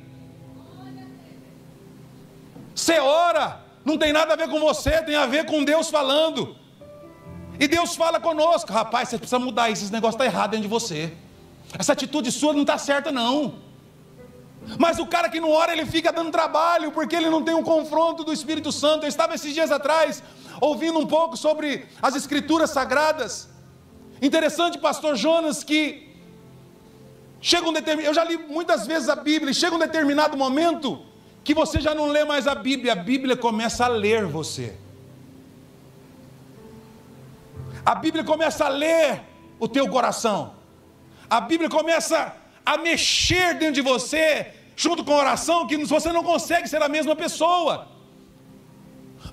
Você 2.74 2.98
ora, 2.98 3.60
não 3.84 3.98
tem 3.98 4.12
nada 4.12 4.32
a 4.32 4.36
ver 4.36 4.48
com 4.48 4.58
você, 4.60 5.02
tem 5.02 5.14
a 5.14 5.26
ver 5.26 5.46
com 5.46 5.64
Deus 5.64 5.90
falando. 5.90 6.56
E 7.60 7.68
Deus 7.68 7.94
fala 7.94 8.18
conosco, 8.18 8.72
rapaz, 8.72 9.08
você 9.08 9.18
precisa 9.18 9.38
mudar 9.38 9.70
isso, 9.70 9.84
esse 9.84 9.92
negócio 9.92 10.16
está 10.16 10.24
errado 10.24 10.52
dentro 10.52 10.64
de 10.64 10.68
você. 10.68 11.12
Essa 11.78 11.92
atitude 11.92 12.32
sua 12.32 12.52
não 12.52 12.62
está 12.62 12.78
certa, 12.78 13.12
não. 13.12 13.61
Mas 14.78 14.98
o 14.98 15.06
cara 15.06 15.28
que 15.28 15.40
não 15.40 15.50
ora, 15.50 15.72
ele 15.72 15.84
fica 15.84 16.12
dando 16.12 16.30
trabalho, 16.30 16.92
porque 16.92 17.16
ele 17.16 17.28
não 17.28 17.42
tem 17.42 17.54
um 17.54 17.62
confronto 17.62 18.24
do 18.24 18.32
Espírito 18.32 18.70
Santo. 18.70 19.04
Eu 19.04 19.08
estava 19.08 19.34
esses 19.34 19.52
dias 19.52 19.70
atrás 19.70 20.22
ouvindo 20.60 20.98
um 20.98 21.06
pouco 21.06 21.36
sobre 21.36 21.86
as 22.00 22.14
Escrituras 22.14 22.70
Sagradas. 22.70 23.48
Interessante, 24.20 24.78
pastor 24.78 25.16
Jonas, 25.16 25.64
que 25.64 26.08
chega 27.40 27.68
um 27.68 27.72
determinado. 27.72 28.08
Eu 28.08 28.14
já 28.14 28.24
li 28.24 28.38
muitas 28.38 28.86
vezes 28.86 29.08
a 29.08 29.16
Bíblia, 29.16 29.52
chega 29.52 29.74
um 29.74 29.78
determinado 29.78 30.36
momento 30.36 31.04
que 31.42 31.54
você 31.54 31.80
já 31.80 31.94
não 31.94 32.06
lê 32.06 32.24
mais 32.24 32.46
a 32.46 32.54
Bíblia, 32.54 32.92
a 32.92 32.96
Bíblia 32.96 33.36
começa 33.36 33.84
a 33.84 33.88
ler 33.88 34.26
você. 34.26 34.76
A 37.84 37.96
Bíblia 37.96 38.22
começa 38.22 38.66
a 38.66 38.68
ler 38.68 39.22
o 39.58 39.66
teu 39.66 39.88
coração. 39.88 40.54
A 41.28 41.40
Bíblia 41.40 41.68
começa 41.68 42.36
a 42.64 42.76
mexer 42.78 43.54
dentro 43.54 43.74
de 43.74 43.82
você, 43.82 44.52
junto 44.76 45.04
com 45.04 45.12
a 45.12 45.18
oração, 45.18 45.66
que 45.66 45.76
você 45.84 46.12
não 46.12 46.22
consegue 46.22 46.68
ser 46.68 46.82
a 46.82 46.88
mesma 46.88 47.14
pessoa. 47.16 47.88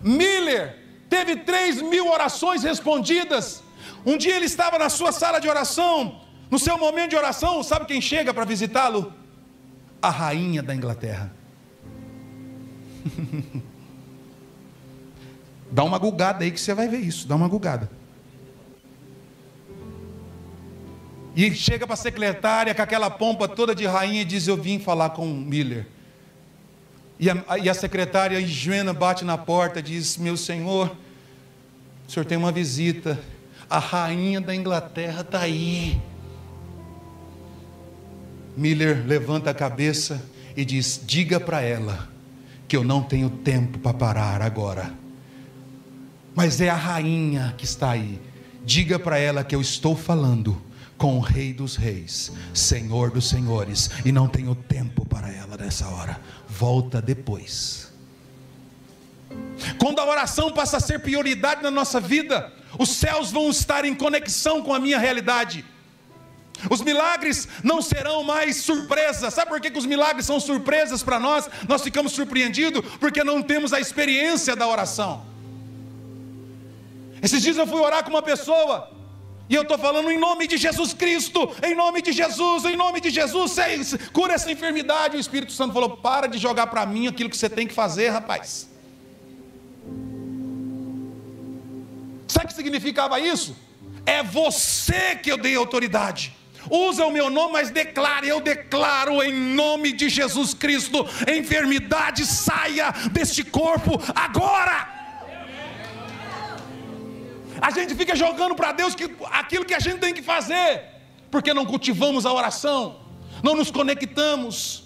Miller 0.02 0.78
teve 1.10 1.38
3 1.38 1.82
mil 1.82 2.08
orações 2.08 2.64
respondidas. 2.64 3.64
Um 4.06 4.18
dia 4.18 4.36
ele 4.36 4.46
estava 4.46 4.78
na 4.78 4.90
sua 4.90 5.12
sala 5.12 5.40
de 5.40 5.48
oração, 5.48 6.22
no 6.50 6.58
seu 6.58 6.78
momento 6.78 7.12
de 7.12 7.16
oração, 7.16 7.62
sabe 7.64 7.86
quem 7.86 8.02
chega 8.02 8.34
para 8.34 8.46
visitá-lo? 8.46 9.14
A 10.02 10.10
rainha 10.10 10.64
da 10.64 10.74
Inglaterra. 10.74 11.32
dá 15.72 15.84
uma 15.84 15.98
gulgada 15.98 16.44
aí 16.44 16.52
que 16.52 16.60
você 16.60 16.74
vai 16.74 16.88
ver 16.88 17.00
isso, 17.00 17.28
dá 17.28 17.36
uma 17.36 17.48
gulgada. 17.48 17.99
E 21.36 21.54
chega 21.54 21.86
para 21.86 21.94
a 21.94 21.98
secretária 21.98 22.74
com 22.74 22.82
aquela 22.82 23.10
pompa 23.10 23.48
toda 23.48 23.76
de 23.76 23.86
rainha 23.86 24.22
e 24.22 24.26
diz: 24.26 24.48
Eu 24.48 24.58
vim 24.58 24.80
falar 24.80 25.12
com 25.12 25.32
o 25.32 25.36
Miller. 25.36 25.86
E 27.20 27.30
a, 27.30 27.44
e 27.62 27.70
a 27.70 27.74
secretária 27.74 28.46
Joana 28.46 28.94
bate 28.94 29.24
na 29.24 29.38
porta 29.38 29.80
e 29.80 29.84
diz: 29.84 30.18
Meu 30.18 30.36
senhor, 30.36 30.96
o 32.08 32.12
senhor 32.12 32.26
tem 32.26 32.38
uma 32.38 32.52
visita. 32.52 33.20
A 33.70 33.78
rainha 33.78 34.42
da 34.42 34.56
Inglaterra 34.56 35.22
está 35.22 35.42
aí. 35.42 36.02
Miller 38.58 39.06
levanta 39.06 39.52
a 39.52 39.54
cabeça 39.54 40.24
e 40.56 40.66
diz: 40.66 41.02
Diga 41.06 41.40
para 41.40 41.62
ela 41.62 42.10
que 42.68 42.76
eu 42.76 42.84
não 42.84 43.04
tenho 43.04 43.30
tempo 43.30 43.78
para 43.80 43.94
parar 43.94 44.42
agora. 44.42 44.94
Mas 46.36 46.62
é 46.62 46.70
a 46.70 46.76
rainha 46.76 47.54
que 47.58 47.66
está 47.66 47.92
aí. 47.92 48.20
Diga 48.66 48.98
para 48.98 49.18
ela 49.18 49.44
que 49.44 49.56
eu 49.56 49.62
estou 49.62 49.96
falando 49.96 50.68
com 51.00 51.18
o 51.18 51.22
Rei 51.22 51.54
dos 51.54 51.78
Reis, 51.78 52.32
Senhor 52.54 53.10
dos 53.10 53.28
Senhores, 53.30 53.89
e 54.06 54.12
não 54.12 54.28
tenho 54.28 54.54
tempo 54.54 55.06
para 55.06 55.32
ela 55.34 55.58
nessa 55.58 55.88
hora. 55.88 56.20
Volta 56.47 57.02
depois. 57.02 57.89
Quando 59.80 60.00
a 60.00 60.06
oração 60.06 60.52
passa 60.52 60.78
a 60.78 60.80
ser 60.80 61.00
prioridade 61.00 61.64
na 61.64 61.72
nossa 61.72 62.00
vida, 62.02 62.52
os 62.78 62.89
céus 62.89 63.32
vão 63.32 63.50
estar 63.50 63.86
em 63.86 63.95
conexão 63.95 64.62
com 64.62 64.74
a 64.74 64.80
minha 64.80 65.00
realidade. 65.00 65.64
Os 66.70 66.82
milagres 66.82 67.47
não 67.64 67.82
serão 67.82 68.22
mais 68.22 68.58
surpresas. 68.58 69.34
Sabe 69.34 69.50
por 69.50 69.62
que, 69.62 69.72
que 69.72 69.80
os 69.80 69.86
milagres 69.86 70.26
são 70.26 70.38
surpresas 70.38 71.02
para 71.02 71.18
nós? 71.18 71.50
Nós 71.70 71.82
ficamos 71.82 72.12
surpreendidos 72.12 72.84
porque 73.00 73.24
não 73.24 73.41
temos 73.41 73.72
a 73.72 73.80
experiência 73.80 74.54
da 74.54 74.68
oração. 74.68 75.26
Esses 77.22 77.41
dias 77.41 77.56
eu 77.56 77.66
fui 77.66 77.80
orar 77.80 78.04
com 78.04 78.10
uma 78.10 78.22
pessoa 78.22 78.99
e 79.50 79.56
eu 79.56 79.64
estou 79.64 79.80
falando 79.80 80.12
em 80.12 80.20
nome 80.20 80.45
de 80.45 80.58
Jesus 80.58 80.93
Cristo, 80.93 81.50
em 81.64 81.74
nome 81.74 82.04
de 82.04 82.12
Jesus, 82.12 82.66
em 82.66 82.76
nome 82.78 83.02
de 83.02 83.10
Jesus, 83.10 83.56
cura 84.14 84.36
essa 84.36 84.52
enfermidade. 84.52 85.18
O 85.18 85.20
Espírito 85.20 85.52
Santo 85.52 85.74
falou: 85.74 85.97
para 85.97 86.28
de 86.28 86.38
jogar 86.38 86.68
para 86.68 86.86
mim 86.86 87.08
aquilo 87.08 87.32
que 87.32 87.38
você 87.38 87.50
tem 87.50 87.66
que 87.66 87.74
fazer, 87.74 88.10
rapaz. 88.10 88.70
Sabe 92.28 92.45
o 92.45 92.47
que 92.47 92.54
significava 92.54 93.20
isso? 93.20 93.58
É 94.06 94.22
você 94.22 95.16
que 95.16 95.32
eu 95.32 95.38
dei 95.38 95.56
autoridade. 95.56 96.38
Usa 96.70 97.06
o 97.06 97.12
meu 97.12 97.32
nome, 97.32 97.54
mas 97.54 97.72
declare, 97.72 98.28
eu 98.28 98.39
declaro 98.39 99.24
em 99.24 99.34
nome 99.34 99.91
de 99.93 100.10
Jesus 100.10 100.54
Cristo: 100.54 101.08
enfermidade 101.28 102.24
saia 102.24 102.91
deste 103.12 103.43
corpo 103.43 104.00
agora. 104.14 104.99
A 107.62 107.72
gente 107.72 107.95
fica 107.95 108.16
jogando 108.16 108.55
para 108.55 108.72
Deus 108.72 108.95
que, 108.95 109.10
aquilo 109.32 109.66
que 109.66 109.74
a 109.74 109.80
gente 109.80 109.99
tem 109.99 110.14
que 110.14 110.22
fazer, 110.22 110.84
porque 111.32 111.53
não 111.53 111.66
cultivamos 111.66 112.26
a 112.26 112.34
oração, 112.34 112.99
não 113.43 113.55
nos 113.55 113.72
conectamos. 113.72 114.84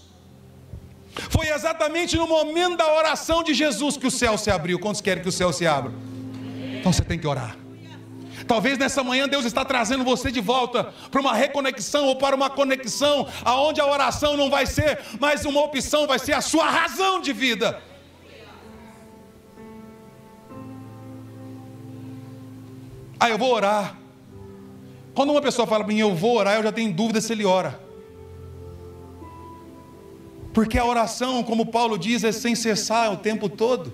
Foi 1.30 1.48
exatamente 1.48 2.18
no 2.18 2.28
momento 2.28 2.78
da 2.78 2.92
oração 2.94 3.44
de 3.44 3.54
Jesus 3.54 3.98
que 3.98 4.08
o 4.08 4.12
céu 4.12 4.38
se 4.38 4.50
abriu. 4.50 4.80
Quantos 4.80 5.02
querem 5.02 5.22
que 5.22 5.30
o 5.30 5.32
céu 5.32 5.54
se 5.54 5.68
abra? 5.68 5.92
Então 6.80 6.92
você 6.92 7.04
tem 7.04 7.20
que 7.20 7.28
orar. 7.28 7.56
Talvez 8.48 8.78
nessa 8.78 9.04
manhã 9.04 9.28
Deus 9.28 9.46
está 9.46 9.64
trazendo 9.64 10.04
você 10.04 10.32
de 10.32 10.42
volta 10.42 10.94
para 11.12 11.22
uma 11.22 11.34
reconexão 11.34 12.06
ou 12.08 12.16
para 12.16 12.36
uma 12.36 12.50
conexão, 12.50 13.28
aonde 13.46 13.80
a 13.80 13.86
oração 13.86 14.36
não 14.36 14.50
vai 14.50 14.66
ser 14.66 15.00
mais 15.20 15.46
uma 15.46 15.62
opção, 15.62 16.08
vai 16.08 16.20
ser 16.20 16.34
a 16.34 16.42
sua 16.42 16.70
razão 16.70 17.22
de 17.22 17.32
vida. 17.32 17.82
Ah, 23.24 23.30
eu 23.30 23.38
vou 23.38 23.54
orar. 23.54 23.96
Quando 25.16 25.30
uma 25.30 25.42
pessoa 25.42 25.66
fala 25.66 25.86
para 25.86 25.94
mim, 25.94 26.00
eu 26.02 26.14
vou 26.14 26.36
orar, 26.36 26.56
eu 26.56 26.64
já 26.64 26.74
tenho 26.74 26.92
dúvida 26.92 27.22
se 27.22 27.32
ele 27.32 27.46
ora. 27.46 27.80
Porque 30.54 30.78
a 30.78 30.84
oração, 30.84 31.42
como 31.42 31.68
Paulo 31.68 31.98
diz, 31.98 32.26
é 32.26 32.34
sem 32.34 32.54
cessar 32.54 33.14
o 33.14 33.16
tempo 33.16 33.48
todo. 33.48 33.94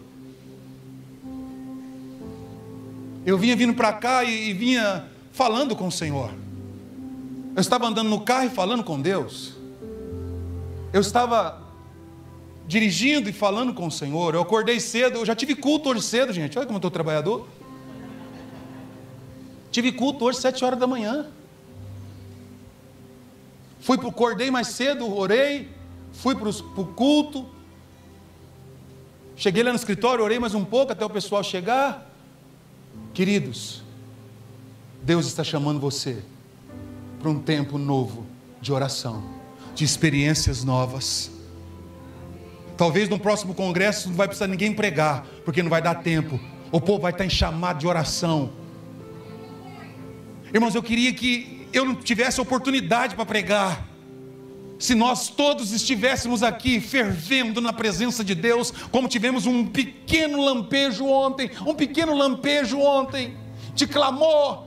Eu 3.23 3.38
vinha 3.38 3.55
vindo 3.55 3.75
para 3.75 3.93
cá 3.93 4.23
e, 4.23 4.49
e 4.49 4.53
vinha 4.53 5.05
falando 5.32 5.75
com 5.75 5.86
o 5.86 5.91
Senhor. 5.91 6.32
Eu 7.55 7.61
estava 7.61 7.86
andando 7.86 8.09
no 8.09 8.21
carro 8.21 8.47
e 8.47 8.49
falando 8.49 8.84
com 8.84 8.99
Deus. 8.99 9.53
Eu 10.91 11.01
estava 11.01 11.61
dirigindo 12.67 13.30
e 13.30 13.32
falando 13.32 13.75
com 13.75 13.86
o 13.86 13.91
Senhor. 13.91 14.34
Eu 14.34 14.41
acordei 14.41 14.80
cedo, 14.80 15.19
eu 15.19 15.25
já 15.27 15.36
tive 15.36 15.53
culto 15.53 15.89
hoje 15.89 16.01
cedo, 16.01 16.34
gente. 16.34 16.57
Olha 16.57 16.65
como 16.65 16.77
eu 16.77 16.80
estou 16.80 16.89
trabalhador. 16.89 17.47
Tive 19.72 19.91
culto 19.91 20.26
hoje, 20.26 20.39
sete 20.39 20.65
horas 20.65 20.80
da 20.80 20.88
manhã. 20.88 21.28
Fui 23.80 23.97
para 23.97 24.07
o 24.07 24.09
acordei 24.09 24.51
mais 24.51 24.67
cedo, 24.67 25.11
orei, 25.15 25.70
fui 26.11 26.36
para 26.36 26.49
o 26.49 26.86
culto. 26.86 27.45
Cheguei 29.36 29.63
lá 29.63 29.70
no 29.70 29.78
escritório, 29.78 30.24
orei 30.24 30.38
mais 30.38 30.53
um 30.53 30.65
pouco 30.65 30.91
até 30.91 31.05
o 31.05 31.09
pessoal 31.09 31.43
chegar. 31.43 32.09
Queridos, 33.13 33.82
Deus 35.01 35.26
está 35.28 35.43
chamando 35.43 35.80
você 35.80 36.22
para 37.20 37.30
um 37.30 37.39
tempo 37.39 37.78
novo 37.78 38.26
de 38.61 38.74
oração, 38.74 39.24
de 39.74 39.86
experiências 39.86 40.63
novas. 40.63 41.32
Talvez 42.76 43.09
no 43.09 43.20
próximo 43.20 43.53
congresso 43.53 44.09
não 44.09 44.15
vai 44.15 44.28
precisar 44.28 44.47
ninguém 44.47 44.74
pregar, 44.74 45.26
porque 45.43 45.63
não 45.63 45.70
vai 45.70 45.82
dar 45.82 45.95
tempo. 45.95 46.39
O 46.72 46.80
povo 46.80 47.01
vai 47.01 47.11
estar 47.11 47.26
em 47.26 47.30
chamado 47.30 47.80
de 47.80 47.88
oração. 47.88 48.51
Irmãos, 50.54 50.74
eu 50.74 50.82
queria 50.82 51.14
que 51.14 51.68
eu 51.72 51.86
não 51.86 51.95
tivesse 51.95 52.41
oportunidade 52.41 53.16
para 53.16 53.26
pregar. 53.26 53.88
Se 54.80 54.95
nós 54.95 55.28
todos 55.28 55.74
estivéssemos 55.74 56.41
aqui 56.41 56.80
fervendo 56.80 57.60
na 57.60 57.74
presença 57.74 58.24
de 58.24 58.34
Deus, 58.34 58.72
como 58.91 59.10
tivemos 59.10 59.45
um 59.45 59.66
pequeno 59.66 60.41
lampejo 60.41 61.06
ontem, 61.06 61.52
um 61.66 61.76
pequeno 61.76 62.16
lampejo 62.16 62.80
ontem 62.80 63.38
de 63.76 63.86
clamor, 63.86 64.64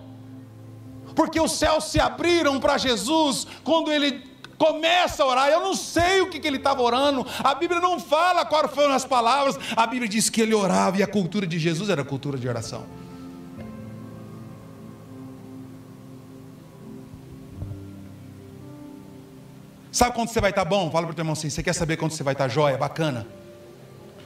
porque 1.17 1.41
os 1.41 1.53
céus 1.53 1.85
se 1.85 1.99
abriram 1.99 2.61
para 2.61 2.77
Jesus 2.79 3.47
quando 3.65 3.91
ele 3.91 4.23
começa 4.59 5.23
a 5.23 5.27
orar. 5.27 5.49
Eu 5.49 5.61
não 5.61 5.75
sei 5.75 6.21
o 6.21 6.29
que, 6.29 6.39
que 6.39 6.47
ele 6.47 6.59
estava 6.59 6.83
orando, 6.83 7.27
a 7.43 7.55
Bíblia 7.55 7.81
não 7.81 7.99
fala 7.99 8.45
quais 8.45 8.71
foram 8.71 8.93
as 8.93 9.07
palavras, 9.07 9.59
a 9.75 9.87
Bíblia 9.87 10.09
diz 10.09 10.29
que 10.29 10.43
ele 10.43 10.55
orava 10.55 10.99
e 10.99 11.03
a 11.03 11.07
cultura 11.07 11.47
de 11.47 11.59
Jesus 11.59 11.89
era 11.89 12.03
a 12.03 12.05
cultura 12.05 12.39
de 12.39 12.47
oração. 12.47 13.02
Sabe 19.93 20.15
quando 20.15 20.31
você 20.31 20.41
vai 20.41 20.51
estar 20.51 20.65
bom? 20.65 20.91
Fala 20.91 21.07
para 21.07 21.13
o 21.13 21.15
teu 21.15 21.21
irmão 21.23 21.35
assim: 21.35 21.51
você 21.51 21.63
quer 21.63 21.75
saber 21.75 21.99
quando 21.99 22.13
você 22.13 22.23
vai 22.23 22.33
estar 22.33 22.49
jóia, 22.49 22.79
bacana? 22.79 23.27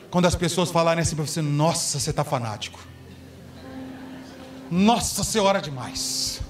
Quando 0.09 0.27
as 0.27 0.37
pessoas 0.37 0.71
falarem 0.71 1.03
assim 1.03 1.17
para 1.17 1.27
você: 1.27 1.43
nossa, 1.43 1.99
você 1.99 2.11
está 2.11 2.23
fanático. 2.23 2.79
Nossa, 4.71 5.25
você 5.25 5.41
ora 5.41 5.61
demais. 5.61 6.41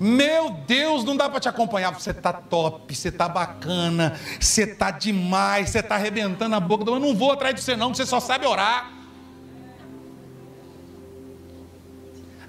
Meu 0.00 0.50
Deus, 0.66 1.04
não 1.04 1.14
dá 1.14 1.28
para 1.28 1.40
te 1.40 1.48
acompanhar. 1.48 1.92
Você 1.92 2.10
está 2.10 2.32
top, 2.32 2.94
você 2.94 3.08
está 3.08 3.28
bacana, 3.28 4.18
você 4.40 4.62
está 4.62 4.90
demais, 4.90 5.68
você 5.68 5.80
está 5.80 5.96
arrebentando 5.96 6.54
a 6.54 6.60
boca. 6.60 6.88
Eu 6.88 6.98
não 6.98 7.14
vou 7.14 7.32
atrás 7.32 7.54
de 7.54 7.60
você, 7.60 7.76
não, 7.76 7.94
você 7.94 8.06
só 8.06 8.18
sabe 8.18 8.46
orar. 8.46 8.90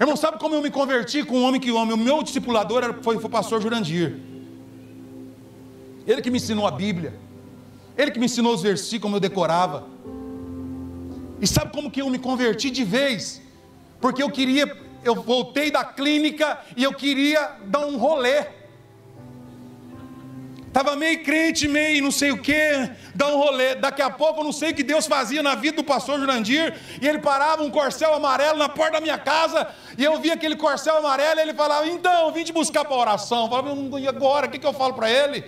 Irmão, 0.00 0.16
sabe 0.16 0.38
como 0.38 0.54
eu 0.54 0.62
me 0.62 0.70
converti 0.70 1.22
com 1.24 1.40
um 1.40 1.44
homem 1.44 1.60
que 1.60 1.70
o 1.70 1.96
meu 1.96 2.22
discipulador 2.22 2.94
foi, 3.02 3.16
foi 3.16 3.26
o 3.26 3.28
pastor 3.28 3.60
Jurandir. 3.60 4.29
Ele 6.10 6.22
que 6.22 6.30
me 6.30 6.38
ensinou 6.38 6.66
a 6.66 6.70
Bíblia. 6.70 7.14
Ele 7.96 8.10
que 8.10 8.18
me 8.18 8.26
ensinou 8.26 8.54
os 8.54 8.62
versículos 8.62 9.02
como 9.02 9.16
eu 9.16 9.20
decorava. 9.20 9.86
E 11.40 11.46
sabe 11.46 11.72
como 11.72 11.90
que 11.90 12.02
eu 12.02 12.10
me 12.10 12.18
converti 12.18 12.70
de 12.70 12.84
vez? 12.84 13.40
Porque 14.00 14.22
eu 14.22 14.30
queria 14.30 14.66
eu 15.02 15.14
voltei 15.14 15.70
da 15.70 15.84
clínica 15.84 16.58
e 16.76 16.84
eu 16.84 16.92
queria 16.92 17.52
dar 17.64 17.86
um 17.86 17.96
rolê. 17.96 18.44
Estava 20.66 20.94
meio 20.94 21.24
crente, 21.24 21.66
meio 21.66 22.00
não 22.00 22.12
sei 22.12 22.30
o 22.30 22.38
que, 22.38 22.90
dar 23.12 23.28
um 23.28 23.38
rolê. 23.38 23.74
Daqui 23.74 24.00
a 24.02 24.10
pouco 24.10 24.40
eu 24.40 24.44
não 24.44 24.52
sei 24.52 24.70
o 24.70 24.74
que 24.74 24.84
Deus 24.84 25.06
fazia 25.06 25.42
na 25.42 25.56
vida 25.56 25.78
do 25.78 25.84
pastor 25.84 26.20
Jurandir. 26.20 26.78
E 27.00 27.08
ele 27.08 27.18
parava 27.18 27.62
um 27.62 27.70
corcel 27.70 28.14
amarelo 28.14 28.56
na 28.56 28.68
porta 28.68 28.92
da 28.92 29.00
minha 29.00 29.18
casa. 29.18 29.66
E 29.98 30.04
eu 30.04 30.20
via 30.20 30.34
aquele 30.34 30.54
corcel 30.54 30.98
amarelo 30.98 31.40
e 31.40 31.42
ele 31.42 31.54
falava: 31.54 31.88
Então, 31.88 32.30
vim 32.32 32.44
te 32.44 32.52
buscar 32.52 32.84
para 32.84 32.96
oração. 32.96 33.44
Eu 33.44 33.50
falava: 33.50 34.00
E 34.00 34.06
agora? 34.06 34.46
O 34.46 34.50
que, 34.50 34.58
que 34.58 34.66
eu 34.66 34.72
falo 34.72 34.94
para 34.94 35.10
ele? 35.10 35.44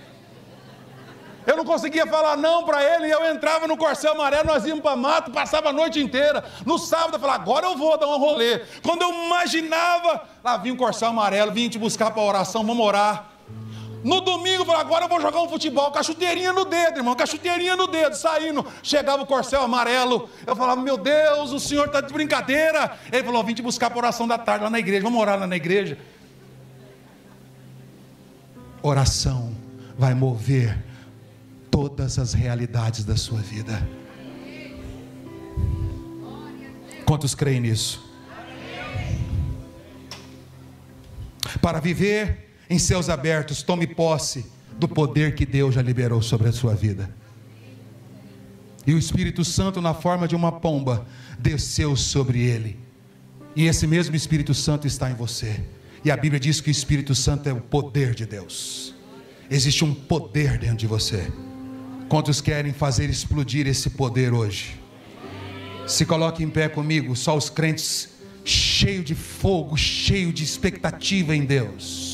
Eu 1.46 1.56
não 1.56 1.64
conseguia 1.64 2.06
falar 2.06 2.36
não 2.36 2.64
para 2.64 2.82
ele, 2.82 3.08
e 3.08 3.10
eu 3.10 3.24
entrava 3.32 3.66
no 3.66 3.76
corcel 3.76 4.12
amarelo, 4.12 4.46
nós 4.46 4.64
íamos 4.64 4.82
para 4.82 4.96
mato, 4.96 5.30
passava 5.30 5.70
a 5.70 5.72
noite 5.72 6.00
inteira. 6.00 6.44
No 6.64 6.78
sábado 6.78 7.14
eu 7.14 7.20
falava, 7.20 7.42
agora 7.42 7.66
eu 7.66 7.76
vou 7.76 7.98
dar 7.98 8.06
um 8.06 8.18
rolê. 8.18 8.60
Quando 8.82 9.02
eu 9.02 9.10
imaginava, 9.10 10.22
lá 10.42 10.56
vinha 10.56 10.74
um 10.74 10.76
corcel 10.76 11.08
amarelo, 11.08 11.50
vim 11.50 11.68
te 11.68 11.78
buscar 11.78 12.10
para 12.10 12.22
oração, 12.22 12.64
vamos 12.64 12.84
orar. 12.84 13.30
No 14.04 14.20
domingo, 14.20 14.62
eu 14.62 14.66
falava, 14.66 14.84
agora 14.84 15.04
eu 15.04 15.08
vou 15.08 15.20
jogar 15.20 15.40
um 15.42 15.48
futebol, 15.48 15.90
com 15.92 15.98
a 15.98 16.02
chuteirinha 16.02 16.52
no 16.52 16.64
dedo, 16.64 16.98
irmão, 16.98 17.14
com 17.14 17.22
a 17.22 17.26
chuteirinha 17.26 17.76
no 17.76 17.86
dedo, 17.86 18.16
saindo. 18.16 18.66
Chegava 18.82 19.22
o 19.22 19.26
corcel 19.26 19.62
amarelo, 19.62 20.28
eu 20.44 20.56
falava, 20.56 20.80
meu 20.80 20.96
Deus, 20.96 21.52
o 21.52 21.60
senhor 21.60 21.86
está 21.86 22.00
de 22.00 22.12
brincadeira. 22.12 22.98
Ele 23.12 23.22
falou, 23.22 23.44
vim 23.44 23.54
te 23.54 23.62
buscar 23.62 23.90
para 23.90 23.98
oração 23.98 24.26
da 24.26 24.38
tarde 24.38 24.64
lá 24.64 24.70
na 24.70 24.78
igreja, 24.78 25.02
vamos 25.02 25.20
orar 25.20 25.38
lá 25.38 25.46
na 25.46 25.56
igreja. 25.56 25.98
Oração 28.82 29.56
vai 29.96 30.14
mover 30.14 30.91
todas 31.72 32.18
as 32.18 32.34
realidades 32.34 33.02
da 33.02 33.16
sua 33.16 33.40
vida. 33.40 33.88
Quantos 37.06 37.34
creem 37.34 37.60
nisso? 37.60 38.12
Para 41.62 41.80
viver 41.80 42.56
em 42.68 42.78
céus 42.78 43.08
abertos, 43.08 43.62
tome 43.62 43.86
posse 43.86 44.44
do 44.78 44.86
poder 44.86 45.34
que 45.34 45.46
Deus 45.46 45.74
já 45.74 45.82
liberou 45.82 46.20
sobre 46.20 46.48
a 46.48 46.52
sua 46.52 46.74
vida. 46.74 47.10
E 48.86 48.92
o 48.92 48.98
Espírito 48.98 49.44
Santo, 49.44 49.80
na 49.80 49.94
forma 49.94 50.28
de 50.28 50.36
uma 50.36 50.52
pomba, 50.52 51.06
desceu 51.38 51.96
sobre 51.96 52.42
ele. 52.42 52.78
E 53.56 53.66
esse 53.66 53.86
mesmo 53.86 54.14
Espírito 54.14 54.52
Santo 54.52 54.86
está 54.86 55.10
em 55.10 55.14
você. 55.14 55.64
E 56.04 56.10
a 56.10 56.16
Bíblia 56.16 56.40
diz 56.40 56.60
que 56.60 56.68
o 56.68 56.70
Espírito 56.70 57.14
Santo 57.14 57.48
é 57.48 57.52
o 57.52 57.60
poder 57.60 58.14
de 58.14 58.26
Deus. 58.26 58.94
Existe 59.50 59.84
um 59.84 59.94
poder 59.94 60.58
dentro 60.58 60.76
de 60.76 60.86
você. 60.86 61.30
Quantos 62.12 62.42
querem 62.42 62.74
fazer 62.74 63.08
explodir 63.08 63.66
esse 63.66 63.88
poder 63.88 64.34
hoje? 64.34 64.78
Se 65.86 66.04
coloque 66.04 66.44
em 66.44 66.50
pé 66.50 66.68
comigo, 66.68 67.16
só 67.16 67.34
os 67.34 67.48
crentes 67.48 68.10
cheio 68.44 69.02
de 69.02 69.14
fogo, 69.14 69.78
cheio 69.78 70.30
de 70.30 70.44
expectativa 70.44 71.34
em 71.34 71.42
Deus. 71.46 72.11